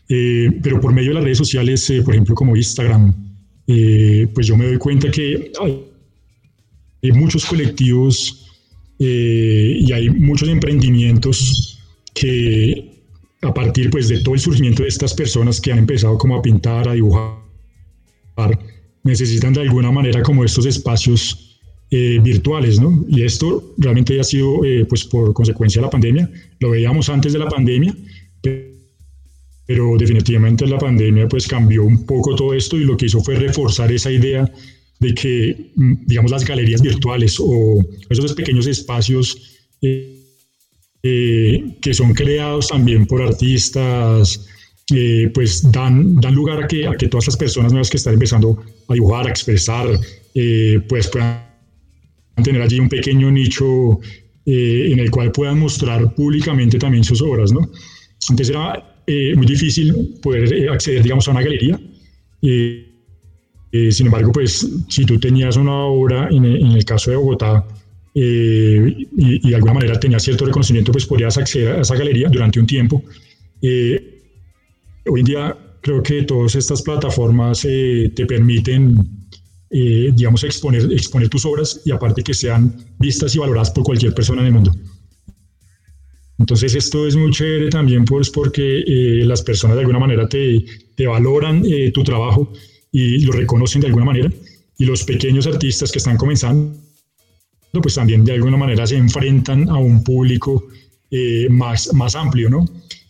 Eh, 0.09 0.51
pero 0.63 0.81
por 0.81 0.93
medio 0.93 1.11
de 1.11 1.15
las 1.15 1.25
redes 1.25 1.39
sociales, 1.39 1.89
eh, 1.91 2.03
por 2.03 2.15
ejemplo, 2.15 2.35
como 2.35 2.57
Instagram, 2.57 3.26
eh, 3.67 4.29
pues 4.35 4.47
yo 4.47 4.57
me 4.57 4.67
doy 4.67 4.79
cuenta 4.79 5.11
que 5.11 5.53
hay 7.03 7.13
muchos 7.13 7.45
colectivos 7.45 8.43
y 8.99 9.93
hay 9.93 10.09
muchos 10.09 10.49
emprendimientos 10.49 11.79
que 12.15 13.03
a 13.43 13.53
partir 13.53 13.91
pues 13.91 14.09
de 14.09 14.23
todo 14.23 14.35
el 14.35 14.41
surgimiento 14.41 14.83
de 14.83 14.89
estas 14.89 15.13
personas 15.13 15.61
que 15.61 15.71
han 15.71 15.79
empezado 15.79 16.17
como 16.17 16.37
a 16.37 16.43
pintar, 16.43 16.89
a 16.89 16.95
dibujar, 16.95 17.39
necesitan 19.05 19.53
de 19.53 19.61
alguna 19.61 19.93
manera 19.93 20.23
como 20.23 20.45
estos 20.45 20.65
espacios 20.65 21.61
virtuales, 21.91 22.81
¿no? 22.81 23.05
Y 23.09 23.23
esto 23.23 23.75
realmente 23.77 24.19
ha 24.19 24.25
sido 24.25 24.61
pues 24.89 25.05
por 25.05 25.35
consecuencia 25.35 25.81
de 25.81 25.87
la 25.87 25.91
pandemia, 25.91 26.31
lo 26.61 26.71
veíamos 26.71 27.11
antes 27.11 27.35
de 27.35 27.39
la 27.39 27.49
pandemia, 27.49 27.95
pero 28.41 28.76
definitivamente 29.67 30.67
la 30.67 30.79
pandemia 30.79 31.29
pues 31.29 31.47
cambió 31.47 31.85
un 31.85 32.07
poco 32.07 32.37
todo 32.37 32.55
esto 32.55 32.77
y 32.77 32.85
lo 32.85 32.97
que 32.97 33.07
hizo 33.07 33.21
fue 33.21 33.35
reforzar 33.35 33.91
esa 33.91 34.11
idea 34.11 34.51
de 35.01 35.15
que, 35.15 35.73
mm, 35.75 36.07
digamos, 36.07 36.31
las 36.31 36.45
galerías 36.45 36.81
virtuales 36.83 37.37
o 37.41 37.85
esos 38.09 38.35
pequeños 38.35 38.67
espacios 38.67 39.57
eh, 39.83 40.23
eh, 41.03 41.77
que 41.81 41.95
son 41.95 42.15
creados 42.15 42.69
también 42.69 43.07
por 43.07 43.23
artistas, 43.23 44.47
eh, 44.95 45.31
pues 45.35 45.71
dan, 45.71 46.17
dan 46.17 46.35
lugar 46.35 46.65
a 46.65 46.67
que, 46.67 46.87
a 46.87 46.93
que 46.93 47.09
todas 47.09 47.27
las 47.27 47.37
personas 47.37 47.73
nuevas 47.73 47.91
que 47.91 47.99
están 47.99 48.15
empezando 48.15 48.59
a 48.89 48.95
dibujar, 48.95 49.27
a 49.27 49.31
expresar, 49.31 49.87
pues 50.89 51.09
puedan 51.09 51.45
tener 52.43 52.61
allí 52.61 52.79
un 52.79 52.89
pequeño 52.89 53.31
nicho 53.31 53.99
en 54.45 54.99
el 54.99 55.11
cual 55.11 55.33
puedan 55.33 55.59
mostrar 55.59 56.15
públicamente 56.15 56.79
también 56.79 57.03
sus 57.03 57.23
obras, 57.23 57.53
¿no? 57.53 57.71
Antes 58.29 58.51
era 58.51 58.96
eh, 59.07 59.37
muy 59.37 59.47
difícil 59.47 60.19
poder 60.21 60.53
eh, 60.53 60.69
acceder, 60.69 61.03
digamos, 61.03 61.29
a 61.29 61.31
una 61.31 61.43
galería. 61.43 61.79
Eh, 62.43 62.83
sin 63.91 64.07
embargo, 64.07 64.33
pues 64.33 64.67
si 64.89 65.05
tú 65.05 65.21
tenías 65.21 65.57
una 65.57 65.85
obra, 65.85 66.29
en, 66.31 66.45
el 66.45 66.85
caso 66.85 67.11
de 67.11 67.17
Bogotá, 67.17 67.67
y, 68.15 69.07
y, 69.17 69.51
de 69.51 69.55
alguna 69.55 69.75
manera 69.75 70.01
tenías 70.01 70.23
cierto 70.23 70.47
reconocimiento, 70.47 70.91
pues 70.91 71.05
podías 71.05 71.37
acceder 71.37 71.77
a 71.77 71.81
esa 71.83 71.95
galería 71.95 72.29
durante 72.31 72.59
un 72.59 72.67
tiempo. 72.67 73.03
hoy 73.63 75.21
en 75.21 75.25
día 75.25 75.57
creo 75.83 76.03
que 76.03 76.23
todas 76.23 76.55
estas 76.55 76.81
plataformas 76.81 77.61
te 77.61 78.27
permiten, 78.27 78.97
digamos, 79.69 80.43
exponer, 80.45 80.91
exponer 80.91 81.29
tus 81.29 81.45
obras 81.45 81.83
y 81.85 81.91
aparte 81.91 82.23
que 82.23 82.33
sean 82.33 82.75
vistas 82.99 83.35
y 83.35 83.39
valoradas 83.39 83.71
por 83.73 83.85
cualquier 83.85 84.15
persona 84.15 84.41
en 84.41 84.47
el 84.47 84.53
mundo. 84.55 84.73
Entonces 86.39 86.75
esto 86.75 87.07
es 87.07 87.17
muy 87.17 87.31
chévere 87.31 87.71
también 87.71 88.05
pues 88.05 88.31
porque 88.31 88.81
eh, 88.81 89.25
las 89.25 89.43
personas 89.43 89.77
de 89.77 89.83
alguna 89.83 89.99
manera 89.99 90.29
te, 90.29 90.65
te 90.95 91.07
valoran 91.07 91.65
eh, 91.65 91.91
tu 91.93 92.05
trabajo 92.05 92.53
y 92.93 93.25
lo 93.25 93.33
reconocen 93.33 93.81
de 93.81 93.89
alguna 93.89 94.05
manera 94.05 94.31
y 94.79 94.85
los 94.85 95.05
pequeños 95.05 95.47
artistas 95.47 95.91
que 95.91 95.99
están 95.99 96.17
comenzando 96.17 96.75
pues 97.73 97.95
también 97.95 98.25
de 98.25 98.33
alguna 98.33 98.57
manera 98.57 98.87
se 98.87 98.97
enfrentan 98.97 99.69
a 99.69 99.77
un 99.77 100.03
público 100.03 100.67
eh, 101.11 101.47
más, 101.51 101.93
más 101.93 102.15
amplio, 102.15 102.49
¿no? 102.49 102.65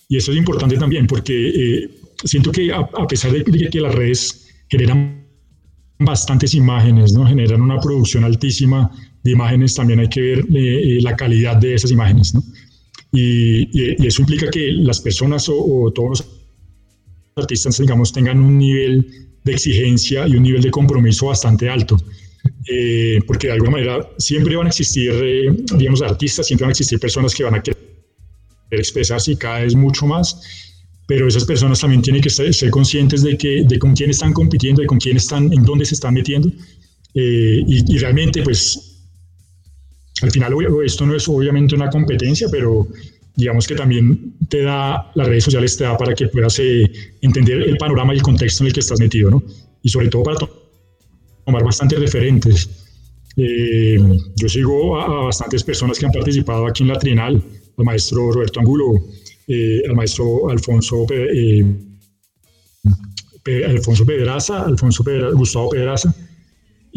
Y 0.08 0.16
eso 0.16 0.32
es 0.32 0.38
importante 0.38 0.76
también 0.76 1.06
porque 1.06 1.88
siento 2.24 2.50
que 2.50 2.72
a, 2.72 2.78
a, 2.78 3.06
pesar 3.06 3.30
de 3.32 3.44
que 3.44 3.80
las 3.80 3.94
redes 3.94 4.48
generan 4.68 5.24
bastantes 6.00 6.54
imágenes, 6.54 7.12
¿no? 7.12 7.26
Generan 7.26 7.60
una 7.60 7.78
producción 7.78 8.24
altísima 8.24 8.90
de 9.22 9.30
imágenes, 9.30 9.74
también 9.74 10.00
hay 10.00 10.08
que 10.08 10.20
ver 10.20 10.44
la 10.48 11.14
calidad 11.14 11.56
de 11.56 11.74
esas 11.74 11.92
imágenes, 11.92 12.34
¿no? 12.34 12.42
Y, 13.18 14.06
eso 14.06 14.22
implica 14.22 14.50
que 14.50 14.72
las 14.72 15.00
personas 15.00 15.48
o, 15.48 15.90
todos 15.94 16.10
los 16.10 16.26
artistas, 17.36 17.78
digamos, 17.78 18.12
tengan 18.12 18.38
un 18.40 18.58
nivel 18.58 19.28
de 19.42 19.52
exigencia 19.52 20.26
y 20.28 20.36
un 20.36 20.42
nivel 20.42 20.62
de 20.62 20.70
compromiso 20.70 21.26
bastante 21.26 21.68
alto. 21.68 21.96
Eh, 22.70 23.20
porque 23.26 23.48
de 23.48 23.54
alguna 23.54 23.72
manera 23.72 24.08
siempre 24.18 24.54
van 24.54 24.66
a 24.66 24.68
existir, 24.68 25.10
eh, 25.12 25.50
digamos, 25.76 26.02
artistas, 26.02 26.46
siempre 26.46 26.64
van 26.64 26.70
a 26.70 26.72
existir 26.72 26.98
personas 27.00 27.34
que 27.34 27.42
van 27.42 27.54
a 27.54 27.62
querer 27.62 27.78
expresarse 28.70 29.32
y 29.32 29.36
cada 29.36 29.60
vez 29.60 29.74
mucho 29.74 30.06
más, 30.06 30.40
pero 31.06 31.26
esas 31.26 31.44
personas 31.44 31.80
también 31.80 32.02
tienen 32.02 32.20
que 32.20 32.30
ser, 32.30 32.70
conscientes 32.70 33.22
de, 33.22 33.36
que, 33.38 33.64
de 33.66 33.78
con 33.78 33.94
quién 33.94 34.10
están 34.10 34.32
compitiendo, 34.32 34.82
de 34.82 34.86
con 34.86 34.98
quién 34.98 35.16
están, 35.16 35.52
en 35.52 35.62
dónde 35.64 35.84
se 35.84 35.94
están 35.94 36.14
metiendo. 36.14 36.48
Eh, 37.14 37.62
y, 37.66 37.94
y, 37.94 37.98
realmente, 37.98 38.42
pues, 38.42 38.95
al 40.22 40.30
final 40.30 40.54
esto 40.84 41.06
no 41.06 41.14
es 41.14 41.28
obviamente 41.28 41.74
una 41.74 41.90
competencia, 41.90 42.48
pero 42.50 42.88
digamos 43.34 43.66
que 43.66 43.74
también 43.74 44.34
te 44.48 44.62
da, 44.62 45.10
las 45.14 45.28
redes 45.28 45.44
sociales 45.44 45.76
te 45.76 45.84
da 45.84 45.96
para 45.96 46.14
que 46.14 46.28
puedas 46.28 46.58
eh, 46.58 46.90
entender 47.20 47.62
el 47.62 47.76
panorama 47.76 48.14
y 48.14 48.16
el 48.16 48.22
contexto 48.22 48.62
en 48.64 48.68
el 48.68 48.72
que 48.72 48.80
estás 48.80 48.98
metido, 48.98 49.30
¿no? 49.30 49.42
Y 49.82 49.90
sobre 49.90 50.08
todo 50.08 50.22
para 50.22 50.38
tomar 51.44 51.62
bastantes 51.62 52.00
referentes. 52.00 52.68
Eh, 53.36 53.98
yo 54.36 54.48
sigo 54.48 54.98
a, 54.98 55.24
bastantes 55.24 55.62
personas 55.62 55.98
que 55.98 56.06
han 56.06 56.12
participado 56.12 56.66
aquí 56.66 56.82
en 56.82 56.88
la 56.88 56.98
Trienal, 56.98 57.42
al 57.76 57.84
maestro 57.84 58.32
Roberto 58.32 58.60
Angulo, 58.60 58.94
eh, 59.46 59.82
al 59.86 59.94
maestro 59.94 60.48
Alfonso, 60.48 61.06
Alfonso 63.68 64.06
Pedraza, 64.06 64.62
Alfonso 64.62 65.04
Gustavo 65.34 65.68
Pedraza, 65.68 66.14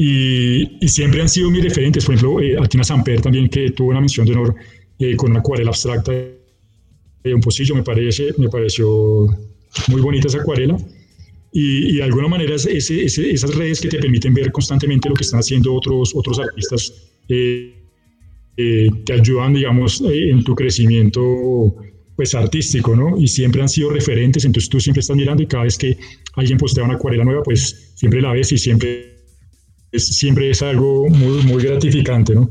y, 0.02 0.88
siempre 0.88 1.22
han 1.22 1.28
sido 1.28 1.52
mis 1.52 1.62
referentes. 1.62 2.06
Por 2.06 2.16
ejemplo, 2.16 2.42
eh, 2.42 2.56
Atina 2.58 2.86
Samper 2.86 3.20
también, 3.20 3.50
que 3.50 3.72
tuvo 3.72 3.90
una 3.90 4.00
misión 4.00 4.26
de 4.26 4.32
honor 4.32 4.56
eh, 4.98 5.14
con 5.18 5.32
una 5.32 5.42
acuarela 5.42 5.72
abstracta 5.72 6.14
de 6.14 7.34
un 7.34 7.42
pocillo, 7.42 7.76
me, 7.76 7.84
parece, 7.84 8.30
me 8.38 8.48
pareció 8.48 9.28
muy 9.90 10.00
bonita 10.00 10.30
esa 10.30 10.40
acuarela. 10.40 10.78
Y, 11.52 11.98
de 11.98 12.04
alguna 12.04 12.30
manera 12.30 12.56
ese, 12.56 12.78
esas 12.78 13.56
redes 13.56 13.82
que 13.82 13.90
te 13.90 13.98
permiten 13.98 14.34
ver 14.34 14.54
constantemente 14.54 15.10
lo 15.10 15.16
que 15.16 15.24
están 15.24 15.42
haciendo 15.42 15.76
otros, 15.76 16.14
otros 16.16 16.40
artistas 16.40 17.12
eh, 17.28 17.74
te 18.56 19.14
ayudan, 19.14 19.54
digamos, 19.54 20.02
en 20.02 20.46
tu 20.46 20.56
crecimiento 20.56 21.76
pues 22.16 22.36
artístico, 22.36 22.96
¿no? 22.96 23.18
Y 23.18 23.28
siempre 23.28 23.62
han 23.62 23.70
sido 23.70 23.90
referentes, 23.90 24.46
entonces 24.46 24.70
tú 24.70 24.80
siempre 24.80 25.02
estás 25.02 25.18
mirando 25.18 25.44
y 25.44 25.48
cada 25.48 25.64
vez 25.64 25.78
que 25.78 25.98
alguien 26.36 26.58
postea 26.58 26.86
una 26.86 26.94
acuarela 26.94 27.26
nueva, 27.26 27.44
pues 27.44 27.92
siempre 27.96 28.22
la 28.22 28.32
ves 28.32 28.52
y 28.54 28.58
siempre 28.58 29.19
siempre 29.94 30.50
es 30.50 30.62
algo 30.62 31.08
muy, 31.10 31.44
muy 31.44 31.64
gratificante, 31.64 32.36
¿no? 32.36 32.50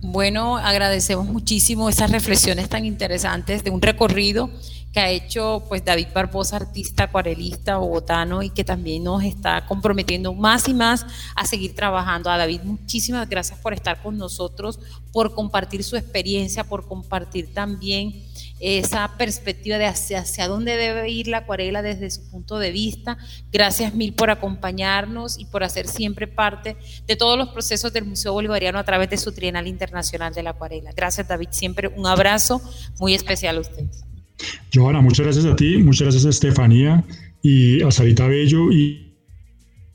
Bueno, 0.00 0.58
agradecemos 0.58 1.26
muchísimo 1.26 1.88
esas 1.88 2.10
reflexiones 2.10 2.68
tan 2.68 2.84
interesantes 2.84 3.64
de 3.64 3.70
un 3.70 3.80
recorrido 3.80 4.50
que 4.94 5.00
ha 5.00 5.10
hecho 5.10 5.64
pues 5.68 5.84
David 5.84 6.06
Barbosa, 6.14 6.54
artista 6.54 7.04
acuarelista 7.04 7.78
bogotano 7.78 8.44
y 8.44 8.50
que 8.50 8.62
también 8.62 9.02
nos 9.02 9.24
está 9.24 9.66
comprometiendo 9.66 10.32
más 10.34 10.68
y 10.68 10.74
más 10.74 11.04
a 11.34 11.44
seguir 11.46 11.74
trabajando. 11.74 12.30
A 12.30 12.38
David, 12.38 12.60
muchísimas 12.62 13.28
gracias 13.28 13.58
por 13.58 13.74
estar 13.74 14.00
con 14.00 14.16
nosotros, 14.16 14.78
por 15.12 15.34
compartir 15.34 15.82
su 15.82 15.96
experiencia, 15.96 16.62
por 16.62 16.86
compartir 16.86 17.52
también 17.52 18.22
esa 18.60 19.16
perspectiva 19.18 19.78
de 19.78 19.86
hacia, 19.86 20.20
hacia 20.20 20.46
dónde 20.46 20.76
debe 20.76 21.10
ir 21.10 21.26
la 21.26 21.38
acuarela 21.38 21.82
desde 21.82 22.08
su 22.08 22.30
punto 22.30 22.60
de 22.60 22.70
vista. 22.70 23.18
Gracias 23.50 23.94
mil 23.94 24.14
por 24.14 24.30
acompañarnos 24.30 25.40
y 25.40 25.46
por 25.46 25.64
hacer 25.64 25.88
siempre 25.88 26.28
parte 26.28 26.76
de 27.04 27.16
todos 27.16 27.36
los 27.36 27.48
procesos 27.48 27.92
del 27.92 28.04
Museo 28.04 28.32
Bolivariano 28.32 28.78
a 28.78 28.84
través 28.84 29.10
de 29.10 29.16
su 29.16 29.32
Trienal 29.32 29.66
Internacional 29.66 30.32
de 30.32 30.44
la 30.44 30.50
Acuarela. 30.50 30.92
Gracias 30.92 31.26
David, 31.26 31.48
siempre 31.50 31.88
un 31.88 32.06
abrazo 32.06 32.60
muy 33.00 33.12
especial 33.12 33.56
a 33.56 33.60
ustedes. 33.60 34.13
Johanna, 34.72 35.00
muchas 35.00 35.24
gracias 35.24 35.44
a 35.44 35.56
ti, 35.56 35.78
muchas 35.78 36.02
gracias 36.02 36.24
a 36.26 36.30
Estefanía 36.30 37.04
y 37.42 37.82
a 37.82 37.90
Sarita 37.90 38.26
Bello 38.26 38.72
y, 38.72 39.14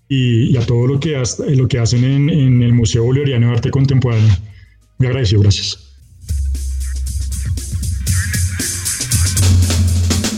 y, 0.08 0.56
a 0.58 0.66
todo 0.66 0.88
lo 0.88 1.00
que, 1.00 1.22
lo 1.50 1.68
que 1.68 1.80
hacen 1.80 2.04
en, 2.04 2.30
en 2.30 2.64
el 2.64 2.74
Museo 2.74 3.04
Bolivariano 3.04 3.48
de 3.48 3.54
Arte 3.54 3.72
Contemporáneo. 3.72 4.36
Muy 4.98 5.08
agradecido, 5.08 5.42
gracias. 5.42 5.78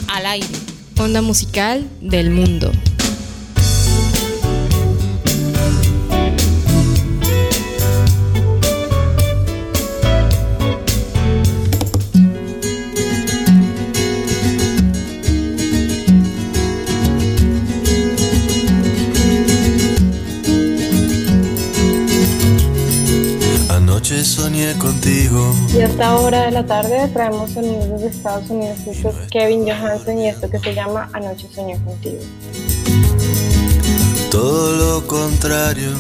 Al 0.08 0.26
aire, 0.26 0.48
onda 0.98 1.22
musical 1.22 1.88
del 2.02 2.32
mundo. 2.32 2.72
Soñé 24.20 24.74
contigo. 24.78 25.56
Y 25.74 25.80
a 25.80 25.86
esta 25.86 26.18
hora 26.18 26.46
de 26.46 26.52
la 26.52 26.66
tarde 26.66 27.08
traemos 27.14 27.52
sonidos 27.52 28.02
de 28.02 28.08
Estados 28.08 28.50
Unidos. 28.50 28.78
Esto 28.86 29.10
es 29.10 29.32
Kevin 29.32 29.66
Johansen 29.66 30.20
y 30.20 30.28
esto 30.28 30.50
que 30.50 30.60
se 30.60 30.76
llama 30.76 31.10
Anoche 31.14 31.48
soñé 31.54 31.82
contigo. 31.84 32.20
Todo 34.30 34.74
lo 34.74 35.08
contrario. 35.08 35.92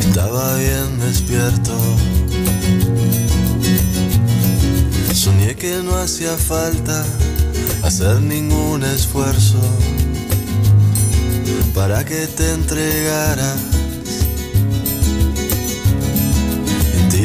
Estaba 0.00 0.56
bien 0.56 1.00
despierto. 1.00 1.72
Soñé 5.14 5.54
que 5.56 5.82
no 5.82 5.96
hacía 5.96 6.36
falta 6.36 7.04
hacer 7.82 8.20
ningún 8.20 8.84
esfuerzo 8.84 9.58
para 11.74 12.04
que 12.04 12.26
te 12.26 12.52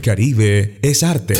Caribe 0.00 0.78
es 0.82 1.02
arte. 1.02 1.34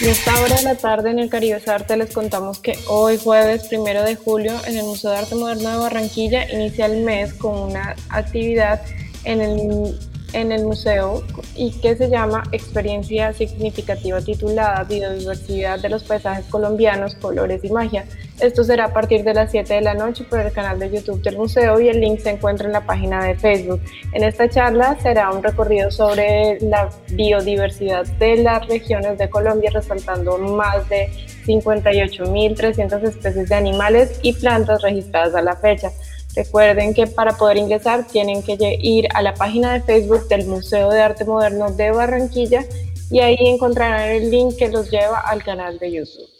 Y 0.00 0.04
esta 0.06 0.40
hora 0.40 0.56
de 0.56 0.62
la 0.62 0.76
tarde 0.76 1.10
en 1.10 1.18
el 1.18 1.28
Caribe 1.28 1.60
arte 1.66 1.96
les 1.96 2.12
contamos 2.12 2.60
que 2.60 2.78
hoy 2.86 3.18
jueves 3.18 3.66
primero 3.68 4.02
de 4.02 4.14
julio 4.14 4.54
en 4.66 4.76
el 4.76 4.84
Museo 4.84 5.10
de 5.10 5.18
Arte 5.18 5.34
Moderno 5.34 5.70
de 5.70 5.76
Barranquilla 5.78 6.50
inicia 6.50 6.86
el 6.86 7.04
mes 7.04 7.34
con 7.34 7.58
una 7.58 7.96
actividad 8.08 8.80
en 9.24 9.40
el 9.40 9.98
en 10.32 10.52
el 10.52 10.64
museo 10.64 11.22
y 11.54 11.72
que 11.80 11.96
se 11.96 12.08
llama 12.08 12.42
Experiencia 12.52 13.32
Significativa 13.32 14.20
titulada 14.20 14.84
Biodiversidad 14.84 15.80
de 15.80 15.88
los 15.88 16.04
Paisajes 16.04 16.46
Colombianos, 16.46 17.14
Colores 17.16 17.64
y 17.64 17.70
Magia. 17.70 18.04
Esto 18.40 18.62
será 18.62 18.86
a 18.86 18.92
partir 18.92 19.24
de 19.24 19.34
las 19.34 19.50
7 19.50 19.74
de 19.74 19.80
la 19.80 19.94
noche 19.94 20.24
por 20.24 20.38
el 20.38 20.52
canal 20.52 20.78
de 20.78 20.90
YouTube 20.90 21.22
del 21.22 21.36
museo 21.36 21.80
y 21.80 21.88
el 21.88 22.00
link 22.00 22.20
se 22.20 22.30
encuentra 22.30 22.66
en 22.66 22.72
la 22.72 22.86
página 22.86 23.24
de 23.24 23.34
Facebook. 23.34 23.80
En 24.12 24.22
esta 24.22 24.48
charla 24.48 24.96
será 25.02 25.32
un 25.32 25.42
recorrido 25.42 25.90
sobre 25.90 26.58
la 26.60 26.88
biodiversidad 27.10 28.06
de 28.18 28.36
las 28.36 28.66
regiones 28.68 29.18
de 29.18 29.28
Colombia, 29.28 29.70
resaltando 29.72 30.38
más 30.38 30.88
de 30.88 31.10
58.300 31.46 33.02
especies 33.02 33.48
de 33.48 33.54
animales 33.54 34.20
y 34.22 34.34
plantas 34.34 34.82
registradas 34.82 35.34
a 35.34 35.42
la 35.42 35.56
fecha. 35.56 35.90
Recuerden 36.34 36.94
que 36.94 37.06
para 37.06 37.36
poder 37.36 37.56
ingresar 37.56 38.06
tienen 38.06 38.42
que 38.42 38.56
ir 38.80 39.08
a 39.14 39.22
la 39.22 39.34
página 39.34 39.72
de 39.72 39.80
Facebook 39.80 40.28
del 40.28 40.46
Museo 40.46 40.90
de 40.90 41.00
Arte 41.00 41.24
Moderno 41.24 41.70
de 41.72 41.90
Barranquilla 41.90 42.64
y 43.10 43.20
ahí 43.20 43.36
encontrarán 43.40 44.10
el 44.10 44.30
link 44.30 44.56
que 44.56 44.68
los 44.68 44.90
lleva 44.90 45.20
al 45.20 45.42
canal 45.42 45.78
de 45.78 45.92
YouTube. 45.92 46.37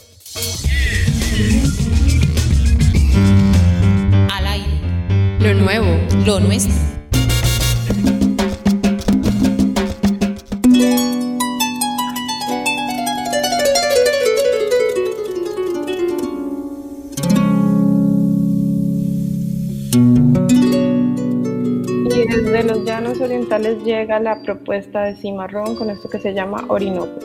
Al 4.31 4.45
aire. 4.45 4.79
Lo 5.39 5.55
nuevo. 5.55 5.87
Lo 6.23 6.39
nuestro. 6.39 7.00
Desde 22.61 22.75
los 22.75 22.85
llanos 22.85 23.19
orientales 23.19 23.83
llega 23.83 24.19
la 24.19 24.39
propuesta 24.43 25.01
de 25.03 25.15
Cimarrón 25.15 25.75
con 25.75 25.89
esto 25.89 26.07
que 26.09 26.19
se 26.19 26.33
llama 26.33 26.63
Orinoco. 26.67 27.19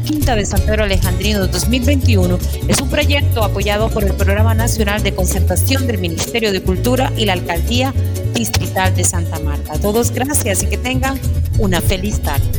Quinta 0.09 0.35
de 0.35 0.43
San 0.43 0.61
Pedro 0.61 0.85
Alejandrino 0.85 1.45
2021 1.45 2.39
es 2.67 2.81
un 2.81 2.89
proyecto 2.89 3.43
apoyado 3.43 3.89
por 3.89 4.03
el 4.03 4.13
Programa 4.13 4.55
Nacional 4.55 5.03
de 5.03 5.13
Concertación 5.13 5.85
del 5.85 5.99
Ministerio 5.99 6.51
de 6.51 6.63
Cultura 6.63 7.13
y 7.15 7.25
la 7.25 7.33
Alcaldía 7.33 7.93
Distrital 8.33 8.95
de 8.95 9.03
Santa 9.03 9.37
Marta. 9.39 9.73
Todos 9.79 10.11
gracias 10.11 10.63
y 10.63 10.65
que 10.65 10.77
tengan 10.77 11.19
una 11.59 11.79
feliz 11.79 12.21
tarde. 12.21 12.58